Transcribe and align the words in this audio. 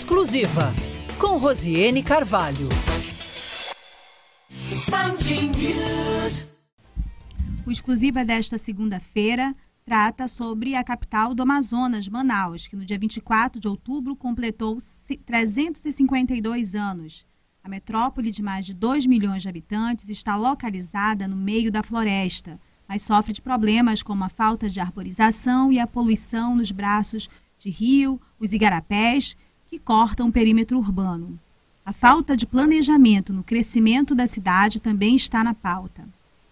Exclusiva, 0.00 0.72
com 1.18 1.36
Rosiane 1.36 2.02
Carvalho. 2.02 2.66
O 7.66 7.70
Exclusiva 7.70 8.24
desta 8.24 8.56
segunda-feira 8.56 9.52
trata 9.84 10.26
sobre 10.26 10.74
a 10.74 10.82
capital 10.82 11.34
do 11.34 11.42
Amazonas, 11.42 12.08
Manaus, 12.08 12.66
que 12.66 12.74
no 12.76 12.84
dia 12.86 12.98
24 12.98 13.60
de 13.60 13.68
outubro 13.68 14.16
completou 14.16 14.78
352 15.26 16.74
anos. 16.74 17.26
A 17.62 17.68
metrópole 17.68 18.30
de 18.30 18.42
mais 18.42 18.64
de 18.64 18.72
2 18.72 19.04
milhões 19.04 19.42
de 19.42 19.50
habitantes 19.50 20.08
está 20.08 20.34
localizada 20.34 21.28
no 21.28 21.36
meio 21.36 21.70
da 21.70 21.82
floresta, 21.82 22.58
mas 22.88 23.02
sofre 23.02 23.34
de 23.34 23.42
problemas 23.42 24.02
como 24.02 24.24
a 24.24 24.30
falta 24.30 24.66
de 24.66 24.80
arborização 24.80 25.70
e 25.70 25.78
a 25.78 25.86
poluição 25.86 26.56
nos 26.56 26.70
braços 26.70 27.28
de 27.58 27.68
rio, 27.68 28.18
os 28.38 28.54
igarapés, 28.54 29.36
que 29.70 29.78
cortam 29.78 30.28
o 30.28 30.32
perímetro 30.32 30.76
urbano. 30.76 31.38
A 31.86 31.92
falta 31.92 32.36
de 32.36 32.44
planejamento 32.44 33.32
no 33.32 33.44
crescimento 33.44 34.16
da 34.16 34.26
cidade 34.26 34.80
também 34.80 35.14
está 35.14 35.44
na 35.44 35.54
pauta. 35.54 36.02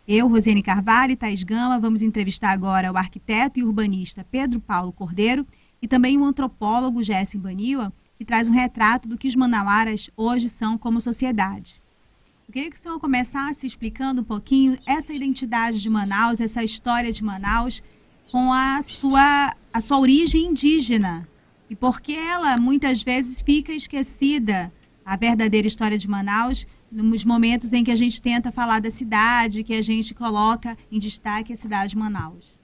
Eu, 0.06 0.28
Rosiane 0.28 0.62
Carvalho 0.62 1.12
e 1.12 1.16
Thais 1.16 1.42
Gama, 1.42 1.80
vamos 1.80 2.00
entrevistar 2.00 2.52
agora 2.52 2.92
o 2.92 2.96
arquiteto 2.96 3.58
e 3.58 3.64
urbanista 3.64 4.24
Pedro 4.30 4.60
Paulo 4.60 4.92
Cordeiro 4.92 5.44
e 5.82 5.88
também 5.88 6.16
o 6.16 6.24
antropólogo 6.24 7.02
Jéssica 7.02 7.42
Baniwa, 7.42 7.92
que 8.16 8.24
traz 8.24 8.48
um 8.48 8.52
retrato 8.52 9.08
do 9.08 9.18
que 9.18 9.26
os 9.26 9.34
manauaras 9.34 10.08
hoje 10.16 10.48
são 10.48 10.78
como 10.78 11.00
sociedade. 11.00 11.82
Eu 12.46 12.52
queria 12.52 12.70
que 12.70 12.76
o 12.76 12.80
senhor 12.80 13.00
começasse 13.00 13.66
explicando 13.66 14.20
um 14.20 14.24
pouquinho 14.24 14.78
essa 14.86 15.12
identidade 15.12 15.82
de 15.82 15.90
Manaus, 15.90 16.40
essa 16.40 16.62
história 16.62 17.12
de 17.12 17.22
Manaus, 17.22 17.82
com 18.30 18.52
a 18.52 18.80
sua, 18.80 19.54
a 19.72 19.80
sua 19.80 19.98
origem 19.98 20.46
indígena 20.46 21.28
e 21.68 21.76
porque 21.76 22.12
ela 22.12 22.56
muitas 22.56 23.02
vezes 23.02 23.40
fica 23.40 23.72
esquecida, 23.72 24.72
a 25.04 25.16
verdadeira 25.16 25.66
história 25.66 25.98
de 25.98 26.08
Manaus, 26.08 26.66
nos 26.90 27.24
momentos 27.24 27.72
em 27.72 27.84
que 27.84 27.90
a 27.90 27.96
gente 27.96 28.20
tenta 28.20 28.50
falar 28.50 28.80
da 28.80 28.90
cidade, 28.90 29.62
que 29.62 29.74
a 29.74 29.82
gente 29.82 30.14
coloca 30.14 30.76
em 30.90 30.98
destaque 30.98 31.52
a 31.52 31.56
cidade 31.56 31.90
de 31.90 31.98
Manaus. 31.98 32.56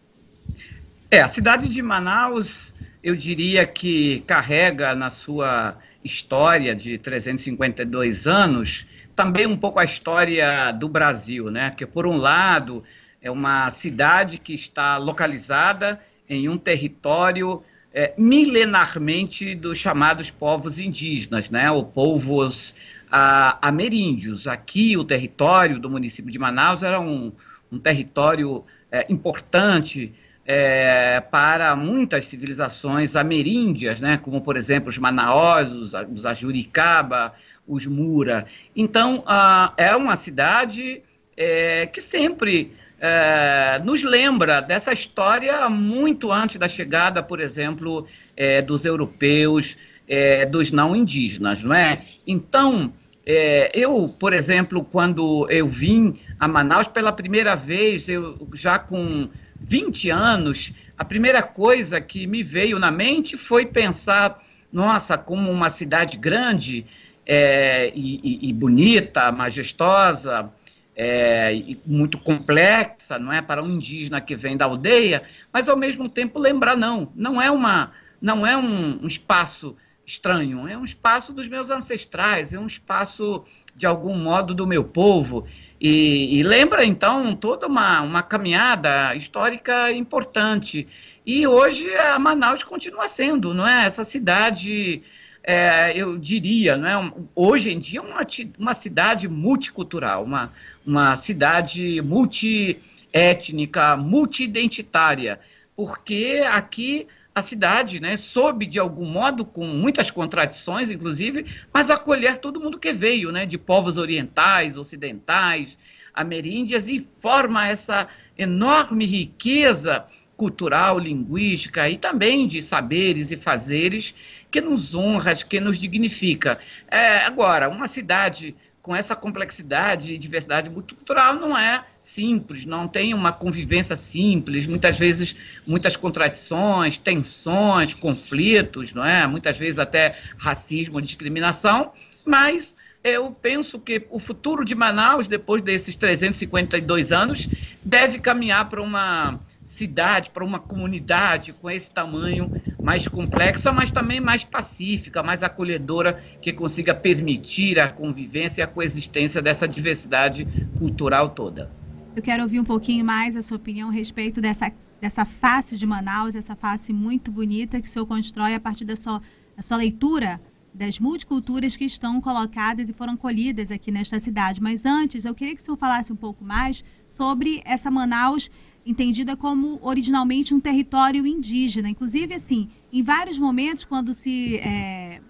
É, 1.10 1.20
a 1.20 1.28
cidade 1.28 1.68
de 1.68 1.82
Manaus, 1.82 2.74
eu 3.02 3.14
diria 3.14 3.66
que 3.66 4.20
carrega 4.26 4.94
na 4.94 5.10
sua 5.10 5.76
história 6.02 6.74
de 6.74 6.98
352 6.98 8.26
anos 8.26 8.86
também 9.14 9.46
um 9.46 9.56
pouco 9.56 9.78
a 9.78 9.84
história 9.84 10.72
do 10.72 10.88
Brasil, 10.88 11.50
né? 11.50 11.70
Que 11.70 11.86
por 11.86 12.06
um 12.06 12.16
lado 12.16 12.82
é 13.22 13.30
uma 13.30 13.70
cidade 13.70 14.38
que 14.38 14.54
está 14.54 14.96
localizada 14.96 16.00
em 16.28 16.48
um 16.48 16.58
território 16.58 17.62
é, 17.94 18.12
milenarmente 18.18 19.54
dos 19.54 19.78
chamados 19.78 20.28
povos 20.28 20.80
indígenas, 20.80 21.48
né, 21.48 21.70
ou 21.70 21.84
povos 21.84 22.74
a, 23.10 23.56
ameríndios. 23.66 24.48
Aqui, 24.48 24.96
o 24.96 25.04
território 25.04 25.78
do 25.78 25.88
município 25.88 26.30
de 26.30 26.38
Manaus 26.38 26.82
era 26.82 27.00
um, 27.00 27.32
um 27.70 27.78
território 27.78 28.64
é, 28.90 29.06
importante 29.08 30.12
é, 30.44 31.20
para 31.20 31.76
muitas 31.76 32.24
civilizações 32.24 33.14
ameríndias, 33.14 34.00
né, 34.00 34.16
como, 34.16 34.40
por 34.40 34.56
exemplo, 34.56 34.88
os 34.88 34.98
manaós, 34.98 35.70
os, 35.70 35.94
os 36.12 36.26
ajuricaba, 36.26 37.32
os 37.66 37.86
mura. 37.86 38.44
Então, 38.74 39.22
a, 39.24 39.72
é 39.76 39.94
uma 39.94 40.16
cidade 40.16 41.00
é, 41.36 41.86
que 41.86 42.00
sempre 42.00 42.72
é, 43.06 43.76
nos 43.84 44.02
lembra 44.02 44.62
dessa 44.62 44.90
história 44.90 45.68
muito 45.68 46.32
antes 46.32 46.56
da 46.56 46.66
chegada, 46.66 47.22
por 47.22 47.38
exemplo, 47.38 48.06
é, 48.34 48.62
dos 48.62 48.86
europeus, 48.86 49.76
é, 50.08 50.46
dos 50.46 50.72
não 50.72 50.96
indígenas, 50.96 51.62
não 51.62 51.74
é? 51.74 52.02
Então, 52.26 52.90
é, 53.26 53.70
eu, 53.74 54.08
por 54.18 54.32
exemplo, 54.32 54.82
quando 54.82 55.46
eu 55.50 55.66
vim 55.66 56.18
a 56.40 56.48
Manaus 56.48 56.86
pela 56.86 57.12
primeira 57.12 57.54
vez, 57.54 58.08
eu 58.08 58.48
já 58.54 58.78
com 58.78 59.28
20 59.60 60.08
anos, 60.08 60.72
a 60.96 61.04
primeira 61.04 61.42
coisa 61.42 62.00
que 62.00 62.26
me 62.26 62.42
veio 62.42 62.78
na 62.78 62.90
mente 62.90 63.36
foi 63.36 63.66
pensar, 63.66 64.42
nossa, 64.72 65.18
como 65.18 65.50
uma 65.50 65.68
cidade 65.68 66.16
grande 66.16 66.86
é, 67.26 67.92
e, 67.94 68.20
e, 68.24 68.48
e 68.48 68.52
bonita, 68.54 69.30
majestosa, 69.30 70.50
é, 70.96 71.76
muito 71.84 72.18
complexa, 72.18 73.18
não 73.18 73.32
é? 73.32 73.42
Para 73.42 73.62
um 73.62 73.68
indígena 73.68 74.20
que 74.20 74.36
vem 74.36 74.56
da 74.56 74.64
aldeia, 74.64 75.22
mas 75.52 75.68
ao 75.68 75.76
mesmo 75.76 76.08
tempo 76.08 76.38
lembrar 76.38 76.76
não, 76.76 77.10
não 77.14 77.40
é 77.40 77.50
uma, 77.50 77.92
não 78.20 78.46
é 78.46 78.56
um, 78.56 79.02
um 79.02 79.06
espaço 79.06 79.76
estranho, 80.06 80.68
é 80.68 80.76
um 80.76 80.84
espaço 80.84 81.32
dos 81.32 81.48
meus 81.48 81.70
ancestrais, 81.70 82.52
é 82.52 82.58
um 82.58 82.66
espaço 82.66 83.42
de 83.74 83.86
algum 83.86 84.16
modo 84.16 84.54
do 84.54 84.66
meu 84.66 84.84
povo. 84.84 85.46
E, 85.80 86.38
e 86.38 86.42
lembra 86.42 86.84
então 86.84 87.34
toda 87.34 87.66
uma, 87.66 88.00
uma 88.02 88.22
caminhada 88.22 89.14
histórica 89.14 89.90
importante. 89.90 90.86
E 91.26 91.46
hoje 91.46 91.92
a 91.96 92.18
Manaus 92.18 92.62
continua 92.62 93.08
sendo, 93.08 93.54
não 93.54 93.66
é? 93.66 93.86
Essa 93.86 94.04
cidade 94.04 95.02
é, 95.46 95.92
eu 95.94 96.16
diria, 96.16 96.74
não 96.74 96.88
é? 96.88 97.12
hoje 97.34 97.70
em 97.70 97.78
dia, 97.78 98.00
uma, 98.00 98.20
uma 98.58 98.72
cidade 98.72 99.28
multicultural, 99.28 100.24
uma, 100.24 100.50
uma 100.86 101.16
cidade 101.16 102.00
multiétnica, 102.00 103.94
multiidentitária, 103.94 105.38
porque 105.76 106.42
aqui 106.50 107.06
a 107.34 107.42
cidade, 107.42 108.00
né, 108.00 108.16
soube 108.16 108.64
de 108.64 108.78
algum 108.78 109.04
modo, 109.04 109.44
com 109.44 109.66
muitas 109.66 110.10
contradições, 110.10 110.90
inclusive, 110.90 111.44
mas 111.72 111.90
acolher 111.90 112.38
todo 112.38 112.60
mundo 112.60 112.78
que 112.78 112.92
veio, 112.92 113.30
né, 113.30 113.44
de 113.44 113.58
povos 113.58 113.98
orientais, 113.98 114.78
ocidentais, 114.78 115.78
ameríndias, 116.14 116.88
e 116.88 117.00
forma 117.00 117.66
essa 117.66 118.08
enorme 118.38 119.04
riqueza 119.04 120.06
cultural, 120.36 120.98
linguística 120.98 121.88
e 121.88 121.96
também 121.96 122.46
de 122.46 122.60
saberes 122.62 123.30
e 123.30 123.36
fazeres 123.36 124.14
que 124.54 124.60
nos 124.60 124.94
honra, 124.94 125.34
que 125.34 125.58
nos 125.58 125.76
dignifica. 125.76 126.60
É, 126.88 127.24
agora, 127.24 127.68
uma 127.68 127.88
cidade 127.88 128.54
com 128.80 128.94
essa 128.94 129.16
complexidade 129.16 130.14
e 130.14 130.18
diversidade 130.18 130.70
multicultural 130.70 131.34
não 131.34 131.58
é 131.58 131.84
simples, 131.98 132.64
não 132.64 132.86
tem 132.86 133.14
uma 133.14 133.32
convivência 133.32 133.96
simples, 133.96 134.64
muitas 134.68 134.96
vezes 134.96 135.34
muitas 135.66 135.96
contradições, 135.96 136.96
tensões, 136.96 137.94
conflitos, 137.94 138.94
não 138.94 139.04
é? 139.04 139.26
Muitas 139.26 139.58
vezes 139.58 139.80
até 139.80 140.16
racismo, 140.38 141.02
discriminação, 141.02 141.90
mas 142.24 142.76
eu 143.02 143.32
penso 143.32 143.80
que 143.80 144.06
o 144.08 144.20
futuro 144.20 144.64
de 144.64 144.76
Manaus, 144.76 145.26
depois 145.26 145.62
desses 145.62 145.96
352 145.96 147.10
anos, 147.10 147.48
deve 147.82 148.20
caminhar 148.20 148.68
para 148.68 148.80
uma 148.80 149.36
cidade, 149.64 150.30
para 150.30 150.44
uma 150.44 150.60
comunidade 150.60 151.54
com 151.54 151.70
esse 151.70 151.90
tamanho 151.90 152.52
mais 152.80 153.08
complexa, 153.08 153.72
mas 153.72 153.90
também 153.90 154.20
mais 154.20 154.44
pacífica, 154.44 155.22
mais 155.22 155.42
acolhedora, 155.42 156.22
que 156.40 156.52
consiga 156.52 156.94
permitir 156.94 157.80
a 157.80 157.88
convivência 157.88 158.60
e 158.60 158.64
a 158.64 158.66
coexistência 158.66 159.40
dessa 159.40 159.66
diversidade 159.66 160.46
cultural 160.78 161.30
toda. 161.30 161.72
Eu 162.14 162.22
quero 162.22 162.42
ouvir 162.42 162.60
um 162.60 162.64
pouquinho 162.64 163.04
mais 163.04 163.36
a 163.36 163.42
sua 163.42 163.56
opinião 163.56 163.88
a 163.88 163.92
respeito 163.92 164.40
dessa, 164.40 164.70
dessa 165.00 165.24
face 165.24 165.78
de 165.78 165.86
Manaus, 165.86 166.34
essa 166.34 166.54
face 166.54 166.92
muito 166.92 167.30
bonita 167.32 167.80
que 167.80 167.88
o 167.88 167.90
senhor 167.90 168.06
constrói 168.06 168.54
a 168.54 168.60
partir 168.60 168.84
da 168.84 168.94
sua, 168.94 169.18
da 169.56 169.62
sua 169.62 169.78
leitura 169.78 170.40
das 170.74 170.98
multiculturas 170.98 171.76
que 171.76 171.84
estão 171.84 172.20
colocadas 172.20 172.88
e 172.88 172.92
foram 172.92 173.16
colhidas 173.16 173.70
aqui 173.70 173.92
nesta 173.92 174.18
cidade. 174.18 174.60
Mas 174.60 174.84
antes, 174.84 175.24
eu 175.24 175.32
queria 175.34 175.54
que 175.54 175.62
o 175.62 175.64
senhor 175.64 175.76
falasse 175.76 176.12
um 176.12 176.16
pouco 176.16 176.44
mais 176.44 176.84
sobre 177.06 177.62
essa 177.64 177.90
Manaus 177.92 178.50
entendida 178.86 179.36
como 179.36 179.78
originalmente 179.82 180.54
um 180.54 180.60
território 180.60 181.26
indígena. 181.26 181.88
Inclusive, 181.88 182.34
assim, 182.34 182.68
em 182.92 183.02
vários 183.02 183.38
momentos, 183.38 183.84
quando 183.84 184.12
se 184.12 184.56
é, 184.58 185.20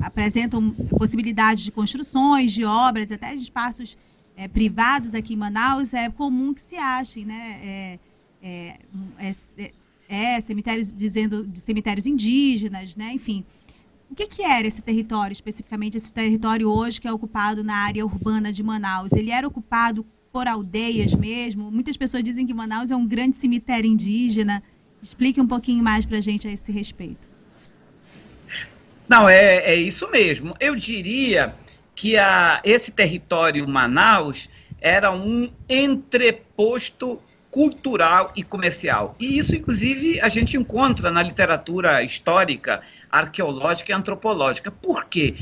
apresentam 0.00 0.70
possibilidades 0.96 1.64
de 1.64 1.72
construções, 1.72 2.52
de 2.52 2.64
obras, 2.64 3.10
até 3.10 3.34
de 3.34 3.42
espaços 3.42 3.96
é, 4.36 4.46
privados 4.46 5.14
aqui 5.14 5.34
em 5.34 5.36
Manaus, 5.36 5.94
é 5.94 6.08
comum 6.10 6.52
que 6.52 6.62
se 6.62 6.76
achem, 6.76 7.24
né? 7.24 7.60
É, 7.62 7.98
é, 8.42 8.78
é, 9.18 9.70
é 10.08 10.40
cemitérios 10.40 10.94
dizendo 10.94 11.46
de 11.46 11.58
cemitérios 11.58 12.06
indígenas, 12.06 12.94
né? 12.94 13.12
Enfim, 13.12 13.44
o 14.10 14.14
que, 14.14 14.26
que 14.26 14.42
era 14.42 14.66
esse 14.66 14.82
território, 14.82 15.32
especificamente 15.32 15.96
esse 15.96 16.12
território 16.12 16.70
hoje 16.70 17.00
que 17.00 17.08
é 17.08 17.12
ocupado 17.12 17.62
na 17.64 17.76
área 17.76 18.04
urbana 18.04 18.52
de 18.52 18.62
Manaus? 18.62 19.12
Ele 19.12 19.30
era 19.30 19.46
ocupado 19.46 20.06
por 20.32 20.46
aldeias 20.46 21.14
mesmo? 21.14 21.70
Muitas 21.70 21.96
pessoas 21.96 22.22
dizem 22.22 22.46
que 22.46 22.54
Manaus 22.54 22.90
é 22.90 22.96
um 22.96 23.06
grande 23.06 23.36
cemitério 23.36 23.90
indígena. 23.90 24.62
Explique 25.02 25.40
um 25.40 25.46
pouquinho 25.46 25.82
mais 25.82 26.04
para 26.04 26.18
a 26.18 26.20
gente 26.20 26.46
a 26.46 26.52
esse 26.52 26.72
respeito. 26.72 27.28
Não, 29.08 29.28
é, 29.28 29.72
é 29.72 29.74
isso 29.74 30.10
mesmo. 30.10 30.54
Eu 30.60 30.76
diria 30.76 31.54
que 31.94 32.16
a, 32.16 32.60
esse 32.62 32.92
território 32.92 33.66
Manaus 33.66 34.48
era 34.80 35.10
um 35.10 35.50
entreposto 35.68 37.20
cultural 37.50 38.32
e 38.36 38.42
comercial. 38.42 39.16
E 39.18 39.38
isso, 39.38 39.56
inclusive, 39.56 40.20
a 40.20 40.28
gente 40.28 40.56
encontra 40.56 41.10
na 41.10 41.22
literatura 41.22 42.02
histórica, 42.02 42.82
arqueológica 43.10 43.90
e 43.90 43.94
antropológica. 43.94 44.70
Por 44.70 45.06
quê? 45.06 45.34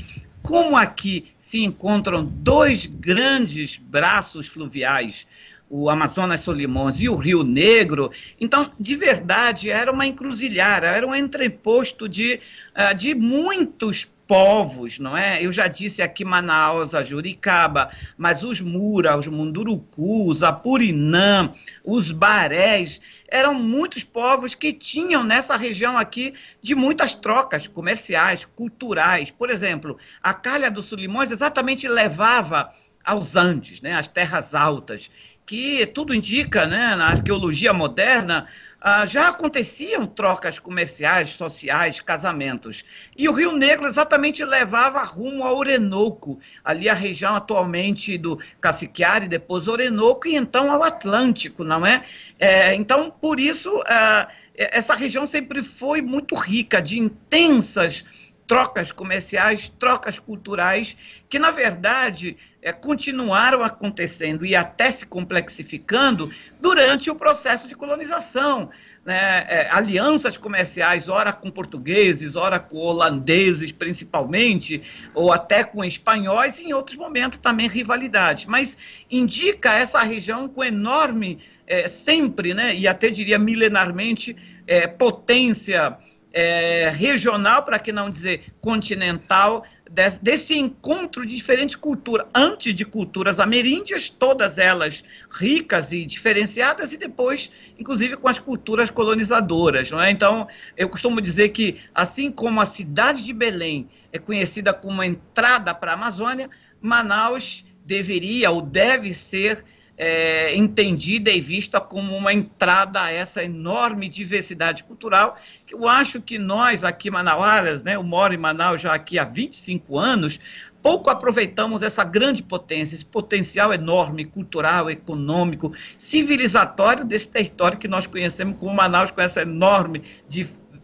Como 0.47 0.77
aqui 0.77 1.27
se 1.37 1.65
encontram 1.65 2.25
dois 2.25 2.87
grandes 2.87 3.77
braços 3.77 4.47
fluviais, 4.47 5.27
o 5.69 5.91
Amazonas 5.91 6.41
Solimões 6.41 7.01
e 7.01 7.09
o 7.09 7.17
Rio 7.17 7.43
Negro, 7.43 8.13
então, 8.41 8.71
de 8.79 8.95
verdade, 8.95 9.71
era 9.71 9.91
uma 9.91 10.07
encruzilhada, 10.07 10.87
era 10.87 11.05
um 11.05 11.13
entreposto 11.13 12.09
de, 12.09 12.41
uh, 12.77 12.95
de 12.95 13.13
muitos 13.13 14.09
povos, 14.27 14.99
não 14.99 15.17
é? 15.17 15.43
Eu 15.43 15.53
já 15.53 15.69
disse 15.69 16.03
aqui 16.03 16.25
Manaus, 16.25 16.95
a 16.95 17.03
Juricaba, 17.03 17.91
mas 18.17 18.43
os 18.43 18.61
Mura, 18.61 19.17
os 19.17 19.29
Mundurucus, 19.29 20.43
a 20.43 20.53
Purinã, 20.53 21.53
os 21.85 22.11
Barés, 22.11 23.01
eram 23.29 23.55
muitos 23.55 24.03
povos 24.05 24.55
que 24.55 24.73
tinham 24.73 25.23
nessa 25.23 25.57
região 25.57 25.97
aqui 25.97 26.35
de 26.61 26.75
muitas 26.75 27.15
trocas 27.15 27.69
comerciais, 27.69 28.45
culturais. 28.45 29.31
Por 29.31 29.51
exemplo, 29.51 29.97
a 30.23 30.35
Calha 30.35 30.71
do 30.71 30.83
Sulimões 30.83 31.31
exatamente 31.31 31.87
levava 31.87 32.73
aos 33.05 33.37
Andes, 33.37 33.81
né, 33.81 33.93
às 33.93 34.09
terras 34.09 34.53
altas, 34.53 35.09
que 35.47 35.87
tudo 35.87 36.13
indica, 36.13 36.67
né, 36.67 36.97
na 36.97 37.07
arqueologia 37.07 37.73
moderna, 37.73 38.49
ah, 38.81 39.07
já 39.07 39.29
aconteciam 39.29 40.07
trocas 40.07 40.59
comerciais, 40.59 41.31
sociais, 41.31 42.01
casamentos. 42.01 42.85
E 43.17 43.29
o 43.29 43.33
Rio 43.33 43.53
Negro 43.53 43.87
exatamente 43.87 44.45
levava 44.45 45.03
rumo 45.03 45.45
ao 45.45 45.57
Orenoco, 45.57 46.39
ali 46.65 46.89
a 46.89 46.95
região 46.95 47.35
atualmente 47.35 48.19
do 48.19 48.39
Caciquiari, 48.61 49.29
depois 49.29 49.69
Orenoco, 49.69 50.29
e 50.29 50.37
então 50.37 50.71
ao 50.71 50.83
Atlântico, 50.83 51.65
não 51.65 51.87
é? 51.87 52.03
é 52.39 52.75
então, 52.75 53.11
por 53.11 53.41
isso, 53.41 53.71
ah, 53.87 54.29
essa 54.57 54.95
região 54.95 55.27
sempre 55.27 55.63
foi 55.63 56.03
muito 56.03 56.35
rica 56.35 56.81
de 56.81 56.99
intensas 56.99 58.05
trocas 58.47 58.93
comerciais, 58.93 59.69
trocas 59.69 60.19
culturais, 60.19 60.97
que 61.29 61.39
na 61.39 61.51
verdade 61.51 62.37
é, 62.63 62.73
continuaram 62.73 63.63
acontecendo 63.63 64.47
e 64.47 64.55
até 64.55 64.91
se 64.91 65.07
complexificando 65.07 66.33
durante 66.61 67.11
o 67.11 67.15
processo 67.15 67.67
de 67.69 67.75
colonização. 67.75 68.71
Né? 69.05 69.47
É, 69.49 69.69
alianças 69.71 70.37
comerciais, 70.37 71.09
ora 71.09 71.33
com 71.33 71.49
portugueses, 71.49 72.35
ora 72.35 72.59
com 72.59 72.77
holandeses 72.79 73.71
principalmente, 73.71 74.83
ou 75.15 75.33
até 75.33 75.63
com 75.63 75.85
espanhóis, 75.85 76.59
e 76.59 76.65
em 76.65 76.73
outros 76.73 76.97
momentos 76.97 77.39
também 77.39 77.69
rivalidades. 77.69 78.47
Mas 78.47 78.77
indica 79.09 79.75
essa 79.75 80.03
região 80.03 80.49
com 80.49 80.65
enorme, 80.65 81.39
é, 81.69 81.87
sempre, 81.87 82.53
né, 82.53 82.75
e 82.75 82.89
até 82.89 83.09
diria 83.11 83.39
milenarmente, 83.39 84.37
é, 84.67 84.89
potência 84.89 85.97
é, 86.37 86.91
regional, 86.91 87.63
para 87.63 87.79
que 87.79 87.91
não 87.91 88.11
dizer 88.11 88.53
continental, 88.61 89.65
desse, 89.91 90.23
desse, 90.23 90.59
encontro 90.59 91.25
de 91.25 91.35
diferentes 91.35 91.75
culturas, 91.75 92.27
antes 92.35 92.75
de 92.75 92.85
culturas 92.85 93.41
ameríndias, 93.41 94.11
todas 94.11 94.59
elas 94.59 95.03
ricas 95.31 95.93
e 95.93 96.05
diferenciadas, 96.05 96.93
e 96.93 96.99
depois, 96.99 97.51
inclusive, 97.79 98.19
com 98.19 98.29
as 98.29 98.39
culturas 98.39 98.91
colonizadoras. 98.91 99.91
Não 99.91 99.99
é? 99.99 100.11
Então, 100.11 100.47
eu 100.77 100.91
costumo 100.91 101.23
dizer 101.23 101.49
que, 101.49 101.81
assim 101.95 102.31
como 102.31 102.61
a 102.61 102.67
cidade 102.67 103.25
de 103.25 103.33
Belém 103.33 103.89
é 104.13 104.19
conhecida 104.19 104.75
como 104.75 105.01
a 105.01 105.07
entrada 105.07 105.75
para 105.75 105.93
a 105.93 105.95
Amazônia, 105.95 106.51
Manaus 106.83 107.65
deveria 107.83 108.51
ou 108.51 108.61
deve 108.61 109.15
ser 109.15 109.65
é, 109.97 110.55
entendida 110.55 111.31
e 111.31 111.41
vista 111.41 111.81
como 111.81 112.15
uma 112.15 112.33
entrada 112.33 113.03
a 113.03 113.11
essa 113.11 113.43
enorme 113.43 114.09
diversidade 114.09 114.85
cultural, 114.85 115.39
que 115.67 115.75
eu 115.75 115.89
acho 115.89 116.21
que 116.21 116.39
nós 116.39 116.85
aqui 116.85 117.11
manauaras, 117.11 117.83
né, 117.83 117.97
eu 117.97 118.03
moro 118.03 118.35
em 118.35 118.39
Manaus 118.39 118.81
já 118.81 118.93
aqui 118.93 119.19
há 119.19 119.25
25 119.25 119.99
anos, 119.99 120.39
pouco 120.83 121.11
aproveitamos 121.11 121.83
essa 121.83 122.05
grande 122.05 122.43
potência, 122.43 122.95
esse 122.95 123.05
potencial 123.05 123.73
enorme, 123.73 124.25
cultural, 124.25 124.91
econômico, 124.91 125.73
civilizatório 125.99 127.05
desse 127.05 127.29
território 127.29 127.79
que 127.79 127.89
nós 127.89 128.07
conhecemos 128.07 128.57
como 128.59 128.75
Manaus, 128.75 129.11
com 129.11 129.21
essa 129.21 129.43
enorme 129.43 130.03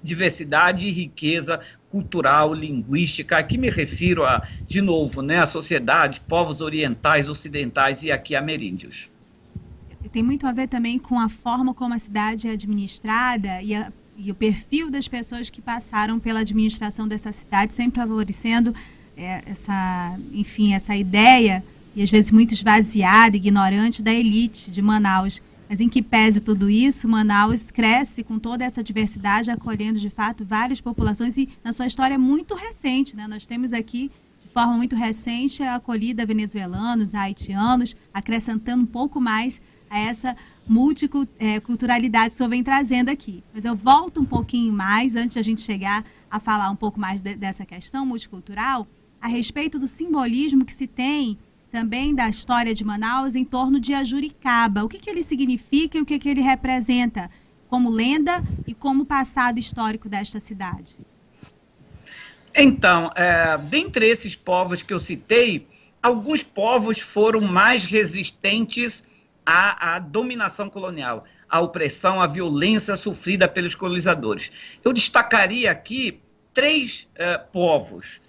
diversidade 0.02 0.88
e 0.88 0.90
riqueza 0.90 1.60
cultural, 1.92 2.54
linguística. 2.54 3.36
Aqui 3.36 3.58
me 3.58 3.68
refiro 3.68 4.24
a, 4.24 4.48
de 4.66 4.80
novo, 4.80 5.20
né, 5.20 5.40
a 5.40 5.46
sociedades, 5.46 6.18
povos 6.18 6.62
orientais, 6.62 7.28
ocidentais 7.28 8.02
e 8.02 8.10
aqui 8.10 8.34
ameríndios. 8.34 9.10
Tem 10.10 10.22
muito 10.22 10.46
a 10.46 10.52
ver 10.52 10.68
também 10.68 10.98
com 10.98 11.20
a 11.20 11.28
forma 11.28 11.72
como 11.74 11.94
a 11.94 11.98
cidade 11.98 12.48
é 12.48 12.52
administrada 12.52 13.62
e, 13.62 13.74
a, 13.74 13.92
e 14.16 14.30
o 14.30 14.34
perfil 14.34 14.90
das 14.90 15.06
pessoas 15.06 15.50
que 15.50 15.60
passaram 15.60 16.18
pela 16.18 16.40
administração 16.40 17.06
dessa 17.06 17.30
cidade, 17.30 17.72
sempre 17.72 18.00
favorecendo 18.00 18.74
é, 19.16 19.42
essa, 19.46 20.18
enfim, 20.32 20.74
essa 20.74 20.96
ideia 20.96 21.62
e 21.94 22.02
às 22.02 22.10
vezes 22.10 22.30
muito 22.30 22.54
esvaziada, 22.54 23.36
ignorante 23.36 24.02
da 24.02 24.12
elite 24.12 24.70
de 24.70 24.80
Manaus 24.80 25.42
mas 25.72 25.80
em 25.80 25.88
que 25.88 26.02
pese 26.02 26.42
tudo 26.42 26.68
isso, 26.68 27.08
Manaus 27.08 27.70
cresce 27.70 28.22
com 28.22 28.38
toda 28.38 28.62
essa 28.62 28.84
diversidade, 28.84 29.50
acolhendo 29.50 29.98
de 29.98 30.10
fato 30.10 30.44
várias 30.44 30.82
populações 30.82 31.38
e 31.38 31.48
na 31.64 31.72
sua 31.72 31.86
história 31.86 32.18
muito 32.18 32.54
recente. 32.54 33.16
Né? 33.16 33.26
Nós 33.26 33.46
temos 33.46 33.72
aqui, 33.72 34.10
de 34.44 34.50
forma 34.50 34.76
muito 34.76 34.94
recente, 34.94 35.62
a 35.62 35.76
acolhida 35.76 36.26
venezuelanos, 36.26 37.14
haitianos, 37.14 37.96
acrescentando 38.12 38.82
um 38.82 38.86
pouco 38.86 39.18
mais 39.18 39.62
a 39.88 39.98
essa 39.98 40.36
multiculturalidade 40.68 42.28
que 42.28 42.34
o 42.34 42.36
senhor 42.36 42.50
vem 42.50 42.62
trazendo 42.62 43.08
aqui. 43.08 43.42
Mas 43.54 43.64
eu 43.64 43.74
volto 43.74 44.20
um 44.20 44.26
pouquinho 44.26 44.74
mais, 44.74 45.16
antes 45.16 45.32
de 45.32 45.38
a 45.38 45.42
gente 45.42 45.62
chegar 45.62 46.04
a 46.30 46.38
falar 46.38 46.68
um 46.68 46.76
pouco 46.76 47.00
mais 47.00 47.22
de, 47.22 47.34
dessa 47.34 47.64
questão 47.64 48.04
multicultural, 48.04 48.86
a 49.18 49.26
respeito 49.26 49.78
do 49.78 49.86
simbolismo 49.86 50.66
que 50.66 50.74
se 50.74 50.86
tem 50.86 51.38
também 51.72 52.14
da 52.14 52.28
história 52.28 52.74
de 52.74 52.84
Manaus 52.84 53.34
em 53.34 53.46
torno 53.46 53.80
de 53.80 53.94
Ajuricaba. 53.94 54.84
O 54.84 54.88
que, 54.88 54.98
que 54.98 55.08
ele 55.08 55.22
significa 55.22 55.96
e 55.96 56.02
o 56.02 56.04
que, 56.04 56.18
que 56.18 56.28
ele 56.28 56.42
representa 56.42 57.30
como 57.66 57.88
lenda 57.88 58.44
e 58.66 58.74
como 58.74 59.06
passado 59.06 59.58
histórico 59.58 60.06
desta 60.06 60.38
cidade? 60.38 60.98
Então, 62.54 63.10
é, 63.16 63.56
dentre 63.56 64.06
esses 64.06 64.36
povos 64.36 64.82
que 64.82 64.92
eu 64.92 64.98
citei, 64.98 65.66
alguns 66.02 66.42
povos 66.42 67.00
foram 67.00 67.40
mais 67.40 67.86
resistentes 67.86 69.02
à, 69.46 69.94
à 69.94 69.98
dominação 69.98 70.68
colonial, 70.68 71.24
à 71.48 71.58
opressão, 71.60 72.20
à 72.20 72.26
violência 72.26 72.94
sofrida 72.96 73.48
pelos 73.48 73.74
colonizadores. 73.74 74.52
Eu 74.84 74.92
destacaria 74.92 75.70
aqui 75.70 76.20
três 76.52 77.08
é, 77.14 77.38
povos 77.38 78.20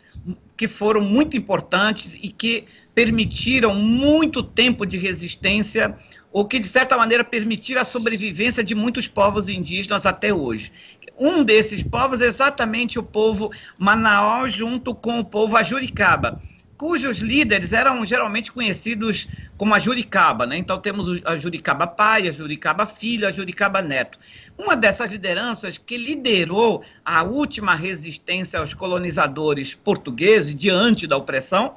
que 0.55 0.65
foram 0.65 1.01
muito 1.01 1.35
importantes 1.35 2.17
e 2.21 2.29
que 2.29 2.65
permitiram 2.93 3.73
muito 3.73 4.43
tempo 4.43 4.85
de 4.85 4.97
resistência, 4.97 5.95
ou 6.31 6.45
que, 6.45 6.59
de 6.59 6.67
certa 6.67 6.97
maneira, 6.97 7.23
permitiram 7.23 7.81
a 7.81 7.85
sobrevivência 7.85 8.63
de 8.63 8.75
muitos 8.75 9.07
povos 9.07 9.49
indígenas 9.49 10.05
até 10.05 10.33
hoje. 10.33 10.71
Um 11.17 11.43
desses 11.43 11.83
povos 11.83 12.21
é 12.21 12.25
exatamente 12.25 12.97
o 12.97 13.03
povo 13.03 13.51
Manaus, 13.77 14.51
junto 14.51 14.95
com 14.95 15.19
o 15.19 15.25
povo 15.25 15.55
Ajuricaba, 15.55 16.41
cujos 16.75 17.19
líderes 17.19 17.71
eram 17.71 18.03
geralmente 18.03 18.51
conhecidos 18.51 19.27
como 19.57 19.75
Ajuricaba. 19.75 20.45
Né? 20.45 20.57
Então, 20.57 20.77
temos 20.77 21.21
a 21.23 21.37
Juricaba 21.37 21.87
pai, 21.87 22.27
a 22.27 22.31
Juricaba 22.31 22.85
filho, 22.85 23.27
a 23.27 23.31
Juricaba 23.31 23.81
neto. 23.81 24.19
Uma 24.57 24.75
dessas 24.75 25.11
lideranças 25.11 25.77
que 25.77 25.97
liderou 25.97 26.83
a 27.05 27.23
última 27.23 27.75
resistência 27.75 28.59
aos 28.59 28.73
colonizadores 28.73 29.75
portugueses 29.75 30.53
diante 30.53 31.07
da 31.07 31.15
opressão 31.15 31.75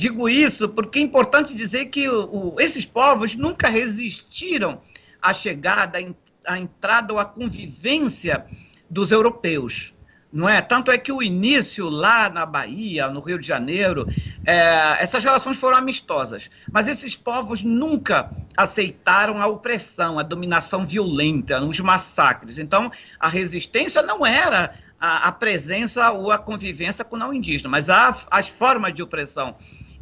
Digo 0.00 0.30
isso 0.30 0.66
porque 0.66 0.98
é 0.98 1.02
importante 1.02 1.52
dizer 1.52 1.84
que 1.90 2.08
o, 2.08 2.54
o, 2.54 2.56
esses 2.58 2.86
povos 2.86 3.34
nunca 3.34 3.68
resistiram 3.68 4.80
à 5.20 5.34
chegada, 5.34 5.98
à 6.46 6.58
entrada 6.58 7.12
ou 7.12 7.18
à 7.18 7.24
convivência 7.26 8.46
dos 8.88 9.12
europeus. 9.12 9.94
Não 10.32 10.48
é? 10.48 10.62
Tanto 10.62 10.90
é 10.90 10.96
que 10.96 11.12
o 11.12 11.22
início 11.22 11.90
lá 11.90 12.30
na 12.30 12.46
Bahia, 12.46 13.08
no 13.08 13.20
Rio 13.20 13.38
de 13.38 13.46
Janeiro, 13.46 14.06
é, 14.46 14.96
essas 15.02 15.22
relações 15.22 15.58
foram 15.58 15.76
amistosas. 15.76 16.50
Mas 16.72 16.88
esses 16.88 17.14
povos 17.14 17.62
nunca 17.62 18.30
aceitaram 18.56 19.38
a 19.38 19.48
opressão, 19.48 20.18
a 20.18 20.22
dominação 20.22 20.82
violenta, 20.82 21.62
os 21.62 21.78
massacres. 21.78 22.58
Então, 22.58 22.90
a 23.18 23.28
resistência 23.28 24.00
não 24.00 24.24
era 24.24 24.78
a, 24.98 25.28
a 25.28 25.32
presença 25.32 26.10
ou 26.12 26.32
a 26.32 26.38
convivência 26.38 27.04
com 27.04 27.16
o 27.16 27.18
não 27.18 27.34
indígena, 27.34 27.68
mas 27.68 27.90
a, 27.90 28.16
as 28.30 28.48
formas 28.48 28.94
de 28.94 29.02
opressão. 29.02 29.54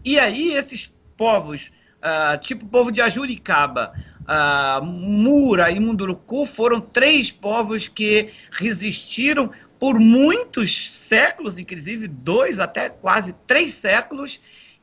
E 0.05 0.19
aí 0.19 0.52
esses 0.52 0.95
povos, 1.17 1.71
uh, 1.99 2.38
tipo 2.40 2.64
o 2.64 2.69
povo 2.69 2.90
de 2.93 3.00
Ajuricaba, 3.00 3.93
uh, 4.21 4.85
Mura 4.85 5.71
e 5.71 5.81
Munduruku, 5.81 6.47
foram 6.47 6.81
três 6.81 7.31
povos 7.31 7.88
que 7.88 8.31
resistiram 8.50 9.50
por 9.78 9.99
muitos 10.00 10.93
séculos, 10.93 11.59
inclusive 11.59 12.09
dois 12.09 12.59
até 12.59 12.88
quase 12.88 13.33
três 13.47 13.75
séculos, 13.75 14.40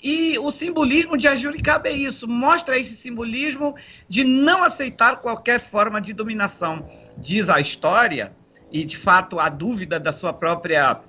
E 0.08 0.38
o 0.38 0.52
simbolismo 0.52 1.18
de 1.18 1.28
Ajuricaba 1.28 1.88
é 1.88 1.92
isso, 1.92 2.28
mostra 2.28 2.78
esse 2.78 2.96
simbolismo 2.96 3.76
de 4.08 4.24
não 4.24 4.64
aceitar 4.64 5.16
qualquer 5.16 5.60
forma 5.60 6.00
de 6.00 6.14
dominação. 6.14 6.88
Diz 7.18 7.50
a 7.50 7.60
história, 7.60 8.32
e 8.72 8.84
de 8.84 8.96
fato 8.96 9.40
há 9.40 9.50
dúvida 9.50 10.00
da 10.00 10.14
sua 10.14 10.32
própria 10.32 11.00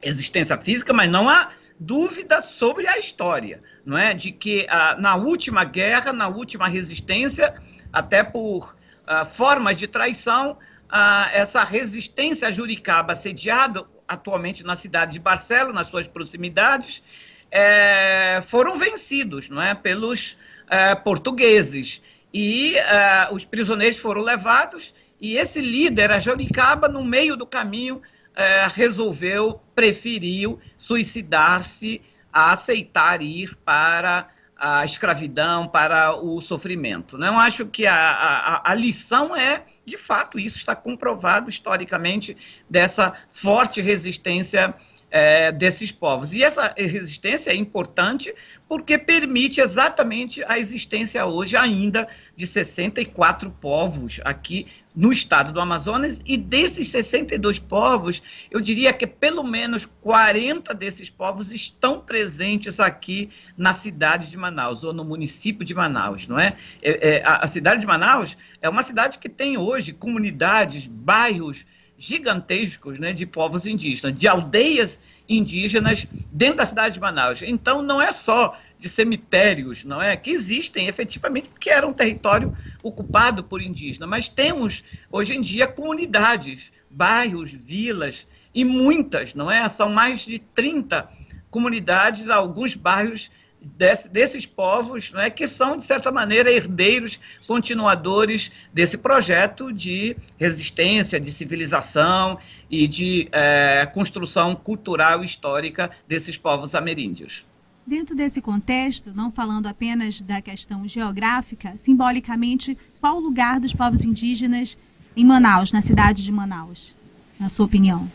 existência 0.00 0.56
física, 0.56 0.94
mas 0.94 1.10
não 1.10 1.28
há 1.28 1.50
dúvida 1.82 2.40
sobre 2.40 2.86
a 2.86 2.98
história, 2.98 3.60
não 3.84 3.98
é? 3.98 4.14
De 4.14 4.30
que 4.30 4.66
ah, 4.68 4.96
na 4.98 5.16
última 5.16 5.64
guerra, 5.64 6.12
na 6.12 6.28
última 6.28 6.68
resistência, 6.68 7.54
até 7.92 8.22
por 8.22 8.76
ah, 9.06 9.24
formas 9.24 9.76
de 9.76 9.86
traição, 9.86 10.56
ah, 10.88 11.28
essa 11.32 11.64
resistência 11.64 12.52
Juricaba, 12.52 13.14
sediada 13.14 13.84
atualmente 14.06 14.62
na 14.62 14.76
cidade 14.76 15.14
de 15.14 15.20
Barcelos, 15.20 15.74
nas 15.74 15.86
suas 15.86 16.06
proximidades, 16.06 17.02
é, 17.50 18.40
foram 18.42 18.76
vencidos 18.76 19.48
não 19.48 19.60
é, 19.60 19.74
pelos 19.74 20.36
é, 20.70 20.94
portugueses. 20.94 22.02
E 22.32 22.76
é, 22.76 23.28
os 23.30 23.44
prisioneiros 23.44 23.98
foram 23.98 24.22
levados, 24.22 24.94
e 25.20 25.36
esse 25.36 25.60
líder, 25.60 26.10
a 26.10 26.18
Joricaba, 26.18 26.88
no 26.88 27.04
meio 27.04 27.36
do 27.36 27.46
caminho, 27.46 28.02
é, 28.34 28.66
resolveu, 28.66 29.60
preferiu 29.74 30.60
suicidar-se 30.76 32.00
a 32.32 32.52
aceitar 32.52 33.20
ir 33.20 33.56
para 33.64 34.28
a 34.56 34.84
escravidão, 34.84 35.66
para 35.66 36.14
o 36.14 36.40
sofrimento. 36.40 37.18
Não 37.18 37.38
acho 37.38 37.66
que 37.66 37.84
a, 37.84 37.94
a, 37.94 38.70
a 38.70 38.74
lição 38.74 39.34
é, 39.34 39.64
de 39.84 39.98
fato, 39.98 40.38
isso 40.38 40.56
está 40.56 40.76
comprovado 40.76 41.50
historicamente, 41.50 42.36
dessa 42.70 43.12
forte 43.28 43.80
resistência 43.80 44.74
é, 45.10 45.52
desses 45.52 45.92
povos. 45.92 46.32
E 46.32 46.42
essa 46.42 46.72
resistência 46.76 47.50
é 47.50 47.54
importante 47.54 48.34
porque 48.66 48.96
permite 48.96 49.60
exatamente 49.60 50.42
a 50.44 50.58
existência 50.58 51.26
hoje 51.26 51.56
ainda 51.56 52.08
de 52.34 52.46
64 52.46 53.50
povos 53.50 54.20
aqui 54.24 54.66
no 54.94 55.12
estado 55.12 55.52
do 55.52 55.60
Amazonas, 55.60 56.20
e 56.26 56.36
desses 56.36 56.88
62 56.88 57.58
povos, 57.58 58.22
eu 58.50 58.60
diria 58.60 58.92
que 58.92 59.06
pelo 59.06 59.42
menos 59.42 59.86
40 59.86 60.74
desses 60.74 61.08
povos 61.08 61.50
estão 61.50 62.00
presentes 62.00 62.78
aqui 62.78 63.30
na 63.56 63.72
cidade 63.72 64.28
de 64.28 64.36
Manaus, 64.36 64.84
ou 64.84 64.92
no 64.92 65.04
município 65.04 65.64
de 65.64 65.74
Manaus, 65.74 66.28
não 66.28 66.38
é? 66.38 66.56
é, 66.82 67.16
é 67.16 67.22
a, 67.24 67.44
a 67.44 67.48
cidade 67.48 67.80
de 67.80 67.86
Manaus 67.86 68.36
é 68.60 68.68
uma 68.68 68.82
cidade 68.82 69.18
que 69.18 69.28
tem 69.28 69.56
hoje 69.56 69.92
comunidades, 69.92 70.86
bairros, 70.86 71.64
gigantescos 71.96 72.98
né, 72.98 73.12
de 73.12 73.24
povos 73.24 73.64
indígenas, 73.64 74.16
de 74.16 74.26
aldeias 74.26 74.98
indígenas 75.28 76.06
dentro 76.32 76.56
da 76.56 76.66
cidade 76.66 76.94
de 76.94 77.00
Manaus. 77.00 77.42
Então, 77.42 77.80
não 77.80 78.02
é 78.02 78.10
só 78.12 78.58
de 78.82 78.88
cemitérios, 78.88 79.84
não 79.84 80.02
é? 80.02 80.16
Que 80.16 80.30
existem 80.30 80.88
efetivamente, 80.88 81.48
porque 81.48 81.70
era 81.70 81.86
um 81.86 81.92
território 81.92 82.54
ocupado 82.82 83.44
por 83.44 83.62
indígenas, 83.62 84.08
mas 84.08 84.28
temos 84.28 84.82
hoje 85.10 85.36
em 85.36 85.40
dia 85.40 85.68
comunidades, 85.68 86.72
bairros, 86.90 87.52
vilas 87.52 88.26
e 88.52 88.64
muitas, 88.64 89.34
não 89.34 89.48
é? 89.48 89.68
São 89.68 89.88
mais 89.88 90.26
de 90.26 90.40
30 90.40 91.08
comunidades, 91.48 92.28
alguns 92.28 92.74
bairros 92.74 93.30
desse, 93.60 94.08
desses 94.08 94.46
povos, 94.46 95.12
né, 95.12 95.30
que 95.30 95.46
são, 95.46 95.76
de 95.76 95.84
certa 95.84 96.10
maneira, 96.10 96.50
herdeiros, 96.50 97.20
continuadores 97.46 98.50
desse 98.72 98.98
projeto 98.98 99.72
de 99.72 100.16
resistência, 100.36 101.20
de 101.20 101.30
civilização 101.30 102.36
e 102.68 102.88
de 102.88 103.28
é, 103.30 103.86
construção 103.86 104.56
cultural 104.56 105.22
e 105.22 105.26
histórica 105.26 105.88
desses 106.08 106.36
povos 106.36 106.74
ameríndios. 106.74 107.46
Dentro 107.84 108.14
desse 108.14 108.40
contexto, 108.40 109.12
não 109.12 109.32
falando 109.32 109.66
apenas 109.66 110.22
da 110.22 110.40
questão 110.40 110.86
geográfica, 110.86 111.76
simbolicamente, 111.76 112.78
qual 113.00 113.16
o 113.16 113.20
lugar 113.20 113.58
dos 113.58 113.74
povos 113.74 114.04
indígenas 114.04 114.78
em 115.16 115.24
Manaus, 115.24 115.72
na 115.72 115.82
cidade 115.82 116.22
de 116.22 116.30
Manaus, 116.30 116.94
na 117.40 117.48
sua 117.48 117.66
opinião? 117.66 118.10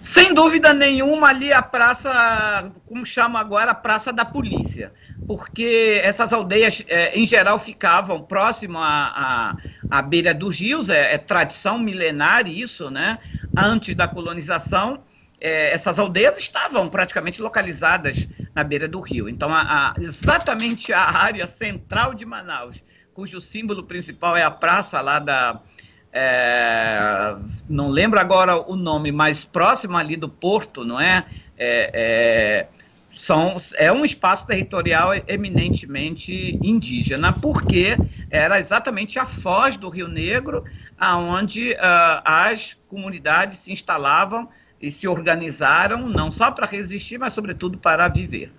Sem 0.00 0.32
dúvida 0.32 0.72
nenhuma, 0.72 1.28
ali 1.28 1.52
a 1.52 1.62
praça, 1.62 2.72
como 2.86 3.04
chama 3.04 3.38
agora, 3.38 3.72
a 3.72 3.74
Praça 3.74 4.12
da 4.12 4.24
Polícia, 4.24 4.92
porque 5.26 6.00
essas 6.02 6.32
aldeias, 6.32 6.84
é, 6.88 7.18
em 7.18 7.26
geral, 7.26 7.58
ficavam 7.58 8.20
próximo 8.20 8.78
à, 8.78 9.54
à, 9.90 9.98
à 9.98 10.02
beira 10.02 10.34
dos 10.34 10.58
rios, 10.58 10.90
é, 10.90 11.14
é, 11.14 11.18
tradição 11.18 11.78
milenar 11.78 12.48
isso, 12.48 12.90
né? 12.90 13.18
Antes 13.56 13.94
da 13.94 14.08
colonização, 14.08 15.02
é, 15.42 15.72
essas 15.72 15.98
aldeias 15.98 16.38
estavam 16.38 16.88
praticamente 16.88 17.42
localizadas 17.42 18.28
na 18.54 18.62
beira 18.62 18.86
do 18.86 19.00
rio. 19.00 19.28
Então, 19.28 19.52
a, 19.52 19.60
a, 19.60 19.94
exatamente 19.98 20.92
a 20.92 21.00
área 21.00 21.46
central 21.48 22.14
de 22.14 22.24
Manaus, 22.24 22.84
cujo 23.12 23.40
símbolo 23.40 23.82
principal 23.82 24.36
é 24.36 24.44
a 24.44 24.50
praça 24.50 25.00
lá 25.00 25.18
da 25.18 25.60
é, 26.12 27.34
não 27.68 27.88
lembro 27.88 28.20
agora 28.20 28.56
o 28.70 28.76
nome, 28.76 29.10
mas 29.10 29.44
próximo 29.44 29.96
ali 29.96 30.14
do 30.14 30.28
porto, 30.28 30.84
não 30.84 31.00
é? 31.00 31.24
é, 31.56 31.90
é 31.92 32.66
são, 33.08 33.56
é 33.76 33.92
um 33.92 34.04
espaço 34.04 34.46
territorial 34.46 35.10
eminentemente 35.28 36.58
indígena, 36.62 37.32
porque 37.32 37.96
era 38.30 38.58
exatamente 38.58 39.18
a 39.18 39.26
foz 39.26 39.76
do 39.76 39.88
Rio 39.90 40.08
Negro, 40.08 40.64
aonde 40.98 41.72
uh, 41.72 42.22
as 42.24 42.74
comunidades 42.88 43.58
se 43.58 43.72
instalavam 43.72 44.48
e 44.82 44.90
se 44.90 45.06
organizaram, 45.06 46.08
não 46.08 46.30
só 46.30 46.50
para 46.50 46.66
resistir, 46.66 47.16
mas 47.18 47.32
sobretudo 47.32 47.78
para 47.78 48.08
viver. 48.08 48.52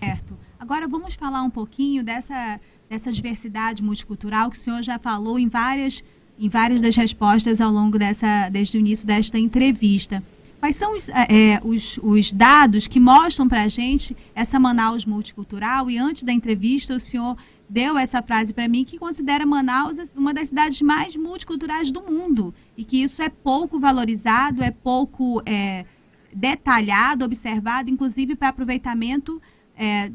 Certo. 0.00 0.36
Agora 0.58 0.88
vamos 0.88 1.14
falar 1.14 1.42
um 1.42 1.50
pouquinho 1.50 2.02
dessa, 2.02 2.58
dessa 2.88 3.12
diversidade 3.12 3.82
multicultural 3.82 4.50
que 4.50 4.56
o 4.56 4.60
senhor 4.60 4.82
já 4.82 4.98
falou 4.98 5.38
em 5.38 5.48
várias 5.48 6.02
em 6.38 6.48
várias 6.48 6.80
das 6.80 6.96
respostas 6.96 7.60
ao 7.60 7.70
longo 7.70 7.98
dessa, 7.98 8.48
desde 8.48 8.76
o 8.76 8.80
início 8.80 9.06
desta 9.06 9.38
entrevista. 9.38 10.22
Quais 10.58 10.76
são 10.76 10.94
os, 10.94 11.08
é, 11.08 11.60
os, 11.62 11.98
os 12.02 12.32
dados 12.32 12.88
que 12.88 12.98
mostram 12.98 13.48
para 13.48 13.62
a 13.62 13.68
gente 13.68 14.16
essa 14.34 14.58
Manaus 14.58 15.04
multicultural? 15.04 15.90
E 15.90 15.98
antes 15.98 16.24
da 16.24 16.32
entrevista, 16.32 16.96
o 16.96 17.00
senhor 17.00 17.36
deu 17.68 17.98
essa 17.98 18.22
frase 18.22 18.52
para 18.52 18.66
mim 18.66 18.84
que 18.84 18.98
considera 18.98 19.46
Manaus 19.46 19.98
uma 20.16 20.32
das 20.32 20.48
cidades 20.48 20.80
mais 20.80 21.16
multiculturais 21.16 21.92
do 21.92 22.02
mundo 22.02 22.52
e 22.76 22.84
que 22.84 23.02
isso 23.02 23.22
é 23.22 23.28
pouco 23.28 23.78
valorizado, 23.78 24.62
é 24.62 24.70
pouco 24.70 25.42
é, 25.46 25.84
detalhado, 26.32 27.24
observado, 27.24 27.90
inclusive 27.90 28.34
para 28.34 28.48
aproveitamento 28.48 29.40
é, 29.76 30.10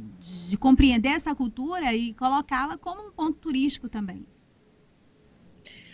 de 0.48 0.58
compreender 0.58 1.10
essa 1.10 1.36
cultura 1.36 1.94
e 1.94 2.14
colocá-la 2.14 2.78
como 2.78 3.08
um 3.08 3.12
ponto 3.12 3.38
turístico 3.38 3.90
também. 3.90 4.26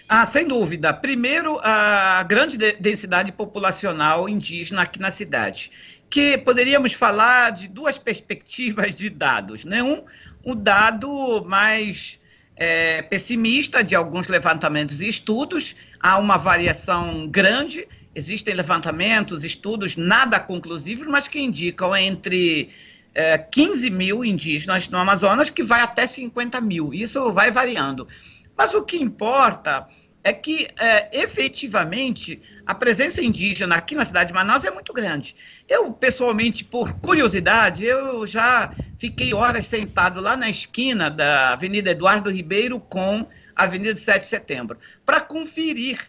Ah, 0.08 0.26
sem 0.26 0.48
dúvida. 0.48 0.94
Primeiro, 0.94 1.60
a 1.64 2.24
grande 2.24 2.58
densidade 2.58 3.32
populacional 3.32 4.28
indígena 4.28 4.84
aqui 4.84 5.00
na 5.00 5.10
cidade, 5.10 5.72
que 6.10 6.38
poderíamos 6.38 6.94
falar 6.94 7.52
de 7.52 7.68
duas 7.68 7.98
perspectivas 7.98 8.94
de 8.94 9.10
dados. 9.10 9.66
Né? 9.66 9.82
Um, 9.82 10.04
um 10.46 10.56
dado 10.56 11.44
mais 11.46 12.20
é, 12.56 13.02
pessimista 13.02 13.84
de 13.84 13.96
alguns 13.96 14.28
levantamentos 14.28 15.02
e 15.02 15.08
estudos, 15.08 15.76
há 16.00 16.18
uma 16.18 16.38
variação 16.38 17.28
grande, 17.28 17.88
existem 18.14 18.54
levantamentos, 18.54 19.44
estudos 19.44 19.96
nada 19.96 20.40
conclusivos, 20.40 21.08
mas 21.08 21.28
que 21.28 21.40
indicam 21.40 21.96
entre 21.96 22.70
é, 23.14 23.38
15 23.38 23.90
mil 23.90 24.24
indígenas 24.24 24.90
no 24.90 24.98
Amazonas, 24.98 25.50
que 25.50 25.64
vai 25.64 25.82
até 25.82 26.06
50 26.06 26.60
mil. 26.62 26.94
Isso 26.94 27.32
vai 27.32 27.52
variando. 27.52 28.08
Mas 28.56 28.74
o 28.74 28.84
que 28.84 28.98
importa 28.98 29.88
é 30.24 30.32
que, 30.32 30.68
é, 30.80 31.22
efetivamente, 31.22 32.42
a 32.66 32.74
presença 32.74 33.22
indígena 33.22 33.76
aqui 33.76 33.94
na 33.94 34.06
cidade 34.06 34.30
de 34.30 34.34
Manaus 34.34 34.64
é 34.64 34.72
muito 34.72 34.94
grande. 34.94 35.36
Eu, 35.68 35.92
pessoalmente, 35.92 36.64
por 36.64 36.94
curiosidade, 36.94 37.86
eu 37.86 38.26
já 38.26 38.74
fiquei 38.98 39.34
horas 39.34 39.66
sentado 39.66 40.22
lá 40.22 40.38
na 40.38 40.50
esquina 40.50 41.12
da 41.12 41.54
Avenida 41.54 41.92
Eduardo 41.92 42.32
Ribeiro 42.32 42.80
com 42.80 43.28
a 43.56 43.64
Avenida 43.64 43.96
7 43.96 44.22
de 44.22 44.28
Setembro, 44.28 44.78
para 45.06 45.20
conferir 45.20 46.00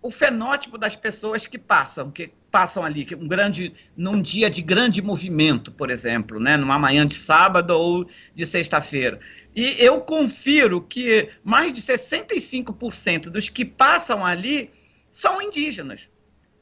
o 0.00 0.10
fenótipo 0.10 0.78
das 0.78 0.94
pessoas 0.94 1.46
que 1.46 1.58
passam, 1.58 2.10
que 2.10 2.30
passam 2.54 2.84
ali, 2.84 3.04
um 3.18 3.26
grande, 3.26 3.74
num 3.96 4.22
dia 4.22 4.48
de 4.48 4.62
grande 4.62 5.02
movimento, 5.02 5.72
por 5.72 5.90
exemplo, 5.90 6.38
né, 6.38 6.56
numa 6.56 6.78
manhã 6.78 7.04
de 7.04 7.16
sábado 7.16 7.70
ou 7.72 8.08
de 8.32 8.46
sexta-feira. 8.46 9.18
E 9.56 9.74
eu 9.76 10.00
confiro 10.00 10.80
que 10.80 11.30
mais 11.42 11.72
de 11.72 11.82
65% 11.82 13.22
dos 13.22 13.48
que 13.48 13.64
passam 13.64 14.24
ali 14.24 14.70
são 15.10 15.42
indígenas, 15.42 16.08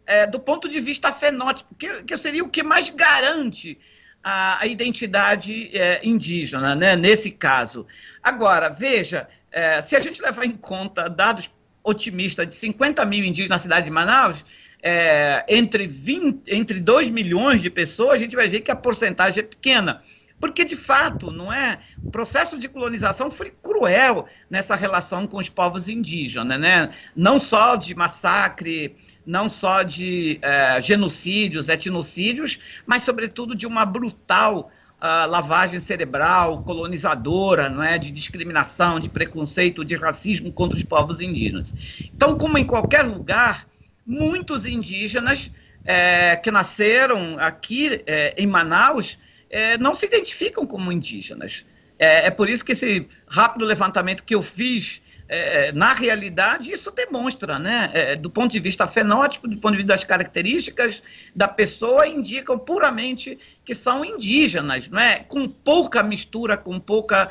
é, 0.06 0.26
do 0.26 0.40
ponto 0.40 0.66
de 0.66 0.80
vista 0.80 1.12
fenótipo, 1.12 1.74
que, 1.74 2.04
que 2.04 2.16
seria 2.16 2.42
o 2.42 2.48
que 2.48 2.62
mais 2.62 2.88
garante 2.88 3.78
a, 4.24 4.62
a 4.62 4.66
identidade 4.66 5.76
é, 5.76 6.00
indígena, 6.02 6.74
né, 6.74 6.96
nesse 6.96 7.30
caso. 7.30 7.86
Agora, 8.22 8.70
veja, 8.70 9.28
é, 9.50 9.82
se 9.82 9.94
a 9.94 10.00
gente 10.00 10.22
levar 10.22 10.46
em 10.46 10.52
conta 10.52 11.06
dados 11.10 11.50
otimistas 11.84 12.46
de 12.46 12.54
50 12.54 13.04
mil 13.04 13.22
indígenas 13.22 13.50
na 13.50 13.58
cidade 13.58 13.84
de 13.84 13.90
Manaus, 13.90 14.42
é, 14.82 15.44
entre, 15.48 15.86
20, 15.86 16.52
entre 16.52 16.80
2 16.80 17.08
milhões 17.10 17.62
de 17.62 17.70
pessoas, 17.70 18.14
a 18.14 18.18
gente 18.18 18.34
vai 18.34 18.48
ver 18.48 18.60
que 18.60 18.70
a 18.70 18.76
porcentagem 18.76 19.44
é 19.44 19.46
pequena. 19.46 20.02
Porque, 20.40 20.64
de 20.64 20.74
fato, 20.74 21.30
não 21.30 21.52
é? 21.52 21.78
O 22.02 22.10
processo 22.10 22.58
de 22.58 22.68
colonização 22.68 23.30
foi 23.30 23.54
cruel 23.62 24.26
nessa 24.50 24.74
relação 24.74 25.24
com 25.24 25.36
os 25.36 25.48
povos 25.48 25.88
indígenas, 25.88 26.58
né? 26.58 26.90
Não 27.14 27.38
só 27.38 27.76
de 27.76 27.94
massacre, 27.94 28.96
não 29.24 29.48
só 29.48 29.84
de 29.84 30.40
é, 30.42 30.80
genocídios, 30.80 31.68
etnocídios, 31.68 32.58
mas, 32.84 33.04
sobretudo, 33.04 33.54
de 33.54 33.68
uma 33.68 33.84
brutal 33.84 34.68
uh, 35.02 35.28
lavagem 35.28 35.78
cerebral, 35.78 36.62
colonizadora, 36.62 37.68
não 37.68 37.82
é? 37.82 37.98
de 37.98 38.10
discriminação, 38.10 39.00
de 39.00 39.08
preconceito, 39.08 39.84
de 39.84 39.96
racismo 39.96 40.52
contra 40.52 40.76
os 40.76 40.84
povos 40.84 41.20
indígenas. 41.20 41.72
Então, 42.14 42.36
como 42.36 42.56
em 42.56 42.64
qualquer 42.64 43.02
lugar, 43.02 43.66
muitos 44.06 44.66
indígenas 44.66 45.50
é, 45.84 46.36
que 46.36 46.50
nasceram 46.50 47.36
aqui 47.38 48.02
é, 48.06 48.34
em 48.36 48.46
Manaus 48.46 49.18
é, 49.50 49.76
não 49.78 49.94
se 49.94 50.06
identificam 50.06 50.66
como 50.66 50.90
indígenas. 50.90 51.64
É, 51.98 52.26
é, 52.26 52.30
por 52.30 52.48
isso 52.48 52.64
que 52.64 52.72
esse 52.72 53.06
rápido 53.28 53.64
levantamento 53.64 54.24
que 54.24 54.34
eu 54.34 54.42
fiz, 54.42 55.02
é, 55.28 55.68
é 55.68 55.72
na 55.72 55.92
realidade, 55.92 56.72
isso 56.72 56.90
demonstra, 56.90 57.58
né, 57.58 58.16
do 58.16 58.30
ponto 58.30 58.50
de 58.50 58.58
vista 58.58 58.86
fenótipo, 58.86 59.46
do 59.46 59.56
ponto 59.58 59.72
de 59.72 59.78
vista 59.78 59.92
das 59.92 60.04
características 60.04 61.02
da 61.36 61.46
pessoa, 61.46 62.06
indicam 62.06 62.58
puramente 62.58 63.38
que 63.64 63.74
são 63.74 64.04
indígenas, 64.04 64.88
não 64.88 65.00
é? 65.00 65.20
com 65.20 65.46
pouca 65.46 66.02
mistura, 66.02 66.56
com 66.56 66.80
pouca 66.80 67.30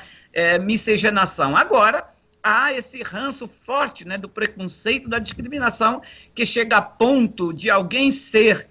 miscigenação. 0.61 1.57
Agora, 1.57 2.07
há 2.43 2.73
esse 2.73 3.01
ranço 3.03 3.47
forte 3.47 4.05
né, 4.05 4.17
do 4.17 4.29
preconceito, 4.29 5.09
da 5.09 5.19
discriminação, 5.19 6.01
que 6.33 6.45
chega 6.45 6.77
a 6.77 6.81
ponto 6.81 7.53
de 7.53 7.69
alguém 7.69 8.11
ser 8.11 8.67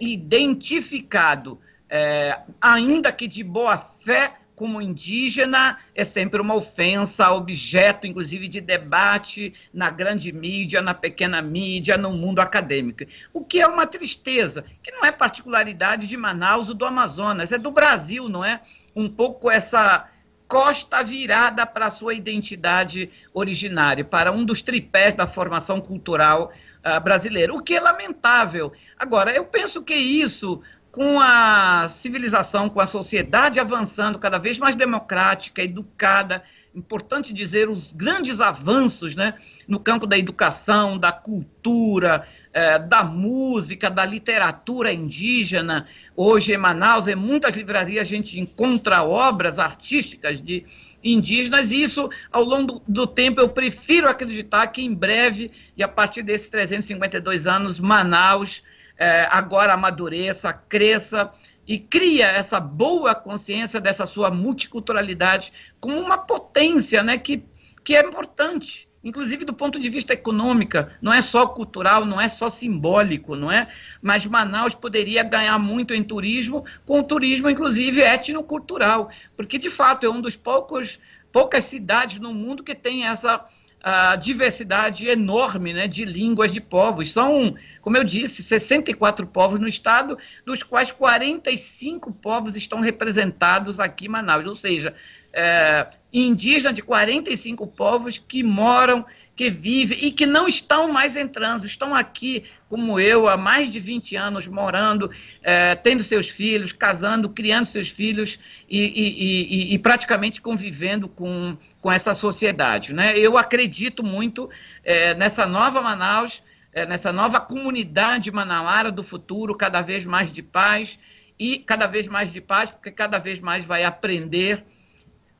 identificado 0.00 1.58
é, 1.96 2.40
ainda 2.60 3.12
que 3.12 3.28
de 3.28 3.44
boa 3.44 3.76
fé, 3.78 4.34
como 4.56 4.80
indígena, 4.80 5.78
é 5.94 6.04
sempre 6.04 6.40
uma 6.40 6.54
ofensa, 6.54 7.32
objeto, 7.32 8.06
inclusive, 8.06 8.46
de 8.46 8.60
debate 8.60 9.52
na 9.72 9.90
grande 9.90 10.32
mídia, 10.32 10.80
na 10.80 10.94
pequena 10.94 11.42
mídia, 11.42 11.96
no 11.96 12.12
mundo 12.12 12.40
acadêmico. 12.40 13.04
O 13.32 13.44
que 13.44 13.60
é 13.60 13.66
uma 13.66 13.86
tristeza, 13.86 14.64
que 14.82 14.92
não 14.92 15.04
é 15.04 15.10
particularidade 15.10 16.06
de 16.06 16.16
Manaus 16.16 16.68
ou 16.68 16.74
do 16.74 16.84
Amazonas, 16.84 17.52
é 17.52 17.58
do 17.58 17.72
Brasil, 17.72 18.28
não 18.28 18.44
é? 18.44 18.60
Um 18.94 19.08
pouco 19.08 19.50
essa 19.50 20.08
costa 20.48 21.02
virada 21.02 21.66
para 21.66 21.86
a 21.86 21.90
sua 21.90 22.14
identidade 22.14 23.10
originária, 23.32 24.04
para 24.04 24.30
um 24.30 24.44
dos 24.44 24.62
tripés 24.62 25.14
da 25.14 25.26
formação 25.26 25.80
cultural 25.80 26.52
uh, 26.84 27.00
brasileira, 27.00 27.54
o 27.54 27.62
que 27.62 27.74
é 27.74 27.80
lamentável. 27.80 28.72
Agora, 28.98 29.32
eu 29.32 29.44
penso 29.44 29.82
que 29.82 29.94
isso 29.94 30.62
com 30.94 31.18
a 31.20 31.88
civilização, 31.88 32.68
com 32.68 32.80
a 32.80 32.86
sociedade 32.86 33.58
avançando 33.58 34.16
cada 34.16 34.38
vez 34.38 34.60
mais 34.60 34.76
democrática, 34.76 35.60
educada, 35.60 36.44
importante 36.72 37.32
dizer 37.32 37.68
os 37.68 37.92
grandes 37.92 38.40
avanços 38.40 39.16
né, 39.16 39.34
no 39.66 39.80
campo 39.80 40.06
da 40.06 40.16
educação, 40.16 40.96
da 40.96 41.10
cultura, 41.10 42.28
eh, 42.56 42.78
da 42.78 43.02
música, 43.02 43.90
da 43.90 44.06
literatura 44.06 44.92
indígena. 44.92 45.88
Hoje 46.14 46.54
em 46.54 46.56
Manaus, 46.56 47.08
em 47.08 47.16
muitas 47.16 47.56
livrarias, 47.56 48.06
a 48.06 48.08
gente 48.08 48.38
encontra 48.38 49.02
obras 49.02 49.58
artísticas 49.58 50.40
de 50.40 50.64
indígenas, 51.02 51.72
e 51.72 51.82
isso, 51.82 52.08
ao 52.30 52.44
longo 52.44 52.80
do 52.86 53.08
tempo, 53.08 53.40
eu 53.40 53.48
prefiro 53.48 54.08
acreditar 54.08 54.68
que 54.68 54.82
em 54.82 54.94
breve, 54.94 55.50
e 55.76 55.82
a 55.82 55.88
partir 55.88 56.22
desses 56.22 56.48
352 56.48 57.48
anos, 57.48 57.80
Manaus 57.80 58.62
é, 58.96 59.26
agora 59.32 59.74
amadureça, 59.74 60.52
cresça 60.52 61.32
e 61.66 61.76
cria 61.76 62.26
essa 62.28 62.60
boa 62.60 63.16
consciência 63.16 63.80
dessa 63.80 64.06
sua 64.06 64.30
multiculturalidade 64.30 65.52
como 65.80 65.98
uma 65.98 66.18
potência 66.18 67.02
né, 67.02 67.18
que, 67.18 67.42
que 67.82 67.96
é 67.96 68.00
importante, 68.00 68.88
inclusive 69.04 69.44
do 69.44 69.52
ponto 69.52 69.78
de 69.78 69.88
vista 69.88 70.12
econômico, 70.12 70.78
não 71.00 71.12
é 71.12 71.20
só 71.20 71.46
cultural, 71.46 72.04
não 72.04 72.20
é 72.20 72.26
só 72.26 72.48
simbólico, 72.48 73.36
não 73.36 73.52
é? 73.52 73.68
Mas 74.00 74.24
Manaus 74.24 74.74
poderia 74.74 75.22
ganhar 75.22 75.58
muito 75.58 75.92
em 75.94 76.02
turismo, 76.02 76.64
com 76.86 77.00
o 77.00 77.02
turismo, 77.04 77.50
inclusive, 77.50 78.00
etnocultural, 78.00 79.10
porque, 79.36 79.58
de 79.58 79.70
fato, 79.70 80.06
é 80.06 80.10
um 80.10 80.20
dos 80.20 80.36
poucos 80.36 80.98
poucas 81.30 81.64
cidades 81.64 82.20
no 82.20 82.32
mundo 82.32 82.62
que 82.62 82.76
tem 82.76 83.06
essa 83.06 83.44
a 83.86 84.16
diversidade 84.16 85.06
enorme 85.06 85.74
né, 85.74 85.86
de 85.86 86.06
línguas 86.06 86.50
de 86.50 86.58
povos. 86.58 87.12
São, 87.12 87.54
como 87.82 87.98
eu 87.98 88.02
disse, 88.02 88.42
64 88.42 89.26
povos 89.26 89.60
no 89.60 89.68
estado, 89.68 90.16
dos 90.46 90.62
quais 90.62 90.90
45 90.90 92.10
povos 92.14 92.56
estão 92.56 92.80
representados 92.80 93.78
aqui 93.78 94.06
em 94.06 94.08
Manaus, 94.08 94.46
ou 94.46 94.54
seja, 94.54 94.94
é, 95.34 95.88
indígena 96.12 96.72
de 96.72 96.82
45 96.82 97.66
povos 97.66 98.16
que 98.16 98.42
moram 98.42 99.04
que 99.36 99.50
vivem 99.50 99.98
e 100.00 100.12
que 100.12 100.26
não 100.26 100.46
estão 100.46 100.92
mais 100.92 101.16
entrando, 101.16 101.66
estão 101.66 101.94
aqui, 101.94 102.44
como 102.68 103.00
eu, 103.00 103.28
há 103.28 103.36
mais 103.36 103.68
de 103.68 103.80
20 103.80 104.14
anos, 104.14 104.46
morando, 104.46 105.10
é, 105.42 105.74
tendo 105.74 106.02
seus 106.02 106.28
filhos, 106.28 106.72
casando, 106.72 107.28
criando 107.28 107.66
seus 107.66 107.88
filhos 107.88 108.38
e, 108.68 108.78
e, 108.78 109.70
e, 109.70 109.74
e, 109.74 109.78
praticamente 109.78 110.40
convivendo 110.40 111.08
com, 111.08 111.56
com 111.80 111.90
essa 111.90 112.14
sociedade. 112.14 112.94
Né? 112.94 113.18
Eu 113.18 113.36
acredito 113.36 114.04
muito 114.04 114.48
é, 114.84 115.14
nessa 115.14 115.46
nova 115.46 115.80
Manaus, 115.80 116.40
é, 116.72 116.86
nessa 116.86 117.12
nova 117.12 117.40
comunidade 117.40 118.30
manauara 118.30 118.92
do 118.92 119.02
futuro, 119.02 119.56
cada 119.56 119.80
vez 119.80 120.06
mais 120.06 120.32
de 120.32 120.42
paz, 120.42 120.96
e 121.38 121.58
cada 121.58 121.88
vez 121.88 122.06
mais 122.06 122.32
de 122.32 122.40
paz, 122.40 122.70
porque 122.70 122.92
cada 122.92 123.18
vez 123.18 123.40
mais 123.40 123.64
vai 123.64 123.82
aprender 123.82 124.64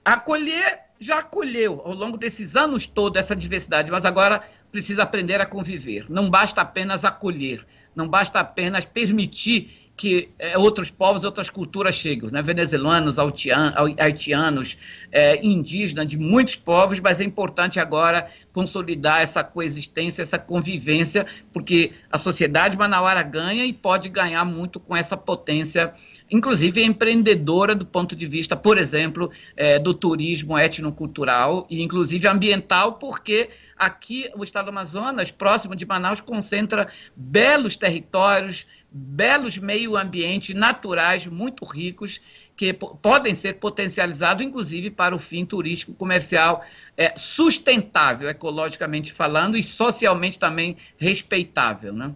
acolher 0.05 0.81
já 0.99 1.19
acolheu 1.19 1.83
ao 1.85 1.93
longo 1.93 2.17
desses 2.17 2.57
anos 2.57 2.87
todos 2.87 3.19
essa 3.19 3.35
diversidade, 3.35 3.90
mas 3.90 4.05
agora 4.05 4.43
precisa 4.71 5.03
aprender 5.03 5.40
a 5.40 5.47
conviver. 5.47 6.07
Não 6.09 6.31
basta 6.31 6.61
apenas 6.61 7.05
acolher, 7.05 7.67
não 7.95 8.09
basta 8.09 8.40
apenas 8.40 8.85
permitir 8.85 9.84
que 9.97 10.31
é, 10.39 10.59
outros 10.59 10.91
povos, 10.91 11.25
outras 11.25 11.49
culturas 11.49 11.95
cheguem, 11.95 12.31
né? 12.33 12.43
venezuelanos, 12.43 13.17
haitianos, 13.19 14.77
é, 15.13 15.45
indígenas, 15.45 16.09
de 16.09 16.19
muitos 16.19 16.57
povos, 16.57 16.99
mas 16.99 17.21
é 17.21 17.25
importante 17.25 17.79
agora 17.79 18.29
consolidar 18.53 19.21
essa 19.21 19.45
coexistência, 19.45 20.23
essa 20.23 20.39
convivência, 20.39 21.27
porque 21.53 21.93
a 22.11 22.19
sociedade 22.19 22.77
manauara 22.77 23.23
ganha 23.23 23.65
e 23.65 23.73
pode 23.73 24.09
ganhar 24.09 24.45
muito 24.45 24.81
com 24.81 24.97
essa 24.97 25.17
potência, 25.17 25.93
inclusive 26.31 26.83
empreendedora 26.83 27.75
do 27.75 27.87
ponto 27.87 28.17
de 28.17 28.27
vista, 28.27 28.57
por 28.57 28.79
exemplo, 28.79 29.31
é, 29.57 29.79
do 29.79 29.95
turismo 29.95 30.59
etnocultural 30.59 31.67
e 31.71 31.83
inclusive 31.83 32.27
ambiental, 32.27 32.95
porque 32.95 33.49
aqui 33.77 34.29
o 34.37 34.43
estado 34.43 34.67
do 34.67 34.71
Amazonas, 34.71 35.31
próximo 35.31 35.77
de 35.77 35.87
Manaus, 35.87 36.21
concentra 36.21 36.89
belos 37.17 37.77
territórios, 37.77 38.67
belos 38.97 39.59
meio 39.59 39.97
ambientes 39.97 40.55
naturais 40.55 41.27
muito 41.27 41.65
ricos 41.65 42.21
que 42.57 42.73
podem 42.73 43.35
ser 43.35 43.55
potencializados, 43.55 44.47
inclusive 44.47 44.89
para 44.89 45.13
o 45.13 45.19
fim 45.19 45.45
turístico 45.45 45.93
comercial 45.95 46.65
é, 46.97 47.13
sustentável, 47.17 48.29
ecologicamente 48.31 49.13
falando, 49.13 49.57
e 49.57 49.63
socialmente 49.65 50.39
também 50.39 50.77
respeitável, 50.97 51.93
né? 51.93 52.15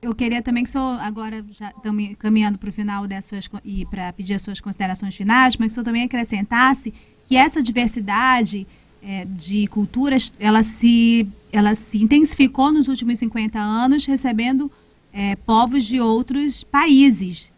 Eu 0.00 0.14
queria 0.14 0.42
também 0.42 0.62
que 0.62 0.68
o 0.68 0.72
senhor, 0.72 1.00
agora 1.00 1.44
já 1.50 1.70
estamos 1.70 2.14
caminhando 2.18 2.58
para 2.58 2.68
o 2.68 2.72
final 2.72 3.06
dessas 3.06 3.48
e 3.64 3.84
para 3.86 4.12
pedir 4.12 4.34
as 4.34 4.42
suas 4.42 4.60
considerações 4.60 5.16
finais, 5.16 5.56
mas 5.56 5.66
que 5.66 5.72
o 5.72 5.74
senhor 5.74 5.84
também 5.84 6.04
acrescentasse 6.04 6.92
que 7.24 7.36
essa 7.36 7.62
diversidade 7.62 8.66
é, 9.02 9.24
de 9.24 9.66
culturas, 9.66 10.32
ela 10.38 10.62
se, 10.62 11.26
ela 11.52 11.74
se 11.74 12.02
intensificou 12.02 12.72
nos 12.72 12.86
últimos 12.88 13.18
50 13.18 13.58
anos, 13.58 14.06
recebendo 14.06 14.70
é, 15.12 15.36
povos 15.36 15.84
de 15.84 16.00
outros 16.00 16.64
países. 16.64 17.52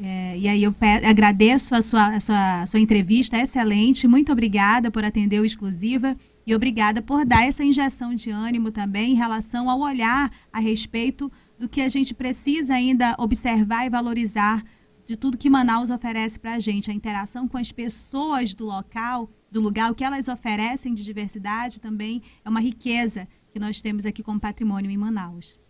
É, 0.00 0.38
e 0.38 0.48
aí 0.48 0.62
eu 0.62 0.74
agradeço 1.06 1.74
a 1.74 1.82
sua, 1.82 2.16
a, 2.16 2.20
sua, 2.20 2.62
a 2.62 2.66
sua 2.66 2.80
entrevista, 2.80 3.36
excelente. 3.38 4.08
Muito 4.08 4.32
obrigada 4.32 4.90
por 4.90 5.04
atender 5.04 5.40
o 5.40 5.44
Exclusiva 5.44 6.14
e 6.46 6.54
obrigada 6.54 7.02
por 7.02 7.24
dar 7.24 7.44
essa 7.44 7.62
injeção 7.62 8.14
de 8.14 8.30
ânimo 8.30 8.70
também 8.70 9.12
em 9.12 9.16
relação 9.16 9.68
ao 9.68 9.80
olhar 9.80 10.30
a 10.52 10.58
respeito 10.58 11.30
do 11.58 11.68
que 11.68 11.80
a 11.80 11.88
gente 11.88 12.14
precisa 12.14 12.74
ainda 12.74 13.14
observar 13.18 13.86
e 13.86 13.90
valorizar 13.90 14.62
de 15.04 15.16
tudo 15.16 15.38
que 15.38 15.50
Manaus 15.50 15.90
oferece 15.90 16.38
para 16.38 16.54
a 16.54 16.58
gente, 16.58 16.90
a 16.90 16.94
interação 16.94 17.46
com 17.46 17.58
as 17.58 17.70
pessoas 17.70 18.54
do 18.54 18.64
local, 18.64 19.30
do 19.50 19.60
lugar, 19.60 19.90
o 19.90 19.94
que 19.94 20.04
elas 20.04 20.28
oferecem 20.28 20.94
de 20.94 21.04
diversidade 21.04 21.80
também 21.80 22.22
é 22.44 22.48
uma 22.48 22.60
riqueza 22.60 23.28
que 23.52 23.60
nós 23.60 23.82
temos 23.82 24.06
aqui 24.06 24.22
como 24.22 24.40
patrimônio 24.40 24.90
em 24.90 24.96
Manaus. 24.96 25.60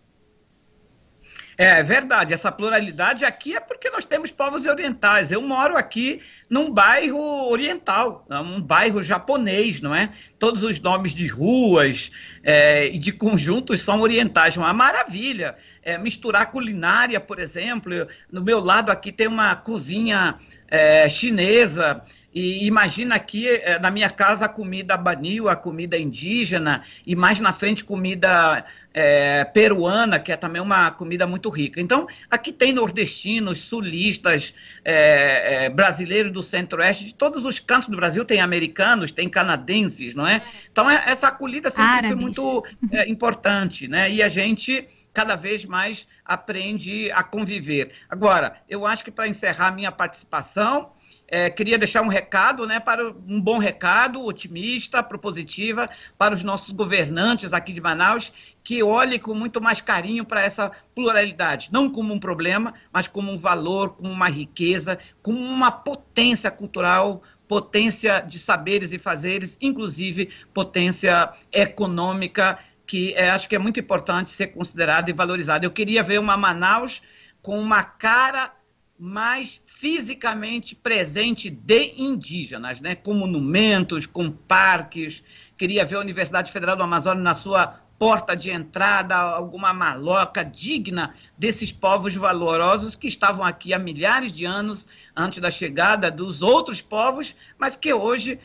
É 1.57 1.83
verdade, 1.83 2.33
essa 2.33 2.51
pluralidade 2.51 3.23
aqui 3.25 3.55
é 3.55 3.59
porque 3.59 3.89
nós 3.89 4.05
temos 4.05 4.31
povos 4.31 4.65
orientais. 4.65 5.31
Eu 5.31 5.41
moro 5.41 5.77
aqui 5.77 6.21
num 6.49 6.71
bairro 6.71 7.49
oriental, 7.49 8.25
um 8.29 8.61
bairro 8.61 9.01
japonês, 9.03 9.79
não 9.79 9.93
é? 9.93 10.09
Todos 10.39 10.63
os 10.63 10.79
nomes 10.79 11.13
de 11.13 11.27
ruas 11.27 12.11
é, 12.43 12.87
e 12.87 12.97
de 12.97 13.11
conjuntos 13.11 13.81
são 13.81 14.01
orientais, 14.01 14.57
uma 14.57 14.73
maravilha. 14.73 15.55
É, 15.81 15.97
misturar 15.97 16.49
culinária, 16.49 17.19
por 17.19 17.39
exemplo, 17.39 17.91
no 18.31 18.41
meu 18.41 18.59
lado 18.59 18.89
aqui 18.89 19.11
tem 19.11 19.27
uma 19.27 19.53
cozinha 19.55 20.35
é, 20.69 21.09
chinesa, 21.09 22.01
e 22.33 22.65
imagina 22.65 23.15
aqui 23.15 23.47
eh, 23.47 23.77
na 23.79 23.91
minha 23.91 24.09
casa 24.09 24.45
a 24.45 24.49
comida 24.49 24.97
banil, 24.97 25.47
a 25.47 25.55
comida 25.55 25.97
indígena, 25.97 26.83
e 27.05 27.15
mais 27.15 27.39
na 27.39 27.53
frente 27.53 27.83
comida 27.83 28.65
é, 28.93 29.43
peruana, 29.45 30.19
que 30.19 30.31
é 30.31 30.37
também 30.37 30.61
uma 30.61 30.89
comida 30.91 31.27
muito 31.27 31.49
rica. 31.49 31.79
Então, 31.79 32.07
aqui 32.29 32.51
tem 32.51 32.73
nordestinos, 32.73 33.63
sulistas, 33.63 34.53
é, 34.83 35.65
é, 35.65 35.69
brasileiros 35.69 36.31
do 36.31 36.41
centro-oeste, 36.41 37.05
de 37.05 37.13
todos 37.13 37.45
os 37.45 37.59
cantos 37.59 37.89
do 37.89 37.97
Brasil, 37.97 38.25
tem 38.25 38.39
americanos, 38.39 39.11
tem 39.11 39.29
canadenses, 39.29 40.15
não 40.15 40.27
é? 40.27 40.41
Então, 40.71 40.89
essa 40.89 41.27
acolhida 41.27 41.69
sempre 41.69 42.07
foi 42.07 42.15
muito 42.15 42.63
importante, 43.07 43.87
né? 43.87 44.09
E 44.11 44.21
a 44.23 44.27
gente 44.27 44.87
cada 45.13 45.35
vez 45.35 45.63
mais 45.63 46.07
aprende 46.25 47.11
a 47.11 47.21
conviver. 47.21 47.91
Agora, 48.09 48.57
eu 48.67 48.85
acho 48.85 49.03
que 49.03 49.11
para 49.11 49.27
encerrar 49.27 49.71
minha 49.71 49.91
participação, 49.91 50.91
é, 51.27 51.49
queria 51.49 51.77
deixar 51.77 52.01
um 52.01 52.07
recado, 52.07 52.67
né, 52.67 52.79
para 52.79 53.09
um 53.27 53.41
bom 53.41 53.57
recado, 53.57 54.23
otimista, 54.23 55.01
propositiva, 55.01 55.89
para 56.17 56.33
os 56.33 56.43
nossos 56.43 56.71
governantes 56.71 57.53
aqui 57.53 57.73
de 57.73 57.81
Manaus, 57.81 58.31
que 58.63 58.83
olhem 58.83 59.19
com 59.19 59.33
muito 59.33 59.61
mais 59.61 59.81
carinho 59.81 60.25
para 60.25 60.41
essa 60.41 60.71
pluralidade, 60.93 61.69
não 61.71 61.89
como 61.89 62.13
um 62.13 62.19
problema, 62.19 62.73
mas 62.91 63.07
como 63.07 63.31
um 63.31 63.37
valor, 63.37 63.91
como 63.91 64.11
uma 64.11 64.27
riqueza, 64.27 64.99
como 65.21 65.39
uma 65.39 65.71
potência 65.71 66.51
cultural, 66.51 67.23
potência 67.47 68.19
de 68.19 68.37
saberes 68.37 68.93
e 68.93 68.99
fazeres, 68.99 69.57
inclusive 69.61 70.29
potência 70.53 71.31
econômica, 71.51 72.59
que 72.85 73.13
é, 73.15 73.29
acho 73.29 73.47
que 73.49 73.55
é 73.55 73.59
muito 73.59 73.79
importante 73.79 74.29
ser 74.29 74.47
considerada 74.47 75.09
e 75.09 75.13
valorizada. 75.13 75.65
Eu 75.65 75.71
queria 75.71 76.03
ver 76.03 76.19
uma 76.19 76.37
Manaus 76.37 77.01
com 77.41 77.59
uma 77.59 77.83
cara 77.83 78.53
mais 78.99 79.59
fisicamente 79.83 80.75
presente 80.75 81.49
de 81.49 81.93
indígenas, 81.97 82.79
né? 82.79 82.95
com 82.95 83.13
monumentos, 83.13 84.05
com 84.05 84.31
parques. 84.31 85.21
Queria 85.57 85.83
ver 85.83 85.97
a 85.97 85.99
Universidade 85.99 86.53
Federal 86.53 86.77
do 86.77 86.83
Amazonas 86.83 87.21
na 87.21 87.33
sua 87.33 87.67
porta 87.99 88.33
de 88.33 88.49
entrada, 88.49 89.13
alguma 89.13 89.73
maloca 89.73 90.41
digna 90.41 91.13
desses 91.37 91.73
povos 91.73 92.15
valorosos 92.15 92.95
que 92.95 93.07
estavam 93.07 93.43
aqui 93.43 93.73
há 93.73 93.77
milhares 93.77 94.31
de 94.31 94.45
anos 94.45 94.87
antes 95.13 95.39
da 95.39 95.51
chegada 95.51 96.09
dos 96.09 96.41
outros 96.41 96.81
povos, 96.81 97.35
mas 97.59 97.75
que 97.75 97.93
hoje 97.93 98.39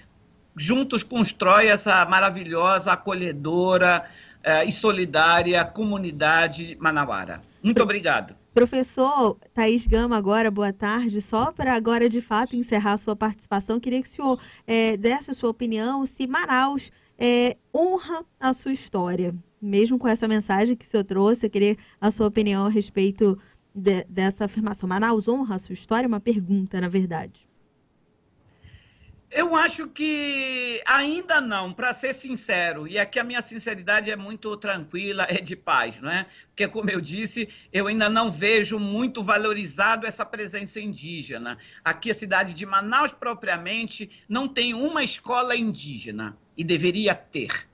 juntos 0.57 1.05
constrói 1.05 1.68
essa 1.68 2.05
maravilhosa, 2.07 2.90
acolhedora 2.90 4.05
eh, 4.42 4.64
e 4.64 4.72
solidária 4.72 5.64
comunidade 5.64 6.77
manauara. 6.81 7.40
Muito 7.62 7.81
obrigado. 7.81 8.35
Professor 8.55 9.39
Thaís 9.55 9.87
Gama, 9.87 10.17
agora, 10.17 10.51
boa 10.51 10.73
tarde. 10.73 11.21
Só 11.21 11.53
para 11.53 11.75
agora, 11.75 12.09
de 12.09 12.21
fato, 12.21 12.57
encerrar 12.57 12.93
a 12.93 12.97
sua 12.97 13.15
participação, 13.15 13.79
queria 13.79 14.03
que 14.03 14.09
o 14.09 14.11
senhor 14.11 14.41
é, 14.67 14.97
desse 14.97 15.31
a 15.31 15.35
sua 15.35 15.51
opinião 15.51 16.05
se 16.07 16.27
Manaus 16.27 16.91
é, 17.19 17.57
honra 17.75 18.25
a 18.41 18.53
sua 18.53 18.73
história. 18.73 19.35
Mesmo 19.61 19.99
com 19.99 20.07
essa 20.07 20.29
mensagem 20.29 20.77
que 20.77 20.85
o 20.85 20.89
senhor 20.89 21.05
trouxe, 21.05 21.47
eu 21.47 21.51
queria 21.51 21.77
a 22.01 22.11
sua 22.11 22.27
opinião 22.27 22.67
a 22.67 22.69
respeito 22.69 23.39
de, 23.75 24.05
dessa 24.05 24.45
afirmação. 24.45 24.89
Manaus 24.89 25.29
honra 25.29 25.55
a 25.57 25.59
sua 25.59 25.73
história? 25.73 26.09
Uma 26.09 26.21
pergunta, 26.21 26.81
na 26.81 26.89
verdade. 26.89 27.48
Eu 29.31 29.55
acho 29.55 29.88
que 29.88 30.83
ainda 30.87 31.38
não, 31.38 31.71
para 31.71 31.93
ser 31.93 32.14
sincero, 32.14 32.88
e 32.88 32.99
aqui 32.99 33.19
a 33.19 33.25
minha 33.25 33.43
sinceridade 33.43 34.11
é 34.11 34.17
muito 34.17 34.57
tranquila, 34.57 35.27
é 35.29 35.38
de 35.38 35.55
paz, 35.55 36.01
não 36.01 36.11
é? 36.11 36.27
Porque, 36.49 36.67
como 36.67 36.88
eu 36.88 36.99
disse, 36.99 37.47
eu 37.71 37.87
ainda 37.88 38.09
não 38.09 38.31
vejo 38.31 38.79
muito 38.79 39.23
valorizado 39.23 40.07
essa 40.07 40.25
presença 40.25 40.81
indígena. 40.81 41.59
Aqui, 41.85 42.11
a 42.11 42.14
cidade 42.14 42.55
de 42.55 42.64
Manaus, 42.64 43.12
propriamente, 43.12 44.11
não 44.27 44.49
tem 44.49 44.73
uma 44.73 45.05
escola 45.05 45.55
indígena, 45.55 46.35
e 46.57 46.64
deveria 46.64 47.14
ter 47.14 47.68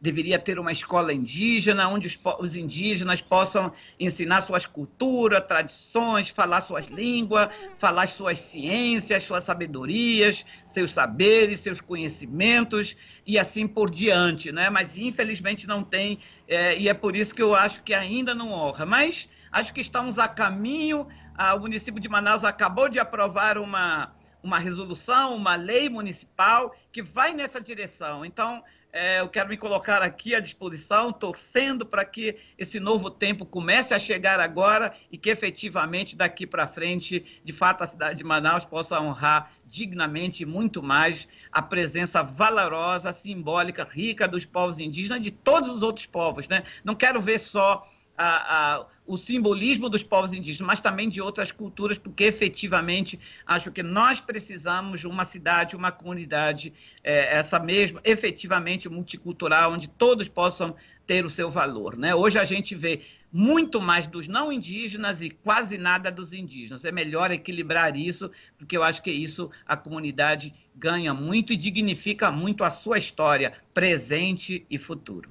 deveria 0.00 0.38
ter 0.38 0.58
uma 0.58 0.70
escola 0.70 1.12
indígena, 1.12 1.88
onde 1.88 2.06
os, 2.06 2.18
os, 2.38 2.56
indígenas 2.56 3.20
possam 3.20 3.72
ensinar 3.98 4.42
suas 4.42 4.64
culturas, 4.64 5.44
tradições, 5.46 6.28
falar 6.28 6.60
suas 6.60 6.86
línguas, 6.86 7.48
falar 7.76 8.06
suas 8.06 8.38
ciências, 8.38 9.24
suas 9.24 9.44
sabedorias, 9.44 10.46
seus 10.66 10.92
saberes, 10.92 11.60
seus 11.60 11.80
conhecimentos 11.80 12.96
e 13.26 13.38
assim 13.38 13.66
por 13.66 13.90
diante, 13.90 14.52
né? 14.52 14.70
Mas 14.70 14.96
infelizmente 14.96 15.66
não 15.66 15.82
tem, 15.82 16.20
é, 16.46 16.78
e 16.78 16.88
é 16.88 16.94
por 16.94 17.16
isso 17.16 17.34
que 17.34 17.42
eu 17.42 17.54
acho 17.54 17.82
que 17.82 17.92
ainda 17.92 18.34
não 18.34 18.52
honra. 18.52 18.86
Mas 18.86 19.28
acho 19.50 19.72
que 19.72 19.80
estamos 19.80 20.18
a 20.18 20.28
caminho, 20.28 21.08
ah, 21.34 21.54
o 21.56 21.60
município 21.60 22.00
de 22.00 22.08
Manaus 22.08 22.44
acabou 22.44 22.88
de 22.88 23.00
aprovar 23.00 23.58
uma, 23.58 24.12
uma 24.42 24.58
resolução, 24.58 25.36
uma 25.36 25.56
lei 25.56 25.88
municipal 25.88 26.74
que 26.92 27.02
vai 27.02 27.34
nessa 27.34 27.60
direção. 27.60 28.24
Então, 28.24 28.62
é, 28.90 29.20
eu 29.20 29.28
quero 29.28 29.50
me 29.50 29.56
colocar 29.56 30.00
aqui 30.02 30.34
à 30.34 30.40
disposição, 30.40 31.12
torcendo 31.12 31.84
para 31.84 32.04
que 32.04 32.36
esse 32.56 32.80
novo 32.80 33.10
tempo 33.10 33.44
comece 33.44 33.92
a 33.92 33.98
chegar 33.98 34.40
agora 34.40 34.94
e 35.12 35.18
que 35.18 35.28
efetivamente 35.28 36.16
daqui 36.16 36.46
para 36.46 36.66
frente, 36.66 37.40
de 37.44 37.52
fato, 37.52 37.84
a 37.84 37.86
cidade 37.86 38.18
de 38.18 38.24
Manaus 38.24 38.64
possa 38.64 39.00
honrar 39.00 39.52
dignamente 39.66 40.46
muito 40.46 40.82
mais 40.82 41.28
a 41.52 41.60
presença 41.60 42.22
valorosa, 42.22 43.12
simbólica, 43.12 43.86
rica 43.88 44.26
dos 44.26 44.46
povos 44.46 44.78
indígenas, 44.78 45.22
de 45.22 45.30
todos 45.30 45.68
os 45.68 45.82
outros 45.82 46.06
povos. 46.06 46.48
Né? 46.48 46.64
Não 46.82 46.94
quero 46.94 47.20
ver 47.20 47.38
só 47.38 47.86
a, 48.16 48.76
a, 48.76 48.86
o 49.08 49.16
simbolismo 49.16 49.88
dos 49.88 50.02
povos 50.02 50.34
indígenas, 50.34 50.66
mas 50.66 50.80
também 50.80 51.08
de 51.08 51.20
outras 51.20 51.50
culturas, 51.50 51.96
porque 51.96 52.24
efetivamente 52.24 53.18
acho 53.46 53.72
que 53.72 53.82
nós 53.82 54.20
precisamos 54.20 55.00
de 55.00 55.08
uma 55.08 55.24
cidade, 55.24 55.74
uma 55.74 55.90
comunidade, 55.90 56.74
é, 57.02 57.38
essa 57.38 57.58
mesma, 57.58 58.00
efetivamente 58.04 58.86
multicultural, 58.88 59.72
onde 59.72 59.88
todos 59.88 60.28
possam 60.28 60.76
ter 61.06 61.24
o 61.24 61.30
seu 61.30 61.50
valor. 61.50 61.96
Né? 61.96 62.14
Hoje 62.14 62.38
a 62.38 62.44
gente 62.44 62.74
vê 62.74 63.00
muito 63.32 63.80
mais 63.80 64.06
dos 64.06 64.28
não 64.28 64.52
indígenas 64.52 65.22
e 65.22 65.30
quase 65.30 65.78
nada 65.78 66.10
dos 66.10 66.34
indígenas. 66.34 66.84
É 66.84 66.92
melhor 66.92 67.30
equilibrar 67.30 67.96
isso, 67.96 68.30
porque 68.58 68.76
eu 68.76 68.82
acho 68.82 69.02
que 69.02 69.10
isso 69.10 69.50
a 69.66 69.76
comunidade 69.76 70.52
ganha 70.76 71.14
muito 71.14 71.52
e 71.54 71.56
dignifica 71.56 72.30
muito 72.30 72.62
a 72.62 72.70
sua 72.70 72.98
história, 72.98 73.54
presente 73.72 74.66
e 74.70 74.76
futuro. 74.76 75.30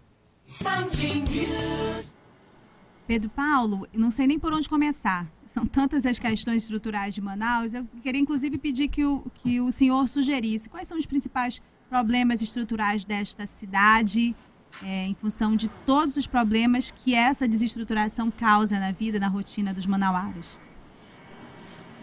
Pedro 3.08 3.30
Paulo, 3.30 3.88
não 3.94 4.12
sei 4.12 4.28
nem 4.28 4.38
por 4.38 4.52
onde 4.54 4.68
começar. 4.68 5.26
São 5.46 5.66
tantas 5.66 6.06
as 6.06 6.20
questões 6.20 6.64
estruturais 6.64 7.16
de 7.16 7.22
Manaus. 7.22 7.74
Eu 7.74 7.88
queria, 8.04 8.20
inclusive, 8.20 8.58
pedir 8.58 8.90
que 8.90 9.06
o, 9.06 9.24
que 9.36 9.62
o 9.62 9.72
senhor 9.72 10.10
sugerisse 10.10 10.70
quais 10.70 10.90
são 10.90 10.98
os 10.98 11.06
principais 11.06 11.62
problemas 11.90 12.42
estruturais 12.42 13.06
desta 13.06 13.48
cidade, 13.48 14.36
é, 14.84 15.06
em 15.06 15.16
função 15.16 15.56
de 15.56 15.70
todos 15.86 16.18
os 16.18 16.28
problemas 16.28 16.92
que 16.92 17.16
essa 17.16 17.48
desestruturação 17.48 18.30
causa 18.30 18.78
na 18.78 18.92
vida, 18.92 19.18
na 19.18 19.30
rotina 19.30 19.74
dos 19.74 19.86
manauaras. 19.86 20.60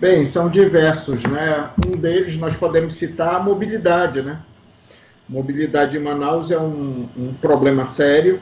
Bem, 0.00 0.24
são 0.24 0.48
diversos, 0.48 1.22
né? 1.24 1.70
Um 1.86 2.00
deles 2.00 2.34
nós 2.38 2.56
podemos 2.56 2.94
citar 2.94 3.34
a 3.34 3.40
mobilidade, 3.40 4.22
né? 4.22 4.42
Mobilidade 5.28 5.98
em 5.98 6.00
Manaus 6.00 6.50
é 6.50 6.58
um, 6.58 7.08
um 7.14 7.34
problema 7.34 7.84
sério 7.84 8.40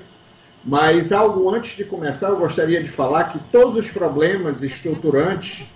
mas 0.64 1.12
algo 1.12 1.50
antes 1.50 1.76
de 1.76 1.84
começar, 1.84 2.28
eu 2.28 2.38
gostaria 2.38 2.82
de 2.82 2.88
falar 2.88 3.24
que 3.24 3.38
todos 3.50 3.76
os 3.76 3.90
problemas 3.90 4.62
estruturantes 4.62 5.66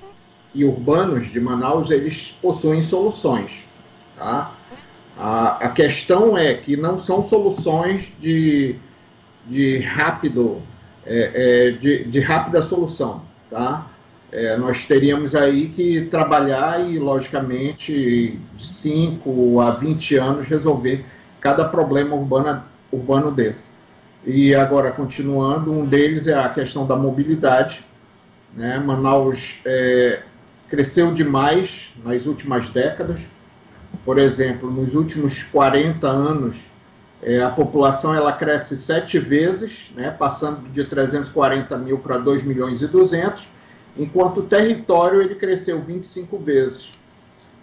e 0.55 0.65
urbanos 0.65 1.31
de 1.31 1.41
Manaus, 1.41 1.91
eles 1.91 2.37
possuem 2.41 2.83
soluções. 2.83 3.65
Tá? 4.17 4.55
A, 5.19 5.67
a 5.67 5.69
questão 5.71 6.39
é 6.39 6.55
que 6.55 6.77
não 6.77 6.99
são 6.99 7.23
soluções 7.23 8.13
de, 8.19 8.77
de 9.47 9.79
rápido, 9.81 10.63
é, 11.05 11.69
é, 11.69 11.71
de, 11.73 12.05
de 12.05 12.21
rápida 12.21 12.63
solução. 12.63 13.23
Tá? 13.51 13.91
É, 14.33 14.57
nós 14.57 14.85
teríamos 14.85 15.35
aí 15.35 15.69
que 15.69 16.03
trabalhar 16.03 16.89
e, 16.89 16.99
logicamente, 16.99 18.39
de 18.57 18.65
5 18.67 19.61
a 19.61 19.73
20 19.73 20.17
anos 20.17 20.47
resolver 20.47 21.05
cada 21.41 21.65
problema 21.65 22.15
urbano, 22.15 22.63
urbano 22.91 23.31
desse. 23.31 23.76
E 24.27 24.55
agora, 24.55 24.91
continuando, 24.91 25.73
um 25.73 25.87
deles 25.87 26.27
é 26.27 26.35
a 26.35 26.49
questão 26.49 26.87
da 26.87 26.97
mobilidade. 26.97 27.83
Né? 28.53 28.79
Manaus 28.79 29.57
é, 29.65 30.23
cresceu 30.69 31.15
demais 31.15 31.93
nas 32.05 32.27
últimas 32.27 32.69
décadas. 32.69 33.31
Por 34.05 34.19
exemplo, 34.19 34.71
nos 34.71 34.95
últimos 34.95 35.43
40 35.45 36.07
anos, 36.07 36.59
É, 37.23 37.43
a 37.43 37.49
população 37.49 38.15
ela 38.15 38.31
cresce 38.31 38.77
sete 38.77 39.19
vezes, 39.19 39.91
né, 39.97 40.11
passando 40.11 40.69
de 40.69 40.85
340 40.85 41.77
mil 41.79 41.99
para 41.99 42.19
2 42.19 42.43
milhões 42.43 42.83
e 42.83 42.87
200, 42.87 43.49
enquanto 43.97 44.41
o 44.41 44.43
território 44.43 45.23
ele 45.23 45.35
cresceu 45.35 45.81
25 45.81 46.37
vezes. 46.39 46.93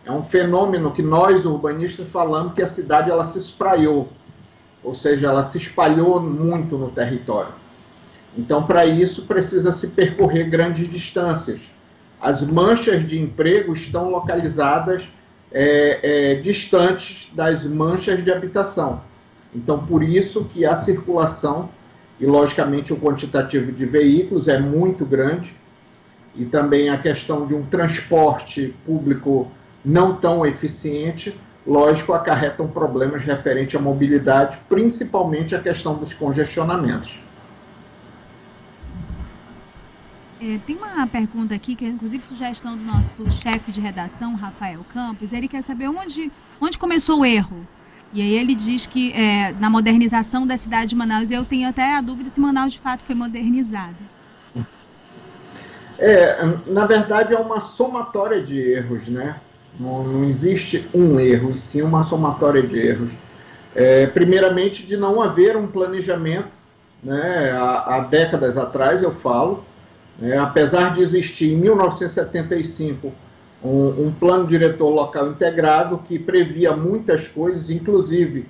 É 0.04 0.12
um 0.12 0.24
fenômeno 0.24 0.92
que 0.92 1.04
nós, 1.04 1.46
urbanistas, 1.46 2.08
falamos 2.10 2.54
que 2.56 2.64
a 2.64 2.68
cidade 2.68 3.12
ela 3.12 3.24
se 3.24 3.38
espraiou, 3.38 4.10
ou 4.84 4.94
seja, 4.94 5.28
ela 5.28 5.44
se 5.44 5.58
espalhou 5.58 6.22
muito 6.22 6.78
no 6.78 6.90
território. 6.90 7.54
Então, 8.38 8.64
para 8.66 8.86
isso, 8.86 9.24
precisa 9.24 9.72
se 9.72 9.88
percorrer 9.88 10.50
grandes 10.50 10.90
distâncias. 10.90 11.72
As 12.20 12.42
manchas 12.42 13.06
de 13.06 13.20
emprego 13.20 13.74
estão 13.74 14.10
localizadas 14.10 15.08
é, 15.52 16.32
é, 16.32 16.36
distantes 16.36 17.30
das 17.34 17.66
manchas 17.66 18.24
de 18.24 18.32
habitação. 18.32 19.02
Então, 19.56 19.86
por 19.86 20.02
isso 20.02 20.46
que 20.46 20.66
a 20.66 20.74
circulação 20.76 21.70
e, 22.20 22.26
logicamente, 22.26 22.92
o 22.92 22.98
quantitativo 22.98 23.72
de 23.72 23.86
veículos 23.86 24.48
é 24.48 24.58
muito 24.58 25.06
grande 25.06 25.56
e 26.36 26.46
também 26.46 26.90
a 26.90 26.98
questão 26.98 27.46
de 27.46 27.54
um 27.54 27.64
transporte 27.64 28.74
público 28.86 29.52
não 29.86 30.16
tão 30.16 30.46
eficiente, 30.46 31.38
lógico, 31.66 32.14
acarretam 32.14 32.68
problemas 32.68 33.24
referentes 33.24 33.76
à 33.76 33.80
mobilidade, 33.80 34.60
principalmente 34.68 35.56
a 35.56 35.60
questão 35.60 35.96
dos 35.96 36.14
congestionamentos. 36.14 37.20
É, 40.42 40.60
tem 40.68 40.76
uma 40.76 41.08
pergunta 41.08 41.56
aqui, 41.56 41.74
que 41.74 41.86
é 41.86 41.88
inclusive 41.88 42.22
sugestão 42.24 42.76
do 42.76 42.84
nosso 42.84 43.30
chefe 43.30 43.72
de 43.72 43.80
redação, 43.80 44.36
Rafael 44.36 44.86
Campos. 44.94 45.32
Ele 45.32 45.48
quer 45.48 45.62
saber 45.62 45.88
onde, 45.88 46.30
onde 46.60 46.78
começou 46.78 47.22
o 47.22 47.26
erro. 47.26 47.66
E 48.12 48.22
aí 48.22 48.36
ele 48.36 48.54
diz 48.54 48.86
que 48.86 49.14
é, 49.14 49.54
na 49.54 49.70
modernização 49.70 50.46
da 50.46 50.58
cidade 50.58 50.88
de 50.88 50.96
Manaus, 50.96 51.32
eu 51.32 51.46
tenho 51.46 51.68
até 51.70 51.96
a 51.96 52.02
dúvida 52.02 52.30
se 52.30 52.42
Manaus 52.42 52.74
de 52.74 52.80
fato 52.80 53.02
foi 53.02 53.16
modernizada. 53.16 53.96
É, 55.98 56.44
na 56.68 56.86
verdade 56.86 57.34
é 57.34 57.38
uma 57.38 57.62
somatória 57.62 58.44
de 58.44 58.60
erros, 58.60 59.08
né? 59.08 59.40
Não, 59.80 60.04
não 60.04 60.24
existe 60.26 60.88
um 60.94 61.20
erro, 61.20 61.52
e 61.52 61.58
sim 61.58 61.82
uma 61.82 62.04
somatória 62.04 62.62
de 62.62 62.80
erros. 62.80 63.12
É, 63.76 64.06
primeiramente, 64.08 64.86
de 64.86 64.96
não 64.96 65.22
haver 65.22 65.58
um 65.58 65.68
planejamento, 65.68 66.50
né? 67.04 67.52
há, 67.52 67.96
há 67.96 68.00
décadas 68.02 68.58
atrás, 68.58 69.02
eu 69.02 69.14
falo, 69.16 69.66
né? 70.20 70.38
apesar 70.38 70.94
de 70.94 71.02
existir 71.02 71.54
em 71.54 71.58
1975 71.58 73.12
um, 73.64 74.08
um, 74.08 74.12
plano 74.12 74.46
diretor 74.46 74.90
local 74.90 75.30
integrado 75.30 75.98
que 76.00 76.20
previa 76.20 76.76
muitas 76.76 77.28
coisas, 77.28 77.70
inclusive 77.70 78.46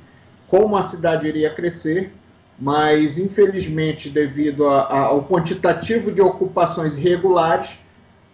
como 0.47 0.75
a 0.75 0.83
cidade 0.83 1.27
iria 1.27 1.49
crescer, 1.49 2.12
mas 2.59 3.17
infelizmente, 3.17 4.09
devido 4.09 4.67
a, 4.67 4.81
a, 4.81 4.99
ao 5.05 5.23
quantitativo 5.23 6.12
de 6.12 6.21
ocupações 6.21 6.97
irregulares, 6.97 7.77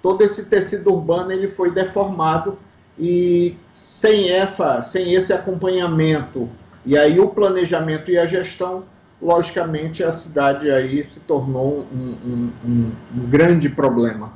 todo 0.02 0.24
esse 0.24 0.46
tecido 0.46 0.92
urbano 0.92 1.32
ele 1.32 1.48
foi 1.48 1.72
deformado 1.72 2.58
e 3.00 3.56
sem 3.84 4.30
essa, 4.30 4.82
sem 4.82 5.14
esse 5.14 5.32
acompanhamento 5.34 6.50
e 6.86 6.98
aí 6.98 7.20
o 7.20 7.28
planejamento 7.28 8.10
e 8.10 8.18
a 8.18 8.26
gestão, 8.26 8.84
logicamente 9.22 10.04
a 10.04 10.12
cidade 10.12 10.72
aí 10.72 11.04
se 11.04 11.20
tornou 11.20 11.86
um, 11.94 12.00
um, 12.00 12.52
um, 12.66 12.92
grande 13.28 13.70
problema. 13.70 14.34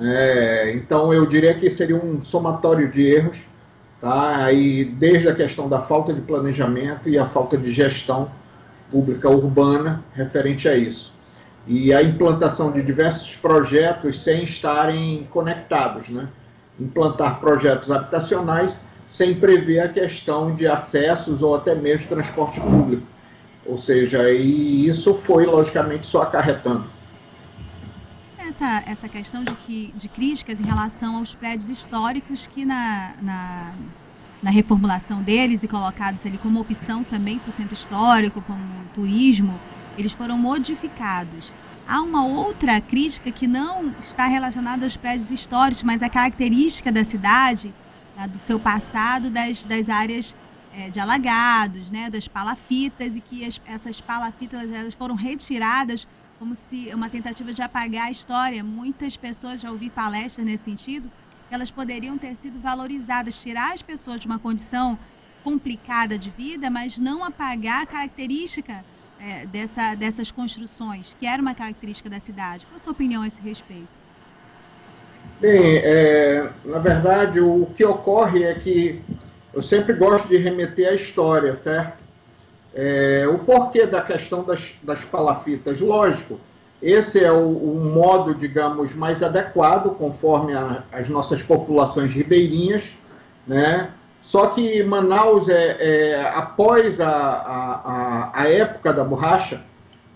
É, 0.00 0.72
então 0.74 1.12
eu 1.12 1.26
diria 1.26 1.54
que 1.54 1.68
seria 1.68 1.96
um 1.96 2.22
somatório 2.22 2.88
de 2.88 3.02
erros, 3.02 3.44
tá? 4.00 4.44
Aí 4.44 4.84
desde 4.84 5.28
a 5.28 5.34
questão 5.34 5.68
da 5.68 5.80
falta 5.80 6.12
de 6.12 6.20
planejamento 6.20 7.08
e 7.08 7.18
a 7.18 7.26
falta 7.26 7.58
de 7.58 7.70
gestão 7.70 8.30
pública 8.90 9.28
urbana 9.28 10.02
referente 10.14 10.68
a 10.68 10.76
isso. 10.76 11.12
E 11.66 11.92
a 11.92 12.02
implantação 12.02 12.70
de 12.70 12.82
diversos 12.82 13.34
projetos 13.36 14.22
sem 14.22 14.44
estarem 14.44 15.26
conectados, 15.30 16.08
né? 16.08 16.28
Implantar 16.78 17.40
projetos 17.40 17.90
habitacionais 17.90 18.80
sem 19.08 19.38
prever 19.38 19.80
a 19.80 19.88
questão 19.88 20.54
de 20.54 20.66
acessos 20.66 21.42
ou 21.42 21.54
até 21.54 21.74
mesmo 21.74 22.08
transporte 22.08 22.60
público. 22.60 23.06
Ou 23.66 23.76
seja, 23.76 24.30
e 24.30 24.88
isso 24.88 25.14
foi 25.14 25.46
logicamente 25.46 26.06
só 26.06 26.22
acarretando. 26.22 26.86
Essa, 28.38 28.82
essa 28.86 29.08
questão 29.08 29.42
de, 29.42 29.54
que, 29.54 29.92
de 29.96 30.08
críticas 30.08 30.60
em 30.60 30.64
relação 30.64 31.16
aos 31.16 31.34
prédios 31.34 31.70
históricos 31.70 32.46
que 32.46 32.64
na, 32.64 33.14
na, 33.22 33.72
na 34.42 34.50
reformulação 34.50 35.22
deles 35.22 35.62
e 35.62 35.68
colocados 35.68 36.26
ali 36.26 36.36
como 36.36 36.60
opção 36.60 37.02
também 37.02 37.38
para 37.38 37.48
o 37.48 37.52
centro 37.52 37.72
histórico, 37.72 38.42
como 38.42 38.62
turismo, 38.94 39.58
eles 39.96 40.12
foram 40.12 40.36
modificados. 40.36 41.54
Há 41.86 42.00
uma 42.00 42.24
outra 42.24 42.80
crítica 42.80 43.30
que 43.30 43.46
não 43.46 43.94
está 44.00 44.26
relacionada 44.26 44.86
aos 44.86 44.96
prédios 44.96 45.30
históricos, 45.30 45.82
mas 45.82 46.02
a 46.02 46.08
característica 46.08 46.90
da 46.90 47.04
cidade, 47.04 47.74
né, 48.16 48.26
do 48.26 48.38
seu 48.38 48.58
passado, 48.58 49.30
das, 49.30 49.66
das 49.66 49.90
áreas 49.90 50.34
é, 50.72 50.88
de 50.88 50.98
alagados, 50.98 51.90
né, 51.90 52.08
das 52.08 52.26
palafitas, 52.26 53.16
e 53.16 53.20
que 53.20 53.44
as, 53.44 53.60
essas 53.66 54.00
palafitas 54.00 54.72
elas 54.72 54.94
foram 54.94 55.14
retiradas 55.14 56.08
como 56.38 56.54
se 56.54 56.90
uma 56.94 57.10
tentativa 57.10 57.52
de 57.52 57.60
apagar 57.60 58.06
a 58.06 58.10
história. 58.10 58.64
Muitas 58.64 59.16
pessoas 59.16 59.60
já 59.60 59.70
ouvi 59.70 59.90
palestras 59.90 60.46
nesse 60.46 60.64
sentido, 60.64 61.12
elas 61.50 61.70
poderiam 61.70 62.16
ter 62.16 62.34
sido 62.34 62.58
valorizadas, 62.58 63.40
tirar 63.40 63.72
as 63.72 63.82
pessoas 63.82 64.20
de 64.20 64.26
uma 64.26 64.38
condição 64.38 64.98
complicada 65.44 66.18
de 66.18 66.30
vida, 66.30 66.70
mas 66.70 66.98
não 66.98 67.22
apagar 67.22 67.82
a 67.82 67.86
característica 67.86 68.82
é, 69.24 69.46
dessa, 69.46 69.94
dessas 69.94 70.30
construções, 70.30 71.16
que 71.18 71.26
era 71.26 71.40
uma 71.40 71.54
característica 71.54 72.10
da 72.10 72.20
cidade. 72.20 72.66
Qual 72.66 72.76
a 72.76 72.78
sua 72.78 72.92
opinião 72.92 73.22
a 73.22 73.26
esse 73.26 73.40
respeito? 73.40 73.88
Bem, 75.40 75.78
é, 75.78 76.50
na 76.64 76.78
verdade, 76.78 77.40
o 77.40 77.66
que 77.74 77.84
ocorre 77.84 78.44
é 78.44 78.54
que 78.54 79.02
eu 79.52 79.62
sempre 79.62 79.94
gosto 79.94 80.28
de 80.28 80.36
remeter 80.36 80.90
à 80.90 80.94
história, 80.94 81.54
certo? 81.54 82.04
É, 82.74 83.26
o 83.26 83.38
porquê 83.38 83.86
da 83.86 84.02
questão 84.02 84.44
das, 84.44 84.74
das 84.82 85.04
palafitas, 85.04 85.80
lógico, 85.80 86.38
esse 86.82 87.22
é 87.24 87.32
o, 87.32 87.48
o 87.48 87.80
modo, 87.94 88.34
digamos, 88.34 88.92
mais 88.92 89.22
adequado, 89.22 89.94
conforme 89.96 90.54
a, 90.54 90.82
as 90.92 91.08
nossas 91.08 91.42
populações 91.42 92.12
ribeirinhas, 92.12 92.92
né? 93.46 93.90
Só 94.24 94.46
que 94.46 94.82
Manaus, 94.82 95.48
é, 95.50 95.76
é 95.80 96.32
após 96.34 96.98
a, 96.98 97.10
a, 97.10 98.30
a 98.32 98.48
época 98.48 98.90
da 98.90 99.04
borracha, 99.04 99.60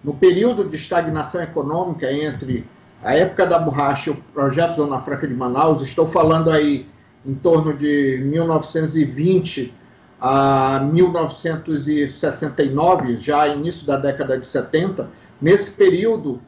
no 0.02 0.14
período 0.14 0.64
de 0.64 0.76
estagnação 0.76 1.42
econômica 1.42 2.10
entre 2.10 2.66
a 3.04 3.14
época 3.14 3.46
da 3.46 3.58
borracha 3.58 4.08
e 4.08 4.14
o 4.14 4.16
projeto 4.32 4.76
Zona 4.76 4.98
Franca 4.98 5.28
de 5.28 5.34
Manaus, 5.34 5.82
estou 5.82 6.06
falando 6.06 6.50
aí 6.50 6.86
em 7.24 7.34
torno 7.34 7.74
de 7.74 8.18
1920 8.24 9.74
a 10.18 10.80
1969, 10.90 13.18
já 13.18 13.46
início 13.46 13.86
da 13.86 13.98
década 13.98 14.38
de 14.38 14.46
70, 14.46 15.06
nesse 15.38 15.70
período 15.70 16.40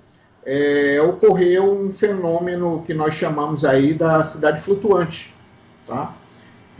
é, 0.47 0.99
ocorreu 1.03 1.79
um 1.79 1.93
fenômeno 1.93 2.83
que 2.87 2.95
nós 2.95 3.13
chamamos 3.13 3.67
aí 3.67 3.93
da 3.93 4.25
cidade 4.25 4.63
flutuante, 4.63 5.35
tá? 5.87 6.15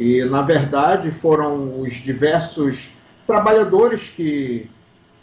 E, 0.01 0.25
na 0.25 0.41
verdade, 0.41 1.11
foram 1.11 1.79
os 1.79 1.93
diversos 1.93 2.91
trabalhadores 3.27 4.09
que, 4.09 4.67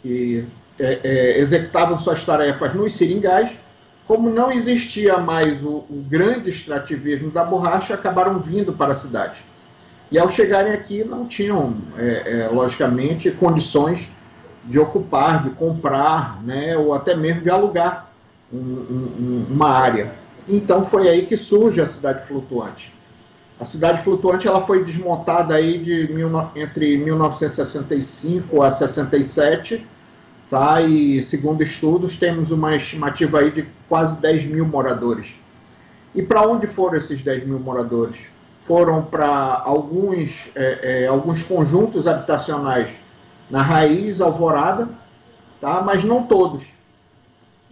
que 0.00 0.46
é, 0.78 1.00
é, 1.02 1.40
executavam 1.40 1.98
suas 1.98 2.24
tarefas 2.24 2.72
nos 2.74 2.92
seringais. 2.96 3.58
Como 4.06 4.30
não 4.30 4.52
existia 4.52 5.18
mais 5.18 5.64
o, 5.64 5.84
o 5.90 6.04
grande 6.08 6.50
extrativismo 6.50 7.28
da 7.32 7.42
borracha, 7.42 7.92
acabaram 7.92 8.38
vindo 8.38 8.72
para 8.72 8.92
a 8.92 8.94
cidade. 8.94 9.44
E 10.12 10.18
ao 10.18 10.28
chegarem 10.28 10.72
aqui, 10.72 11.02
não 11.02 11.26
tinham, 11.26 11.76
é, 11.98 12.42
é, 12.42 12.48
logicamente, 12.48 13.32
condições 13.32 14.08
de 14.64 14.78
ocupar, 14.78 15.42
de 15.42 15.50
comprar, 15.50 16.40
né, 16.44 16.76
ou 16.76 16.94
até 16.94 17.16
mesmo 17.16 17.42
de 17.42 17.50
alugar 17.50 18.12
um, 18.52 18.58
um, 18.58 19.46
uma 19.50 19.70
área. 19.70 20.12
Então 20.48 20.84
foi 20.84 21.08
aí 21.08 21.26
que 21.26 21.36
surge 21.36 21.80
a 21.80 21.86
cidade 21.86 22.24
flutuante. 22.28 22.96
A 23.60 23.64
cidade 23.64 24.02
flutuante 24.02 24.46
ela 24.46 24.60
foi 24.60 24.84
desmontada 24.84 25.54
aí 25.54 25.78
de 25.78 26.12
mil, 26.12 26.30
entre 26.54 26.96
1965 26.96 28.62
a 28.62 28.70
67, 28.70 29.84
tá? 30.48 30.80
E 30.80 31.20
segundo 31.22 31.62
estudos 31.62 32.16
temos 32.16 32.52
uma 32.52 32.76
estimativa 32.76 33.40
aí 33.40 33.50
de 33.50 33.66
quase 33.88 34.16
10 34.18 34.44
mil 34.44 34.64
moradores. 34.64 35.34
E 36.14 36.22
para 36.22 36.42
onde 36.42 36.68
foram 36.68 36.98
esses 36.98 37.20
10 37.20 37.44
mil 37.44 37.58
moradores? 37.58 38.28
Foram 38.60 39.02
para 39.02 39.60
alguns, 39.64 40.48
é, 40.54 41.02
é, 41.02 41.06
alguns 41.06 41.42
conjuntos 41.42 42.06
habitacionais 42.06 42.92
na 43.50 43.62
raiz 43.62 44.20
alvorada, 44.20 44.88
tá? 45.60 45.82
Mas 45.82 46.04
não 46.04 46.22
todos. 46.22 46.64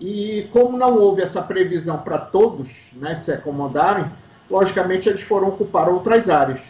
E 0.01 0.49
como 0.53 0.77
não 0.77 0.99
houve 0.99 1.22
essa 1.22 1.40
previsão 1.40 1.99
para 1.99 2.18
todos, 2.18 2.68
né, 2.92 3.14
se 3.14 3.33
acomodarem, 3.33 4.11
logicamente 4.50 5.09
eles 5.09 5.22
foram 5.22 5.48
ocupar 5.48 5.88
outras 5.88 6.28
áreas. 6.28 6.61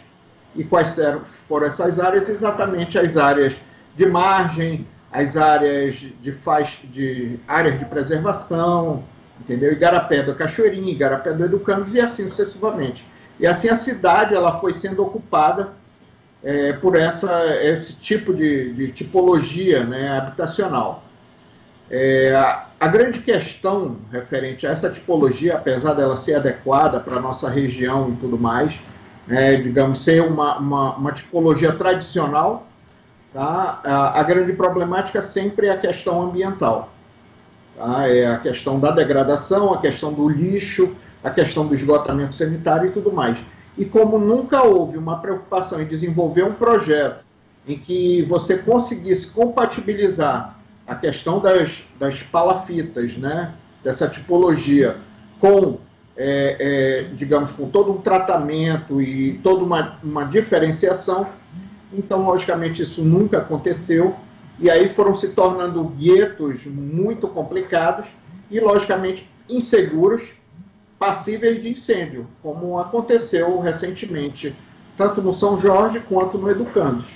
E 0.55 0.63
quais 0.63 0.97
foram 1.25 1.67
essas 1.67 1.99
áreas? 1.99 2.29
Exatamente 2.29 2.97
as 2.97 3.15
áreas 3.17 3.61
de 3.95 4.05
margem, 4.05 4.87
as 5.11 5.37
áreas 5.37 5.95
de, 5.95 6.31
faz, 6.31 6.79
de 6.85 7.39
áreas 7.47 7.79
de 7.79 7.85
preservação, 7.85 9.03
entendeu? 9.39 9.71
Igarapé 9.71 10.23
do 10.23 10.35
Cachoeirinha, 10.35 10.91
Igarapé 10.91 11.33
do 11.33 11.45
Educandos 11.45 11.93
e 11.93 12.01
assim 12.01 12.27
sucessivamente. 12.27 13.05
E 13.39 13.45
assim 13.45 13.69
a 13.69 13.75
cidade 13.75 14.33
ela 14.33 14.59
foi 14.59 14.73
sendo 14.73 15.03
ocupada 15.03 15.73
é, 16.43 16.73
por 16.73 16.95
essa, 16.95 17.55
esse 17.63 17.93
tipo 17.93 18.33
de, 18.33 18.73
de 18.73 18.91
tipologia 18.91 19.83
né, 19.83 20.17
habitacional. 20.17 21.03
É, 21.89 22.35
a, 22.79 22.87
grande 22.87 23.19
questão 23.19 23.97
referente 24.11 24.67
a 24.67 24.71
essa 24.71 24.89
tipologia, 24.89 25.55
apesar 25.55 25.93
dela 25.93 26.17
ser 26.17 26.35
adequada 26.35 26.99
para 26.99 27.15
a 27.15 27.19
nossa 27.19 27.49
região 27.49 28.09
e 28.09 28.15
tudo 28.17 28.37
mais, 28.37 28.81
né, 29.25 29.55
digamos, 29.55 30.03
ser 30.03 30.21
uma, 30.21 30.57
uma, 30.57 30.95
uma 30.95 31.11
tipologia 31.13 31.71
tradicional, 31.71 32.67
tá? 33.33 33.81
a, 33.83 34.19
a, 34.19 34.23
grande 34.23 34.51
problemática 34.51 35.21
sempre 35.21 35.67
é 35.67 35.71
a 35.71 35.77
questão 35.77 36.21
ambiental. 36.21 36.89
Tá? 37.77 38.07
É 38.07 38.27
a 38.27 38.37
questão 38.37 38.79
da 38.79 38.91
degradação, 38.91 39.73
a 39.73 39.77
questão 39.79 40.11
do 40.11 40.27
lixo, 40.27 40.93
a 41.23 41.29
questão 41.29 41.65
do 41.65 41.73
esgotamento 41.73 42.35
sanitário 42.35 42.87
e 42.87 42.91
tudo 42.91 43.13
mais. 43.13 43.45
E 43.77 43.85
como 43.85 44.17
nunca 44.17 44.63
houve 44.63 44.97
uma 44.97 45.19
preocupação 45.19 45.81
em 45.81 45.85
desenvolver 45.85 46.43
um 46.43 46.53
projeto 46.53 47.23
em 47.65 47.77
que 47.77 48.23
você 48.23 48.57
conseguisse 48.57 49.27
compatibilizar 49.27 50.56
a 50.87 50.95
questão 50.95 51.39
das, 51.39 51.83
das 51.99 52.23
palafitas, 52.23 53.17
né, 53.17 53.53
dessa 53.83 54.07
tipologia, 54.07 54.97
com, 55.39 55.79
é, 56.15 56.55
é, 56.59 57.13
digamos, 57.13 57.51
com 57.51 57.69
todo 57.69 57.91
um 57.91 57.97
tratamento 57.97 59.01
e 59.01 59.39
toda 59.43 59.63
uma, 59.63 59.97
uma 60.01 60.23
diferenciação, 60.23 61.27
então, 61.91 62.25
logicamente, 62.25 62.81
isso 62.81 63.03
nunca 63.03 63.39
aconteceu, 63.39 64.15
e 64.59 64.69
aí 64.69 64.89
foram 64.89 65.13
se 65.13 65.29
tornando 65.29 65.83
guetos 65.83 66.65
muito 66.65 67.27
complicados 67.27 68.11
e, 68.49 68.59
logicamente, 68.59 69.29
inseguros, 69.49 70.33
passíveis 70.97 71.61
de 71.61 71.69
incêndio, 71.69 72.27
como 72.41 72.79
aconteceu 72.79 73.59
recentemente, 73.59 74.55
tanto 74.95 75.21
no 75.21 75.31
São 75.31 75.55
Jorge 75.55 75.99
quanto 75.99 76.37
no 76.37 76.49
Educandos. 76.49 77.15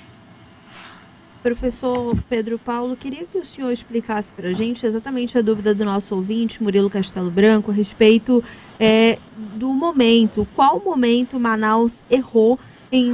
Professor 1.42 2.16
Pedro 2.28 2.56
Paulo, 2.56 2.96
queria 2.96 3.24
que 3.24 3.36
o 3.36 3.44
senhor 3.44 3.72
explicasse 3.72 4.32
para 4.32 4.50
a 4.50 4.52
gente 4.52 4.86
exatamente 4.86 5.36
a 5.36 5.42
dúvida 5.42 5.74
do 5.74 5.84
nosso 5.84 6.14
ouvinte, 6.14 6.62
Murilo 6.62 6.88
Castelo 6.88 7.32
Branco, 7.32 7.72
a 7.72 7.74
respeito 7.74 8.42
é, 8.78 9.18
do 9.56 9.70
momento. 9.70 10.46
Qual 10.54 10.80
momento 10.80 11.40
Manaus 11.40 12.04
errou 12.08 12.60
em, 12.92 13.12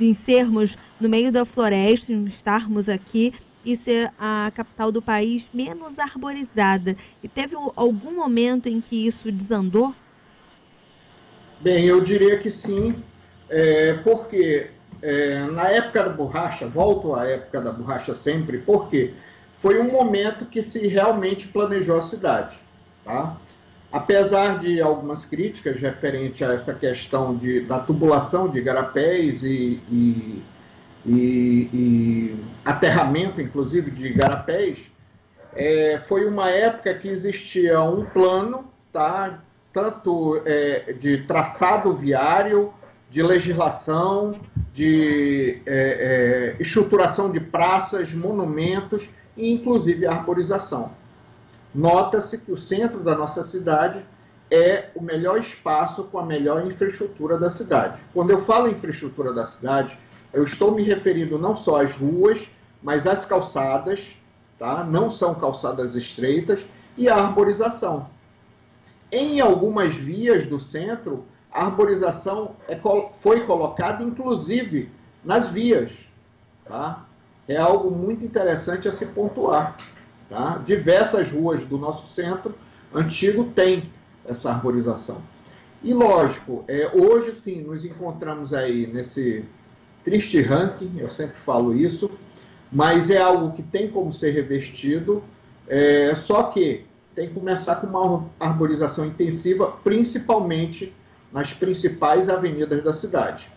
em 0.00 0.14
sermos 0.14 0.78
no 1.00 1.08
meio 1.08 1.32
da 1.32 1.44
floresta, 1.44 2.12
em 2.12 2.24
estarmos 2.26 2.88
aqui 2.88 3.34
e 3.64 3.76
ser 3.76 4.12
a 4.16 4.52
capital 4.54 4.92
do 4.92 5.02
país 5.02 5.50
menos 5.52 5.98
arborizada? 5.98 6.96
E 7.24 7.28
teve 7.28 7.56
algum 7.74 8.14
momento 8.14 8.68
em 8.68 8.80
que 8.80 9.04
isso 9.04 9.32
desandou? 9.32 9.92
Bem, 11.60 11.86
eu 11.86 12.00
diria 12.00 12.38
que 12.38 12.50
sim, 12.50 12.94
é, 13.48 13.94
porque 14.04 14.70
é, 15.02 15.44
na 15.46 15.68
época 15.68 16.04
da 16.04 16.10
borracha, 16.10 16.66
volto 16.66 17.14
à 17.14 17.26
época 17.26 17.60
da 17.60 17.72
borracha 17.72 18.14
sempre, 18.14 18.58
porque 18.58 19.14
foi 19.56 19.80
um 19.80 19.90
momento 19.90 20.46
que 20.46 20.62
se 20.62 20.86
realmente 20.86 21.48
planejou 21.48 21.96
a 21.96 22.00
cidade. 22.00 22.58
Tá? 23.04 23.36
Apesar 23.92 24.58
de 24.58 24.80
algumas 24.80 25.24
críticas 25.24 25.78
referente 25.78 26.44
a 26.44 26.52
essa 26.52 26.74
questão 26.74 27.36
de, 27.36 27.60
da 27.60 27.78
tubulação 27.78 28.48
de 28.48 28.60
garapés 28.60 29.42
e, 29.42 29.80
e, 29.88 30.42
e, 31.06 31.70
e 31.72 32.44
aterramento, 32.64 33.40
inclusive, 33.40 33.90
de 33.90 34.08
garapés, 34.10 34.90
é, 35.54 36.00
foi 36.08 36.26
uma 36.26 36.50
época 36.50 36.92
que 36.94 37.08
existia 37.08 37.80
um 37.82 38.04
plano 38.04 38.64
tá, 38.92 39.40
tanto 39.72 40.42
é, 40.44 40.92
de 40.92 41.18
traçado 41.18 41.94
viário, 41.94 42.72
de 43.14 43.22
legislação, 43.22 44.40
de 44.72 45.62
é, 45.66 46.56
é, 46.58 46.60
estruturação 46.60 47.30
de 47.30 47.38
praças, 47.38 48.12
monumentos 48.12 49.08
e 49.36 49.52
inclusive 49.52 50.04
arborização. 50.04 50.90
Nota-se 51.72 52.36
que 52.38 52.50
o 52.50 52.56
centro 52.56 53.04
da 53.04 53.14
nossa 53.14 53.44
cidade 53.44 54.04
é 54.50 54.90
o 54.96 55.00
melhor 55.00 55.38
espaço 55.38 56.02
com 56.02 56.18
a 56.18 56.26
melhor 56.26 56.66
infraestrutura 56.66 57.38
da 57.38 57.48
cidade. 57.48 58.02
Quando 58.12 58.30
eu 58.30 58.40
falo 58.40 58.68
infraestrutura 58.68 59.32
da 59.32 59.46
cidade, 59.46 59.96
eu 60.32 60.42
estou 60.42 60.74
me 60.74 60.82
referindo 60.82 61.38
não 61.38 61.54
só 61.54 61.82
às 61.82 61.92
ruas, 61.92 62.50
mas 62.82 63.06
às 63.06 63.24
calçadas, 63.24 64.16
tá? 64.58 64.82
não 64.82 65.08
são 65.08 65.36
calçadas 65.36 65.94
estreitas, 65.94 66.66
e 66.96 67.08
a 67.08 67.14
arborização. 67.14 68.10
Em 69.12 69.40
algumas 69.40 69.94
vias 69.94 70.48
do 70.48 70.58
centro, 70.58 71.24
a 71.54 71.66
arborização 71.66 72.56
é, 72.68 72.76
foi 73.20 73.46
colocada, 73.46 74.02
inclusive, 74.02 74.90
nas 75.24 75.48
vias. 75.48 75.92
Tá? 76.64 77.06
É 77.46 77.56
algo 77.56 77.92
muito 77.92 78.24
interessante 78.24 78.88
a 78.88 78.92
se 78.92 79.06
pontuar. 79.06 79.76
Tá? 80.28 80.60
Diversas 80.66 81.30
ruas 81.30 81.64
do 81.64 81.78
nosso 81.78 82.12
centro 82.12 82.56
antigo 82.92 83.44
têm 83.54 83.88
essa 84.26 84.50
arborização. 84.50 85.18
E 85.80 85.94
lógico, 85.94 86.64
é, 86.66 86.90
hoje 86.92 87.32
sim 87.32 87.62
nos 87.62 87.84
encontramos 87.84 88.52
aí 88.52 88.86
nesse 88.86 89.44
triste 90.02 90.40
ranking, 90.40 90.98
eu 90.98 91.08
sempre 91.08 91.36
falo 91.36 91.74
isso, 91.74 92.10
mas 92.72 93.10
é 93.10 93.18
algo 93.18 93.52
que 93.52 93.62
tem 93.62 93.88
como 93.90 94.12
ser 94.12 94.32
revestido, 94.32 95.22
é, 95.68 96.14
só 96.14 96.44
que 96.44 96.84
tem 97.14 97.28
que 97.28 97.34
começar 97.34 97.76
com 97.76 97.86
uma 97.86 98.24
arborização 98.40 99.06
intensiva, 99.06 99.72
principalmente 99.84 100.92
nas 101.34 101.52
principais 101.52 102.28
avenidas 102.28 102.84
da 102.84 102.92
cidade. 102.92 103.50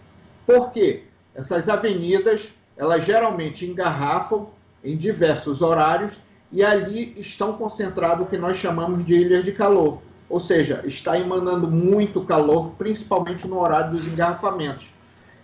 Por 0.48 0.72
quê? 0.72 1.04
Essas 1.36 1.70
avenidas, 1.70 2.52
elas 2.76 3.06
geralmente 3.06 3.68
engarrafam 3.68 4.48
em 4.84 4.98
diversos 4.98 5.62
horários 5.62 6.18
e 6.52 6.64
ali 6.64 7.14
estão 7.18 7.54
concentrados 7.54 8.26
o 8.26 8.30
que 8.30 8.38
nós 8.38 8.58
chamamos 8.58 9.06
de 9.06 9.14
ilhas 9.14 9.46
de 9.46 9.52
calor, 9.52 10.02
ou 10.28 10.40
seja, 10.40 10.82
está 10.86 11.20
emanando 11.20 11.70
muito 11.70 12.26
calor, 12.26 12.72
principalmente 12.80 13.48
no 13.48 13.60
horário 13.60 13.92
dos 13.92 14.08
engarrafamentos. 14.08 14.92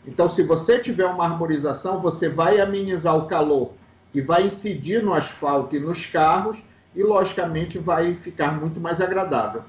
Então, 0.06 0.28
se 0.28 0.42
você 0.42 0.80
tiver 0.80 1.06
uma 1.06 1.26
arborização, 1.26 2.02
você 2.02 2.28
vai 2.28 2.60
amenizar 2.60 3.16
o 3.16 3.28
calor 3.28 3.74
que 4.12 4.22
vai 4.22 4.48
incidir 4.48 5.04
no 5.04 5.14
asfalto 5.14 5.76
e 5.76 5.80
nos 5.80 6.08
carros 6.08 6.62
e, 6.96 7.04
logicamente, 7.04 7.78
vai 7.78 8.16
ficar 8.16 8.60
muito 8.60 8.80
mais 8.80 9.00
agradável. 9.00 9.64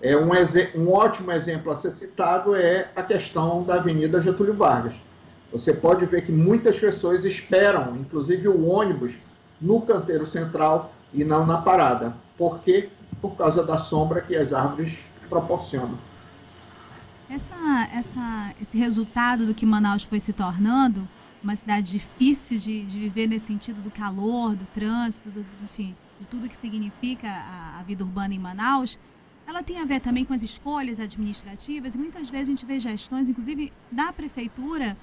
É 0.00 0.16
um, 0.16 0.30
um 0.76 0.92
ótimo 0.92 1.32
exemplo 1.32 1.72
a 1.72 1.74
ser 1.74 1.90
citado 1.90 2.54
é 2.54 2.90
a 2.94 3.02
questão 3.02 3.64
da 3.64 3.74
Avenida 3.74 4.20
Getúlio 4.20 4.54
Vargas. 4.54 4.94
Você 5.50 5.72
pode 5.72 6.04
ver 6.06 6.24
que 6.24 6.32
muitas 6.32 6.78
pessoas 6.78 7.24
esperam, 7.24 7.96
inclusive 7.96 8.48
o 8.48 8.66
ônibus, 8.66 9.18
no 9.60 9.80
canteiro 9.80 10.24
central 10.24 10.92
e 11.12 11.24
não 11.24 11.44
na 11.44 11.58
parada. 11.58 12.14
Por 12.36 12.60
quê? 12.60 12.90
Por 13.20 13.36
causa 13.36 13.64
da 13.64 13.76
sombra 13.76 14.20
que 14.20 14.36
as 14.36 14.52
árvores 14.52 15.00
proporcionam. 15.28 15.98
Essa, 17.28 17.54
essa, 17.92 18.54
esse 18.60 18.78
resultado 18.78 19.46
do 19.46 19.54
que 19.54 19.66
Manaus 19.66 20.02
foi 20.02 20.20
se 20.20 20.32
tornando, 20.32 21.08
uma 21.42 21.54
cidade 21.54 21.90
difícil 21.90 22.58
de, 22.58 22.84
de 22.84 22.98
viver 22.98 23.26
nesse 23.26 23.46
sentido 23.46 23.82
do 23.82 23.90
calor, 23.90 24.54
do 24.54 24.64
trânsito, 24.66 25.28
do, 25.28 25.44
enfim, 25.62 25.94
de 26.20 26.26
tudo 26.26 26.48
que 26.48 26.56
significa 26.56 27.28
a, 27.28 27.80
a 27.80 27.82
vida 27.82 28.02
urbana 28.02 28.34
em 28.34 28.38
Manaus, 28.38 28.98
ela 29.48 29.62
tem 29.62 29.80
a 29.80 29.84
ver 29.86 30.00
também 30.00 30.26
com 30.26 30.34
as 30.34 30.42
escolhas 30.42 31.00
administrativas 31.00 31.94
e 31.94 31.98
muitas 31.98 32.28
vezes 32.28 32.48
a 32.48 32.52
gente 32.52 32.66
vê 32.66 32.78
gestões, 32.78 33.30
inclusive 33.30 33.72
da 33.90 34.12
prefeitura, 34.12 34.94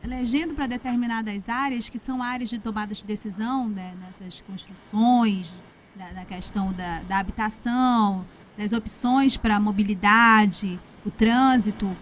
elegendo 0.00 0.54
para 0.54 0.68
determinadas 0.68 1.48
áreas 1.48 1.88
que 1.88 1.98
são 1.98 2.22
áreas 2.22 2.48
de 2.48 2.60
tomada 2.60 2.94
de 2.94 3.04
decisão 3.04 3.68
né, 3.68 3.92
nessas 4.00 4.42
construções, 4.42 5.52
da, 5.96 6.08
da 6.12 6.24
questão 6.24 6.72
da, 6.72 7.00
da, 7.02 7.18
habitação, 7.18 8.24
das 8.56 8.72
opções 8.72 9.36
para 9.36 9.56
a 9.56 9.60
mobilidade, 9.60 10.78
o 11.04 11.10
trânsito. 11.10 11.94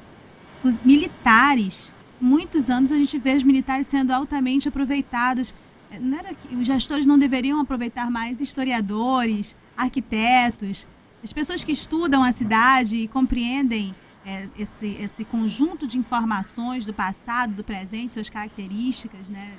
Os 0.63 0.79
militares, 0.81 1.95
muitos 2.21 2.69
anos 2.69 2.93
a 2.93 2.97
gente 2.97 3.19
vê 3.19 3.35
os 3.35 3.43
militares 3.43 3.87
sendo 3.87 4.11
altamente 4.11 4.69
aproveitados 4.69 5.55
não 5.99 6.19
era 6.19 6.35
que 6.35 6.55
os 6.55 6.67
gestores 6.67 7.07
não 7.07 7.19
deveriam 7.19 7.59
aproveitar 7.61 8.11
mais 8.11 8.43
historiadores, 8.43 9.57
arquitetos, 9.75 10.87
as 11.23 11.33
pessoas 11.33 11.65
que 11.65 11.73
estudam 11.73 12.23
a 12.23 12.33
cidade 12.33 12.97
e 12.97 13.09
compreendem 13.09 13.95
é, 14.25 14.47
esse, 14.59 14.97
esse 15.01 15.25
conjunto 15.25 15.87
de 15.87 15.99
informações 15.99 16.85
do 16.85 16.93
passado, 16.93 17.55
do 17.55 17.65
presente, 17.65 18.13
suas 18.13 18.31
características, 18.31 19.31
né, 19.31 19.53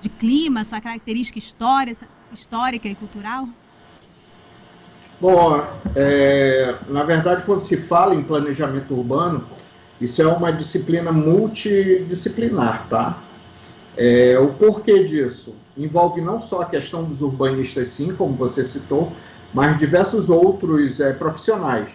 de 0.00 0.08
clima, 0.08 0.64
sua 0.64 0.80
característica 0.80 1.38
história, 1.38 1.92
histórica 2.32 2.88
e 2.88 2.94
cultural? 2.94 3.48
Bom, 5.20 5.62
é, 5.94 6.78
na 6.88 7.04
verdade, 7.04 7.44
quando 7.44 7.60
se 7.60 7.76
fala 7.76 8.14
em 8.14 8.22
planejamento 8.22 8.94
urbano, 8.94 9.46
isso 10.00 10.22
é 10.22 10.26
uma 10.26 10.50
disciplina 10.50 11.12
multidisciplinar, 11.12 12.88
tá? 12.88 13.22
É, 13.96 14.38
o 14.38 14.54
porquê 14.54 15.04
disso? 15.04 15.54
Envolve 15.76 16.22
não 16.22 16.40
só 16.40 16.62
a 16.62 16.66
questão 16.66 17.04
dos 17.04 17.20
urbanistas, 17.20 17.88
sim, 17.88 18.14
como 18.14 18.34
você 18.34 18.64
citou, 18.64 19.12
mas 19.52 19.76
diversos 19.76 20.30
outros 20.30 21.00
é, 21.00 21.12
profissionais, 21.12 21.90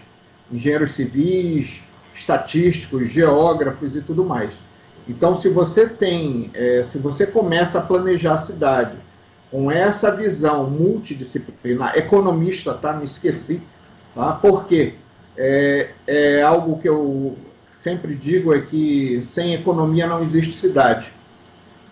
engenheiros 0.51 0.91
civis, 0.91 1.82
estatísticos, 2.14 3.10
geógrafos 3.10 3.95
e 3.95 4.01
tudo 4.01 4.24
mais. 4.24 4.53
Então, 5.08 5.36
se 5.36 5.49
você 5.49 5.88
tem, 5.88 6.49
é, 6.53 6.84
se 6.84 6.97
você 6.97 7.26
começa 7.26 7.80
a 7.80 7.82
planejar 7.82 8.34
a 8.34 8.38
cidade 8.38 8.97
com 9.51 9.72
essa 9.72 10.12
visão 10.12 10.70
multidisciplinar, 10.70 11.97
economista, 11.97 12.74
tá? 12.74 12.93
Me 12.93 13.06
esqueci, 13.06 13.62
tá? 14.14 14.34
Porque 14.34 14.95
é, 15.38 15.91
é 16.08 16.41
algo 16.41 16.80
que 16.80 16.89
eu 16.89 17.38
sempre 17.72 18.16
digo 18.16 18.53
é 18.53 18.62
que 18.62 19.22
sem 19.22 19.53
economia 19.53 20.08
não 20.08 20.22
existe 20.22 20.53
cidade. 20.53 21.14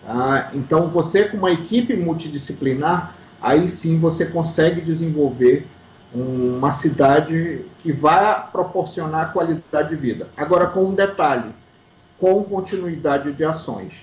Tá? 0.04 0.50
Então, 0.52 0.90
você 0.90 1.24
com 1.24 1.36
uma 1.36 1.52
equipe 1.52 1.94
multidisciplinar, 1.94 3.14
aí 3.44 3.68
sim 3.68 4.00
você 4.00 4.24
consegue 4.24 4.80
desenvolver 4.80 5.66
uma 6.14 6.70
cidade 6.70 7.66
que 7.80 7.92
vai 7.92 8.48
proporcionar 8.50 9.34
qualidade 9.34 9.90
de 9.90 9.96
vida. 9.96 10.28
Agora, 10.34 10.68
com 10.68 10.86
um 10.86 10.94
detalhe, 10.94 11.52
com 12.18 12.42
continuidade 12.42 13.32
de 13.32 13.44
ações. 13.44 13.94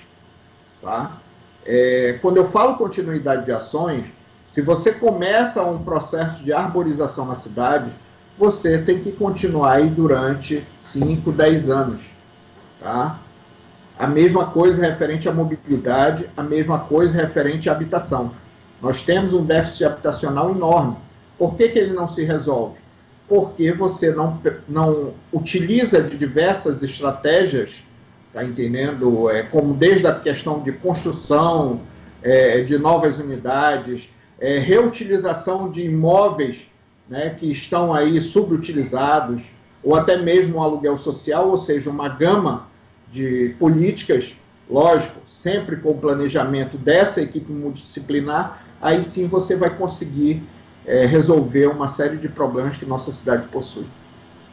Tá? 0.79 1.17
É, 1.65 2.19
quando 2.21 2.37
eu 2.37 2.45
falo 2.45 2.75
continuidade 2.75 3.45
de 3.45 3.51
ações, 3.51 4.13
se 4.51 4.61
você 4.61 4.91
começa 4.91 5.63
um 5.63 5.83
processo 5.83 6.43
de 6.43 6.53
arborização 6.53 7.25
na 7.25 7.35
cidade, 7.35 7.91
você 8.37 8.77
tem 8.77 9.01
que 9.01 9.11
continuar 9.11 9.73
aí 9.73 9.89
durante 9.89 10.67
5, 10.69 11.31
10 11.31 11.69
anos. 11.69 12.01
Tá? 12.79 13.19
A 13.97 14.05
mesma 14.05 14.47
coisa 14.47 14.85
referente 14.85 15.27
à 15.27 15.31
mobilidade, 15.31 16.29
a 16.37 16.43
mesma 16.43 16.79
coisa 16.79 17.19
referente 17.19 17.69
à 17.69 17.71
habitação. 17.71 18.31
Nós 18.81 19.01
temos 19.01 19.33
um 19.33 19.43
déficit 19.43 19.85
habitacional 19.85 20.51
enorme. 20.51 20.95
Por 21.37 21.55
que, 21.55 21.69
que 21.69 21.79
ele 21.79 21.93
não 21.93 22.07
se 22.07 22.23
resolve? 22.23 22.77
Porque 23.27 23.71
você 23.71 24.11
não, 24.11 24.39
não 24.67 25.13
utiliza 25.31 26.01
de 26.01 26.17
diversas 26.17 26.83
estratégias 26.83 27.83
Está 28.31 28.45
entendendo? 28.45 29.29
É, 29.29 29.43
como 29.43 29.73
desde 29.73 30.07
a 30.07 30.15
questão 30.15 30.61
de 30.61 30.71
construção 30.71 31.81
é, 32.23 32.61
de 32.61 32.77
novas 32.77 33.17
unidades, 33.17 34.09
é, 34.39 34.57
reutilização 34.57 35.69
de 35.69 35.83
imóveis 35.83 36.65
né, 37.09 37.35
que 37.37 37.51
estão 37.51 37.93
aí 37.93 38.21
subutilizados, 38.21 39.43
ou 39.83 39.95
até 39.95 40.15
mesmo 40.15 40.59
o 40.59 40.63
aluguel 40.63 40.95
social, 40.95 41.49
ou 41.49 41.57
seja, 41.57 41.89
uma 41.89 42.07
gama 42.07 42.69
de 43.11 43.53
políticas, 43.59 44.33
lógico, 44.69 45.19
sempre 45.27 45.75
com 45.75 45.91
o 45.91 45.97
planejamento 45.97 46.77
dessa 46.77 47.21
equipe 47.21 47.51
multidisciplinar, 47.51 48.60
aí 48.81 49.03
sim 49.03 49.27
você 49.27 49.55
vai 49.55 49.75
conseguir 49.75 50.43
é, 50.85 51.05
resolver 51.05 51.67
uma 51.67 51.87
série 51.87 52.17
de 52.17 52.27
problemas 52.27 52.77
que 52.77 52.85
nossa 52.85 53.11
cidade 53.11 53.47
possui. 53.49 53.85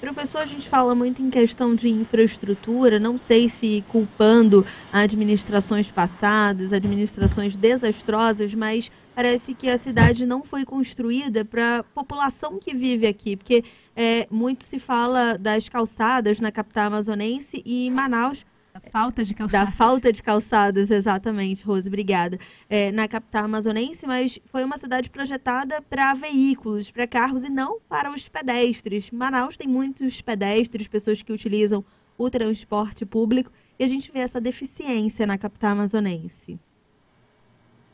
Professor, 0.01 0.41
a 0.41 0.47
gente 0.47 0.68
fala 0.68 0.95
muito 0.95 1.20
em 1.20 1.29
questão 1.29 1.74
de 1.74 1.89
infraestrutura, 1.89 3.01
não 3.01 3.18
sei 3.18 3.49
se 3.49 3.85
culpando 3.89 4.64
administrações 4.93 5.91
passadas, 5.91 6.72
administrações 6.72 7.57
desastrosas, 7.57 8.55
mas 8.55 8.93
parece 9.12 9.55
que 9.55 9.68
a 9.68 9.76
cidade 9.76 10.24
não 10.24 10.45
foi 10.45 10.64
construída 10.64 11.45
para 11.45 11.79
a 11.79 11.83
população 11.83 12.61
que 12.61 12.72
vive 12.76 13.09
aqui, 13.09 13.37
porque 13.37 13.64
é, 13.97 14.29
muito 14.31 14.62
se 14.62 14.79
fala 14.79 15.37
das 15.37 15.68
calçadas 15.68 16.39
na 16.39 16.53
capital 16.53 16.87
amazonense 16.87 17.61
e 17.66 17.91
Manaus 17.91 18.47
da 18.83 18.91
falta 18.91 19.24
de 19.24 19.35
calçadas. 19.35 19.68
Da 19.68 19.72
falta 19.76 20.12
de 20.12 20.22
calçadas, 20.22 20.91
exatamente, 20.91 21.64
Rose, 21.64 21.89
obrigada. 21.89 22.39
É, 22.68 22.93
na 22.93 23.09
capital 23.09 23.45
amazonense, 23.45 24.07
mas 24.07 24.39
foi 24.47 24.64
uma 24.64 24.76
cidade 24.76 25.11
projetada 25.11 25.83
para 25.83 26.14
veículos, 26.14 26.91
para 26.91 27.07
carros 27.07 27.45
e 27.45 27.49
não 27.49 27.81
para 27.89 28.12
os 28.12 28.29
pedestres. 28.29 29.11
Manaus 29.11 29.57
tem 29.57 29.68
muitos 29.68 30.20
pedestres, 30.20 30.89
pessoas 30.89 31.22
que 31.22 31.33
utilizam 31.33 31.85
o 32.16 32.29
transporte 32.31 33.07
público, 33.07 33.53
e 33.79 33.85
a 33.85 33.87
gente 33.87 34.11
vê 34.11 34.20
essa 34.20 34.41
deficiência 34.41 35.26
na 35.26 35.39
capital 35.39 35.72
amazonense. 35.72 36.59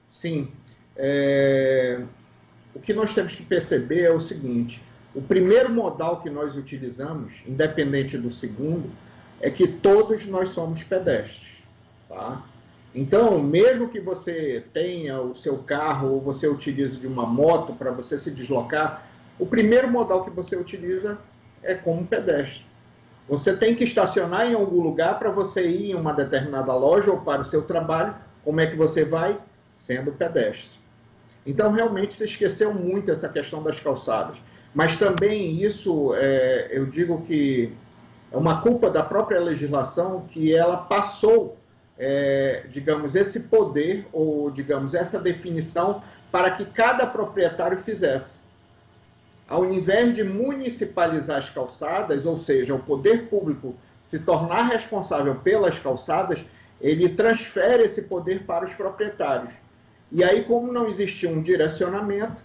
Sim. 0.08 0.48
É... 0.96 2.02
O 2.74 2.80
que 2.80 2.92
nós 2.92 3.14
temos 3.14 3.34
que 3.36 3.42
perceber 3.42 4.00
é 4.00 4.10
o 4.10 4.18
seguinte: 4.18 4.82
o 5.14 5.22
primeiro 5.22 5.70
modal 5.70 6.22
que 6.22 6.30
nós 6.30 6.56
utilizamos, 6.56 7.34
independente 7.46 8.18
do 8.18 8.30
segundo, 8.30 8.90
é 9.44 9.50
que 9.50 9.68
todos 9.68 10.24
nós 10.24 10.48
somos 10.48 10.82
pedestres, 10.82 11.46
tá? 12.08 12.42
Então, 12.94 13.42
mesmo 13.42 13.90
que 13.90 14.00
você 14.00 14.64
tenha 14.72 15.20
o 15.20 15.36
seu 15.36 15.58
carro 15.58 16.12
ou 16.12 16.20
você 16.20 16.48
utilize 16.48 16.98
de 16.98 17.06
uma 17.06 17.26
moto 17.26 17.74
para 17.74 17.90
você 17.90 18.16
se 18.16 18.30
deslocar, 18.30 19.06
o 19.38 19.44
primeiro 19.44 19.86
modal 19.86 20.24
que 20.24 20.30
você 20.30 20.56
utiliza 20.56 21.18
é 21.62 21.74
como 21.74 22.06
pedestre. 22.06 22.64
Você 23.28 23.54
tem 23.54 23.74
que 23.74 23.84
estacionar 23.84 24.50
em 24.50 24.54
algum 24.54 24.80
lugar 24.80 25.18
para 25.18 25.30
você 25.30 25.66
ir 25.66 25.90
em 25.90 25.94
uma 25.94 26.14
determinada 26.14 26.74
loja 26.74 27.10
ou 27.10 27.20
para 27.20 27.42
o 27.42 27.44
seu 27.44 27.60
trabalho. 27.60 28.14
Como 28.42 28.60
é 28.62 28.66
que 28.66 28.76
você 28.76 29.04
vai? 29.04 29.38
Sendo 29.74 30.10
pedestre. 30.10 30.70
Então, 31.44 31.70
realmente 31.70 32.14
se 32.14 32.24
esqueceu 32.24 32.72
muito 32.72 33.10
essa 33.10 33.28
questão 33.28 33.62
das 33.62 33.78
calçadas. 33.78 34.40
Mas 34.74 34.96
também 34.96 35.62
isso, 35.62 36.14
é, 36.14 36.68
eu 36.70 36.86
digo 36.86 37.20
que 37.26 37.74
é 38.34 38.36
uma 38.36 38.60
culpa 38.62 38.90
da 38.90 39.00
própria 39.00 39.38
legislação 39.38 40.26
que 40.28 40.52
ela 40.52 40.76
passou, 40.76 41.56
é, 41.96 42.64
digamos, 42.68 43.14
esse 43.14 43.38
poder 43.38 44.08
ou, 44.12 44.50
digamos, 44.50 44.92
essa 44.92 45.20
definição 45.20 46.02
para 46.32 46.50
que 46.50 46.64
cada 46.64 47.06
proprietário 47.06 47.78
fizesse. 47.78 48.40
Ao 49.48 49.72
invés 49.72 50.12
de 50.16 50.24
municipalizar 50.24 51.38
as 51.38 51.48
calçadas, 51.48 52.26
ou 52.26 52.36
seja, 52.36 52.74
o 52.74 52.80
poder 52.80 53.28
público 53.28 53.76
se 54.02 54.18
tornar 54.18 54.64
responsável 54.64 55.36
pelas 55.36 55.78
calçadas, 55.78 56.44
ele 56.80 57.10
transfere 57.10 57.84
esse 57.84 58.02
poder 58.02 58.42
para 58.42 58.64
os 58.64 58.74
proprietários. 58.74 59.54
E 60.10 60.24
aí, 60.24 60.42
como 60.42 60.72
não 60.72 60.88
existia 60.88 61.30
um 61.30 61.40
direcionamento, 61.40 62.42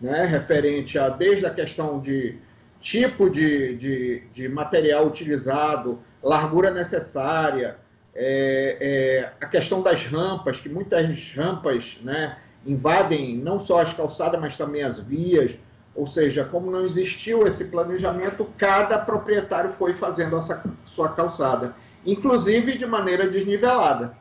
né, 0.00 0.24
referente 0.24 0.98
a 0.98 1.08
desde 1.08 1.46
a 1.46 1.50
questão 1.50 2.00
de 2.00 2.36
tipo 2.80 3.28
de, 3.28 3.76
de, 3.76 4.22
de 4.32 4.48
material 4.48 5.06
utilizado, 5.06 5.98
largura 6.22 6.70
necessária, 6.70 7.76
é, 8.14 8.76
é, 8.80 9.32
a 9.40 9.46
questão 9.46 9.82
das 9.82 10.04
rampas, 10.04 10.60
que 10.60 10.68
muitas 10.68 11.32
rampas 11.32 11.98
né, 12.02 12.38
invadem 12.66 13.36
não 13.36 13.58
só 13.60 13.80
as 13.80 13.92
calçadas, 13.92 14.40
mas 14.40 14.56
também 14.56 14.82
as 14.82 14.98
vias. 14.98 15.56
Ou 15.94 16.06
seja, 16.06 16.44
como 16.44 16.70
não 16.70 16.84
existiu 16.84 17.46
esse 17.46 17.64
planejamento, 17.64 18.48
cada 18.56 18.98
proprietário 18.98 19.72
foi 19.72 19.94
fazendo 19.94 20.36
essa 20.36 20.62
sua 20.86 21.08
calçada, 21.08 21.74
inclusive 22.06 22.78
de 22.78 22.86
maneira 22.86 23.28
desnivelada. 23.28 24.16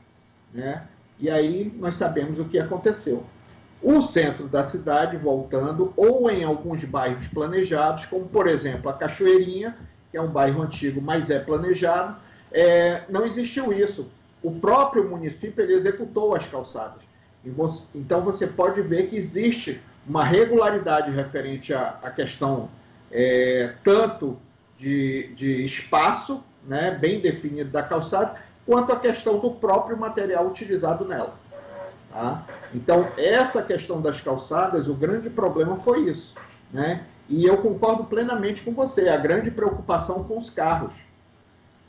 Né? 0.51 0.83
E 1.19 1.29
aí 1.29 1.71
nós 1.77 1.95
sabemos 1.95 2.39
o 2.39 2.45
que 2.45 2.59
aconteceu 2.59 3.23
o 3.81 4.01
centro 4.01 4.47
da 4.47 4.63
cidade 4.63 5.17
voltando, 5.17 5.93
ou 5.95 6.29
em 6.29 6.43
alguns 6.43 6.83
bairros 6.83 7.27
planejados, 7.27 8.05
como 8.05 8.25
por 8.25 8.47
exemplo 8.47 8.89
a 8.89 8.93
Cachoeirinha, 8.93 9.77
que 10.11 10.17
é 10.17 10.21
um 10.21 10.29
bairro 10.29 10.61
antigo, 10.61 11.01
mas 11.01 11.29
é 11.29 11.39
planejado, 11.39 12.15
é, 12.51 13.03
não 13.09 13.25
existiu 13.25 13.71
isso. 13.73 14.07
O 14.41 14.51
próprio 14.51 15.07
município 15.07 15.69
executou 15.69 16.35
as 16.35 16.47
calçadas. 16.47 17.01
Você, 17.45 17.83
então 17.93 18.21
você 18.21 18.45
pode 18.45 18.81
ver 18.81 19.07
que 19.07 19.15
existe 19.15 19.81
uma 20.07 20.23
regularidade 20.23 21.11
referente 21.11 21.73
à, 21.73 21.97
à 22.01 22.11
questão 22.11 22.69
é, 23.11 23.73
tanto 23.83 24.37
de, 24.77 25.31
de 25.35 25.63
espaço, 25.63 26.43
né, 26.65 26.91
bem 26.91 27.21
definido 27.21 27.69
da 27.69 27.83
calçada, 27.83 28.35
quanto 28.65 28.91
a 28.91 28.99
questão 28.99 29.39
do 29.39 29.51
próprio 29.51 29.97
material 29.97 30.47
utilizado 30.47 31.05
nela. 31.05 31.33
Tá? 32.11 32.45
Então, 32.73 33.09
essa 33.17 33.61
questão 33.61 34.01
das 34.01 34.19
calçadas, 34.19 34.87
o 34.87 34.93
grande 34.93 35.29
problema 35.29 35.79
foi 35.79 36.09
isso. 36.09 36.33
Né? 36.71 37.05
E 37.29 37.45
eu 37.45 37.57
concordo 37.57 38.05
plenamente 38.05 38.63
com 38.63 38.73
você, 38.73 39.09
a 39.09 39.17
grande 39.17 39.51
preocupação 39.51 40.23
com 40.23 40.37
os 40.37 40.49
carros. 40.49 40.93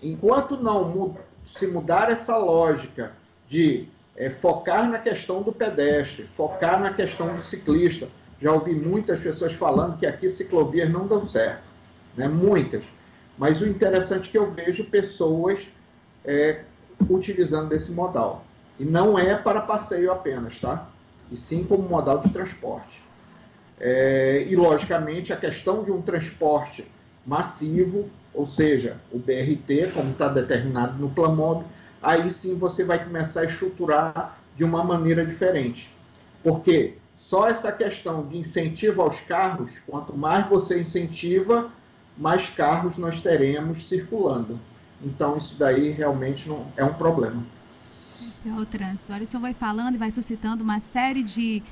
Enquanto 0.02 0.56
não 0.56 1.16
se 1.44 1.66
mudar 1.66 2.10
essa 2.10 2.36
lógica 2.36 3.12
de 3.46 3.88
é, 4.16 4.30
focar 4.30 4.88
na 4.88 4.98
questão 4.98 5.42
do 5.42 5.52
pedestre, 5.52 6.24
focar 6.30 6.80
na 6.80 6.92
questão 6.92 7.34
do 7.34 7.40
ciclista, 7.40 8.08
já 8.40 8.52
ouvi 8.52 8.74
muitas 8.74 9.20
pessoas 9.20 9.52
falando 9.52 9.98
que 9.98 10.06
aqui 10.06 10.28
ciclovias 10.28 10.90
não 10.90 11.06
dão 11.06 11.24
certo, 11.24 11.62
né? 12.16 12.28
muitas. 12.28 12.84
Mas 13.36 13.60
o 13.60 13.66
interessante 13.66 14.28
é 14.28 14.32
que 14.32 14.38
eu 14.38 14.50
vejo 14.50 14.84
pessoas 14.84 15.68
é, 16.24 16.62
utilizando 17.08 17.68
desse 17.68 17.92
modal. 17.92 18.44
E 18.78 18.84
não 18.84 19.18
é 19.18 19.34
para 19.34 19.60
passeio 19.60 20.12
apenas, 20.12 20.58
tá? 20.58 20.88
E 21.30 21.36
sim 21.36 21.64
como 21.64 21.88
modal 21.88 22.20
de 22.20 22.30
transporte. 22.30 23.02
É, 23.80 24.44
e, 24.48 24.56
logicamente, 24.56 25.32
a 25.32 25.36
questão 25.36 25.82
de 25.82 25.90
um 25.90 26.02
transporte 26.02 26.86
massivo, 27.26 28.08
ou 28.32 28.46
seja, 28.46 28.96
o 29.12 29.18
BRT, 29.18 29.92
como 29.94 30.10
está 30.10 30.28
determinado 30.28 30.98
no 30.98 31.10
Plamob, 31.10 31.64
aí 32.02 32.30
sim 32.30 32.56
você 32.56 32.84
vai 32.84 33.02
começar 33.02 33.42
a 33.42 33.44
estruturar 33.44 34.38
de 34.56 34.64
uma 34.64 34.82
maneira 34.82 35.24
diferente. 35.24 35.92
Porque 36.42 36.94
só 37.18 37.48
essa 37.48 37.70
questão 37.70 38.26
de 38.26 38.38
incentivo 38.38 39.02
aos 39.02 39.20
carros, 39.20 39.78
quanto 39.86 40.16
mais 40.16 40.48
você 40.48 40.80
incentiva, 40.80 41.70
mais 42.16 42.48
carros 42.48 42.96
nós 42.96 43.20
teremos 43.20 43.88
circulando. 43.88 44.58
Então, 45.02 45.36
isso 45.36 45.54
daí 45.56 45.90
realmente 45.90 46.48
não 46.48 46.66
é 46.76 46.84
um 46.84 46.94
problema. 46.94 47.44
É 48.46 48.52
o 48.52 48.66
trânsito. 48.66 49.12
Olha, 49.12 49.22
o 49.22 49.26
senhor 49.26 49.40
vai 49.40 49.54
falando 49.54 49.94
e 49.94 49.98
vai 49.98 50.10
suscitando 50.10 50.62
uma 50.62 50.80
série 50.80 51.22
de, 51.22 51.62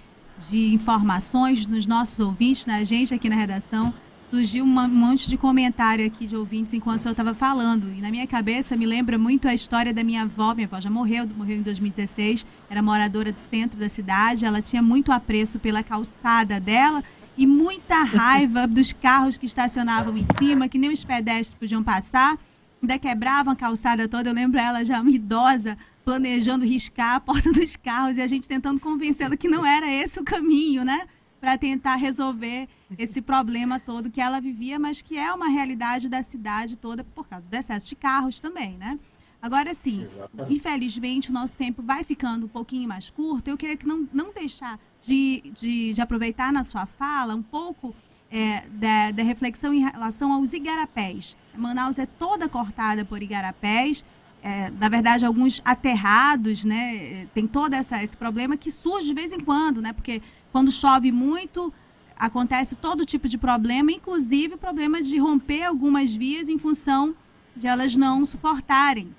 de 0.49 0.75
informações 0.75 1.67
nos 1.67 1.87
nossos 1.87 2.21
ouvintes, 2.21 2.67
na 2.67 2.83
gente 2.85 3.15
aqui 3.15 3.29
na 3.29 3.37
redação 3.37 3.93
surgiu 4.29 4.65
um 4.65 4.89
monte 4.89 5.29
de 5.29 5.37
comentário 5.37 6.05
aqui 6.05 6.27
de 6.27 6.37
ouvintes 6.37 6.75
enquanto 6.75 6.99
o 6.99 7.03
senhor 7.03 7.13
estava 7.13 7.33
falando. 7.33 7.89
E 7.97 8.01
na 8.01 8.11
minha 8.11 8.27
cabeça 8.27 8.77
me 8.77 8.85
lembra 8.85 9.17
muito 9.17 9.47
a 9.47 9.55
história 9.55 9.95
da 9.95 10.03
minha 10.03 10.23
avó. 10.23 10.55
Minha 10.55 10.67
avó 10.67 10.81
já 10.81 10.91
morreu, 10.91 11.29
morreu 11.37 11.59
em 11.59 11.63
2016, 11.63 12.45
era 12.69 12.83
moradora 12.83 13.31
do 13.31 13.39
centro 13.39 13.79
da 13.79 13.89
cidade. 13.89 14.45
Ela 14.45 14.61
tinha 14.61 14.83
muito 14.83 15.13
apreço 15.13 15.59
pela 15.59 15.83
calçada 15.83 16.59
dela 16.59 17.05
e 17.39 17.47
muita 17.47 18.03
raiva 18.03 18.67
dos 18.69 18.93
carros 18.93 19.39
que 19.39 19.47
estacionavam 19.47 20.17
em 20.17 20.25
cima, 20.39 20.69
que 20.69 20.79
nem 20.79 20.91
os 20.91 21.05
pedestres 21.05 21.55
podiam 21.55 21.83
passar. 21.83 22.37
Ainda 22.83 22.99
quebravam 22.99 23.53
a 23.53 23.57
calçada 23.57 24.09
toda. 24.09 24.31
Eu 24.31 24.35
lembro 24.35 24.59
ela 24.59 24.85
já 24.85 25.01
uma 25.01 25.11
idosa 25.11 25.77
planejando 26.07 26.65
riscar 26.65 27.17
a 27.17 27.21
porta 27.21 27.51
dos 27.53 27.75
carros 27.75 28.17
e 28.17 28.23
a 28.23 28.27
gente 28.29 28.49
tentando 28.49 28.81
convencê-la 28.81 29.37
que 29.37 29.49
não 29.49 29.67
era 29.67 29.93
esse 29.93 30.21
o 30.21 30.25
caminho, 30.25 30.85
né? 30.85 31.07
para 31.41 31.59
tentar 31.59 31.97
resolver 31.97 32.69
esse 32.99 33.21
problema 33.21 33.79
todo 33.79 34.11
que 34.11 34.21
ela 34.21 34.41
vivia, 34.41 34.79
mas 34.79 35.03
que 35.03 35.19
é 35.19 35.33
uma 35.33 35.49
realidade 35.49 36.09
da 36.09 36.23
cidade 36.23 36.77
toda 36.77 37.05
por 37.05 37.29
causa 37.29 37.49
do 37.49 37.55
excesso 37.55 37.89
de 37.89 37.95
carros 37.95 38.41
também, 38.41 38.77
né? 38.79 38.99
Agora 39.41 39.75
sim, 39.75 40.09
infelizmente 40.49 41.31
o 41.31 41.33
nosso 41.33 41.55
tempo 41.55 41.83
vai 41.83 42.03
ficando 42.03 42.47
um 42.47 42.49
pouquinho 42.49 42.89
mais 42.89 43.11
curto. 43.11 43.49
Eu 43.49 43.57
queria 43.57 43.77
que 43.77 43.87
não, 43.87 44.09
não 44.13 44.33
deixar 44.33 44.81
de, 45.01 45.53
de, 45.55 45.93
de 45.93 46.01
aproveitar 46.01 46.53
na 46.53 46.65
sua 46.65 46.87
fala 46.87 47.35
um 47.35 47.43
pouco 47.43 47.95
é, 48.31 48.67
da, 48.69 49.13
da, 49.13 49.23
reflexão 49.23 49.73
em 49.73 49.81
relação 49.81 50.33
aos 50.33 50.53
igarapés. 50.53 51.37
Manaus 51.55 51.99
é 51.99 52.07
toda 52.07 52.49
cortada 52.49 53.05
por 53.05 53.23
igarapés. 53.23 54.05
É, 54.49 54.71
na 54.79 54.89
verdade, 54.89 55.27
alguns 55.27 55.61
aterrados, 55.65 56.65
né? 56.65 57.27
Tem 57.35 57.49
todo 57.49 57.75
essa, 57.75 58.01
esse 58.01 58.17
problema 58.17 58.57
que 58.57 58.71
surge 58.71 59.09
de 59.09 59.15
vez 59.15 59.33
em 59.33 59.41
quando, 59.41 59.83
né? 59.83 59.93
Porque 59.93 60.23
quando 60.53 60.71
chove 60.71 61.11
muito, 61.11 61.73
acontece 62.17 62.77
todo 62.77 63.05
tipo 63.05 63.29
de 63.29 63.37
problema, 63.37 63.91
inclusive 63.91 64.55
o 64.55 64.57
problema 64.57 65.03
de 65.03 65.19
romper 65.19 65.65
algumas 65.65 66.15
vias 66.15 66.49
em 66.49 66.61
função 66.61 67.13
de 67.57 67.67
elas 67.67 67.97
não 67.97 68.25
suportarem 68.25 69.13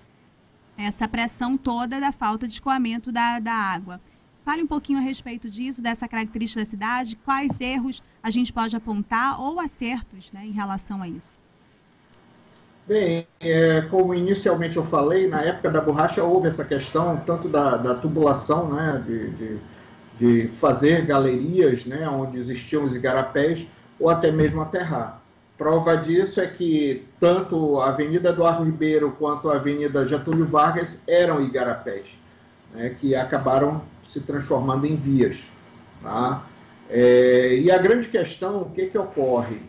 essa 0.78 1.10
pressão 1.10 1.58
toda 1.58 2.00
da 2.00 2.14
falta 2.14 2.48
de 2.48 2.54
escoamento 2.54 3.12
da, 3.12 3.38
da 3.40 3.54
água. 3.54 4.00
Fale 4.46 4.64
um 4.64 4.68
pouquinho 4.68 5.00
a 5.00 5.02
respeito 5.02 5.50
disso, 5.50 5.82
dessa 5.82 6.08
característica 6.08 6.62
da 6.62 6.66
cidade, 6.66 7.18
quais 7.18 7.60
erros 7.60 8.02
a 8.24 8.32
gente 8.32 8.54
pode 8.54 8.78
apontar 8.78 9.42
ou 9.42 9.60
acertos 9.60 10.32
né, 10.32 10.46
em 10.46 10.52
relação 10.52 11.02
a 11.02 11.10
isso. 11.10 11.38
Bem, 12.88 13.28
é, 13.40 13.82
como 13.90 14.16
inicialmente 14.16 14.78
eu 14.78 14.86
falei, 14.86 15.28
na 15.28 15.42
época 15.42 15.70
da 15.70 15.82
borracha 15.82 16.24
houve 16.24 16.48
essa 16.48 16.64
questão 16.64 17.18
tanto 17.18 17.50
da, 17.50 17.76
da 17.76 17.96
tubulação, 17.96 18.74
né, 18.74 19.04
de, 19.06 19.30
de 19.32 19.60
de 20.18 20.48
fazer 20.48 21.06
galerias, 21.06 21.86
né, 21.86 22.10
onde 22.10 22.40
existiam 22.40 22.84
os 22.84 22.96
igarapés, 22.96 23.66
ou 24.00 24.10
até 24.10 24.32
mesmo 24.32 24.62
aterrar. 24.62 25.22
Prova 25.58 25.96
disso 25.96 26.42
é 26.42 26.48
que 26.48 27.06
tanto 27.20 27.80
a 27.80 27.90
Avenida 27.90 28.30
Eduardo 28.30 28.64
Ribeiro 28.64 29.16
quanto 29.18 29.50
a 29.50 29.56
Avenida 29.56 30.06
Getúlio 30.06 30.48
Vargas 30.48 31.02
eram 31.08 31.42
igarapés, 31.42 32.18
né, 32.74 32.96
que 33.00 33.16
acabaram 33.16 33.82
se 34.08 34.20
transformando 34.22 34.86
em 34.86 34.96
vias. 34.96 35.48
Tá? 36.02 36.44
É, 36.90 37.56
e 37.56 37.72
a 37.72 37.78
grande 37.78 38.08
questão, 38.08 38.62
o 38.62 38.72
que, 38.72 38.88
que 38.88 38.98
ocorre? 38.98 39.62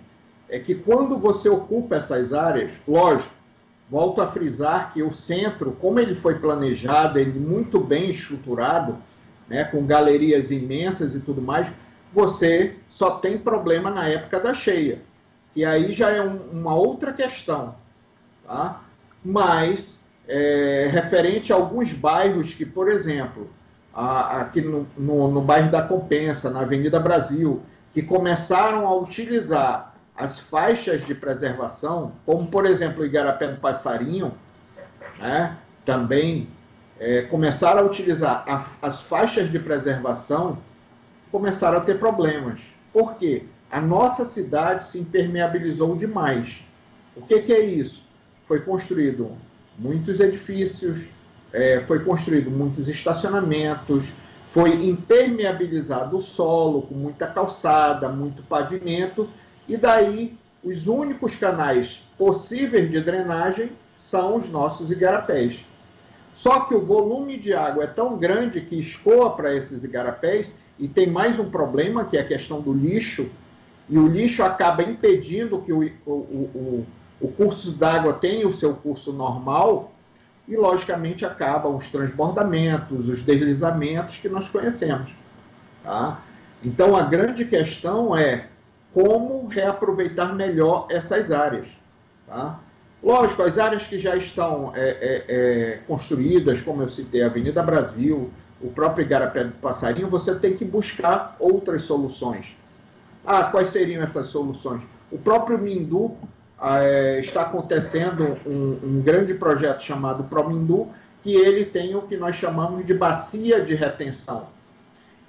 É 0.48 0.58
que 0.58 0.74
quando 0.74 1.18
você 1.18 1.48
ocupa 1.48 1.96
essas 1.96 2.32
áreas, 2.32 2.78
lógico, 2.86 3.32
volto 3.90 4.20
a 4.20 4.26
frisar 4.26 4.92
que 4.92 5.02
o 5.02 5.12
centro, 5.12 5.72
como 5.72 5.98
ele 5.98 6.14
foi 6.14 6.38
planejado, 6.38 7.18
ele 7.18 7.38
muito 7.38 7.80
bem 7.80 8.10
estruturado, 8.10 8.96
né, 9.48 9.64
com 9.64 9.84
galerias 9.86 10.50
imensas 10.50 11.14
e 11.14 11.20
tudo 11.20 11.40
mais, 11.40 11.72
você 12.12 12.76
só 12.88 13.12
tem 13.12 13.38
problema 13.38 13.90
na 13.90 14.06
época 14.08 14.40
da 14.40 14.54
cheia. 14.54 15.00
E 15.54 15.64
aí 15.64 15.92
já 15.92 16.10
é 16.10 16.22
um, 16.22 16.36
uma 16.52 16.74
outra 16.74 17.12
questão. 17.12 17.74
Tá? 18.46 18.82
Mas, 19.24 19.98
é, 20.26 20.88
referente 20.90 21.52
a 21.52 21.56
alguns 21.56 21.92
bairros 21.92 22.54
que, 22.54 22.64
por 22.64 22.90
exemplo, 22.90 23.48
a, 23.92 24.40
aqui 24.40 24.60
no, 24.60 24.86
no, 24.96 25.30
no 25.30 25.40
bairro 25.40 25.70
da 25.70 25.82
Compensa, 25.82 26.50
na 26.50 26.60
Avenida 26.60 27.00
Brasil, 27.00 27.62
que 27.92 28.02
começaram 28.02 28.86
a 28.86 28.94
utilizar 28.94 29.87
as 30.18 30.40
faixas 30.40 31.06
de 31.06 31.14
preservação, 31.14 32.12
como, 32.26 32.48
por 32.48 32.66
exemplo, 32.66 33.02
o 33.02 33.06
Igarapé 33.06 33.46
do 33.46 33.60
Passarinho, 33.60 34.34
né, 35.16 35.56
também 35.84 36.48
é, 36.98 37.22
começaram 37.22 37.82
a 37.82 37.84
utilizar 37.84 38.44
a, 38.48 38.66
as 38.86 39.00
faixas 39.00 39.48
de 39.48 39.60
preservação, 39.60 40.58
começaram 41.30 41.78
a 41.78 41.80
ter 41.82 42.00
problemas. 42.00 42.60
Por 42.92 43.14
quê? 43.14 43.44
A 43.70 43.80
nossa 43.80 44.24
cidade 44.24 44.84
se 44.84 44.98
impermeabilizou 44.98 45.94
demais. 45.94 46.64
O 47.14 47.22
que, 47.22 47.40
que 47.42 47.52
é 47.52 47.60
isso? 47.60 48.04
Foi 48.42 48.60
construído 48.60 49.36
muitos 49.78 50.18
edifícios, 50.18 51.08
é, 51.52 51.80
foi 51.80 52.00
construído 52.00 52.50
muitos 52.50 52.88
estacionamentos, 52.88 54.12
foi 54.48 54.84
impermeabilizado 54.84 56.16
o 56.16 56.20
solo 56.20 56.82
com 56.82 56.94
muita 56.94 57.26
calçada, 57.26 58.08
muito 58.08 58.42
pavimento, 58.42 59.28
e 59.68 59.76
daí 59.76 60.36
os 60.64 60.88
únicos 60.88 61.36
canais 61.36 62.02
possíveis 62.16 62.90
de 62.90 63.00
drenagem 63.00 63.70
são 63.94 64.36
os 64.36 64.48
nossos 64.48 64.90
igarapés. 64.90 65.64
Só 66.34 66.60
que 66.60 66.74
o 66.74 66.80
volume 66.80 67.36
de 67.38 67.52
água 67.52 67.84
é 67.84 67.86
tão 67.86 68.16
grande 68.16 68.60
que 68.60 68.78
escoa 68.78 69.30
para 69.30 69.54
esses 69.54 69.84
igarapés 69.84 70.52
e 70.78 70.86
tem 70.86 71.08
mais 71.08 71.38
um 71.38 71.50
problema, 71.50 72.04
que 72.04 72.16
é 72.16 72.20
a 72.20 72.26
questão 72.26 72.60
do 72.60 72.72
lixo, 72.72 73.28
e 73.88 73.98
o 73.98 74.06
lixo 74.06 74.42
acaba 74.42 74.82
impedindo 74.82 75.60
que 75.62 75.72
o, 75.72 75.82
o, 76.06 76.12
o, 76.12 76.86
o 77.20 77.28
curso 77.28 77.72
d'água 77.72 78.12
tenha 78.12 78.46
o 78.46 78.52
seu 78.52 78.74
curso 78.74 79.12
normal, 79.12 79.92
e 80.48 80.56
logicamente 80.56 81.26
acabam 81.26 81.76
os 81.76 81.88
transbordamentos, 81.88 83.08
os 83.08 83.22
deslizamentos 83.22 84.16
que 84.16 84.28
nós 84.28 84.48
conhecemos. 84.48 85.12
Tá? 85.84 86.22
Então 86.64 86.96
a 86.96 87.02
grande 87.02 87.44
questão 87.44 88.16
é 88.16 88.46
como 88.98 89.46
reaproveitar 89.46 90.34
melhor 90.34 90.88
essas 90.90 91.30
áreas. 91.30 91.68
Tá? 92.26 92.58
Lógico, 93.00 93.42
as 93.42 93.56
áreas 93.56 93.86
que 93.86 93.96
já 93.96 94.16
estão 94.16 94.72
é, 94.74 94.88
é, 94.90 95.24
é, 95.28 95.76
construídas, 95.86 96.60
como 96.60 96.82
eu 96.82 96.88
citei, 96.88 97.22
a 97.22 97.26
Avenida 97.26 97.62
Brasil, 97.62 98.28
o 98.60 98.70
próprio 98.70 99.04
Igarapé 99.04 99.44
do 99.44 99.52
Passarinho, 99.52 100.10
você 100.10 100.34
tem 100.34 100.56
que 100.56 100.64
buscar 100.64 101.36
outras 101.38 101.82
soluções. 101.82 102.56
Ah, 103.24 103.44
quais 103.44 103.68
seriam 103.68 104.02
essas 104.02 104.26
soluções? 104.26 104.82
O 105.12 105.18
próprio 105.18 105.56
Mindu 105.56 106.16
ah, 106.58 106.82
é, 106.82 107.20
está 107.20 107.42
acontecendo 107.42 108.36
um, 108.44 108.80
um, 108.82 109.00
grande 109.00 109.32
projeto 109.34 109.80
chamado 109.80 110.24
ProMindu, 110.24 110.88
que 111.22 111.36
ele 111.36 111.64
tem 111.64 111.94
o 111.94 112.02
que 112.02 112.16
nós 112.16 112.34
chamamos 112.34 112.84
de 112.84 112.94
bacia 112.94 113.60
de 113.60 113.76
retenção, 113.76 114.48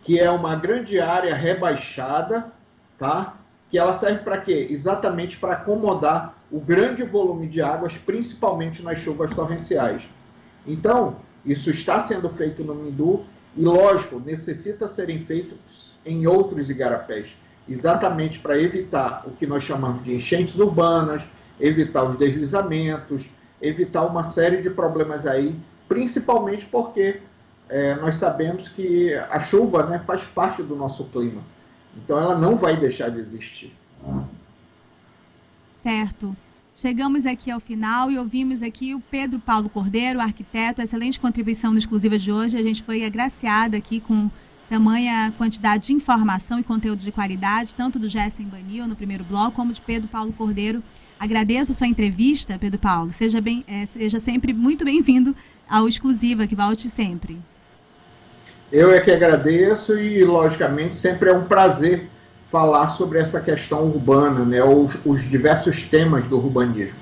que 0.02 0.20
é 0.20 0.32
uma 0.32 0.56
grande 0.56 1.00
área 1.00 1.36
rebaixada, 1.36 2.52
tá? 2.98 3.36
Que 3.70 3.78
ela 3.78 3.94
serve 3.94 4.20
para 4.20 4.40
quê? 4.40 4.68
Exatamente 4.70 5.38
para 5.38 5.54
acomodar 5.54 6.36
o 6.52 6.60
grande 6.60 7.04
volume 7.04 7.48
de 7.48 7.62
águas, 7.62 7.98
principalmente 7.98 8.82
nas 8.82 9.00
chuvas 9.00 9.34
torrenciais. 9.34 10.10
Então, 10.66 11.18
isso 11.46 11.70
está 11.70 12.00
sendo 12.00 12.30
feito 12.30 12.64
no 12.64 12.74
Mindu 12.76 13.26
e, 13.56 13.64
lógico, 13.64 14.20
necessita 14.20 14.88
serem 14.88 15.20
feitos 15.20 15.94
em 16.06 16.26
outros 16.26 16.70
igarapés, 16.70 17.38
exatamente 17.68 18.40
para 18.40 18.58
evitar 18.58 19.24
o 19.28 19.32
que 19.32 19.46
nós 19.46 19.64
chamamos 19.64 20.04
de 20.04 20.16
enchentes 20.16 20.58
urbanas, 20.58 21.24
evitar 21.60 22.04
os 22.04 22.16
deslizamentos, 22.16 23.30
evitar 23.62 24.06
uma 24.06 24.24
série 24.24 24.62
de 24.62 24.70
problemas 24.70 25.28
aí, 25.28 25.56
principalmente 25.88 26.66
porque 26.66 27.22
é, 27.68 27.96
nós 27.96 28.16
sabemos 28.16 28.68
que 28.68 29.14
a 29.14 29.40
chuva 29.40 29.86
né, 29.86 30.00
faz 30.00 30.26
parte 30.26 30.64
do 30.64 30.76
nosso 30.76 31.04
clima. 31.06 31.42
Então 32.04 32.18
ela 32.18 32.38
não 32.38 32.58
vai 32.58 32.78
deixar 32.78 33.10
de 33.10 33.20
existir. 33.20 33.74
Certo. 35.74 36.36
Chegamos 36.76 37.26
aqui 37.26 37.52
ao 37.52 37.60
final 37.60 38.10
e 38.10 38.18
ouvimos 38.18 38.64
aqui 38.64 38.96
o 38.96 39.02
Pedro 39.02 39.38
Paulo 39.40 39.68
Cordeiro, 39.70 40.22
arquiteto, 40.22 40.82
excelente 40.82 41.20
contribuição 41.20 41.72
no 41.72 41.78
exclusiva 41.78 42.18
de 42.18 42.32
hoje. 42.32 42.58
A 42.58 42.64
gente 42.64 42.82
foi 42.82 43.04
agraciada 43.04 43.76
aqui 43.76 44.00
com 44.00 44.30
tamanha 44.70 45.34
quantidade 45.38 45.88
de 45.88 45.94
informação 45.94 46.60
e 46.60 46.64
conteúdo 46.64 47.00
de 47.00 47.12
qualidade, 47.12 47.76
tanto 47.76 48.00
do 48.00 48.08
Gessen 48.08 48.46
Banil 48.46 48.88
no 48.88 48.96
primeiro 48.96 49.24
bloco, 49.24 49.56
como 49.56 49.74
de 49.74 49.82
Pedro 49.82 50.08
Paulo 50.08 50.32
Cordeiro. 50.32 50.82
Agradeço 51.20 51.74
sua 51.74 51.88
entrevista, 51.88 52.58
Pedro 52.58 52.80
Paulo. 52.80 53.12
Seja, 53.12 53.42
bem, 53.42 53.66
é, 53.68 53.86
seja 53.86 54.20
sempre 54.20 54.54
muito 54.54 54.86
bem-vindo 54.86 55.36
ao 55.68 55.86
Exclusiva, 55.86 56.48
que 56.48 56.56
volte 56.56 56.90
sempre. 56.90 57.38
Eu 58.72 58.92
é 58.92 59.00
que 59.00 59.12
agradeço 59.12 59.98
e, 59.98 60.24
logicamente, 60.24 60.96
sempre 60.96 61.30
é 61.30 61.34
um 61.34 61.46
prazer 61.46 62.08
falar 62.48 62.90
sobre 62.90 63.20
essa 63.20 63.40
questão 63.40 63.86
urbana, 63.86 64.46
né, 64.46 64.64
os, 64.64 64.98
os 65.06 65.28
diversos 65.28 65.84
temas 65.84 66.28
do 66.28 66.38
urbanismo. 66.38 66.98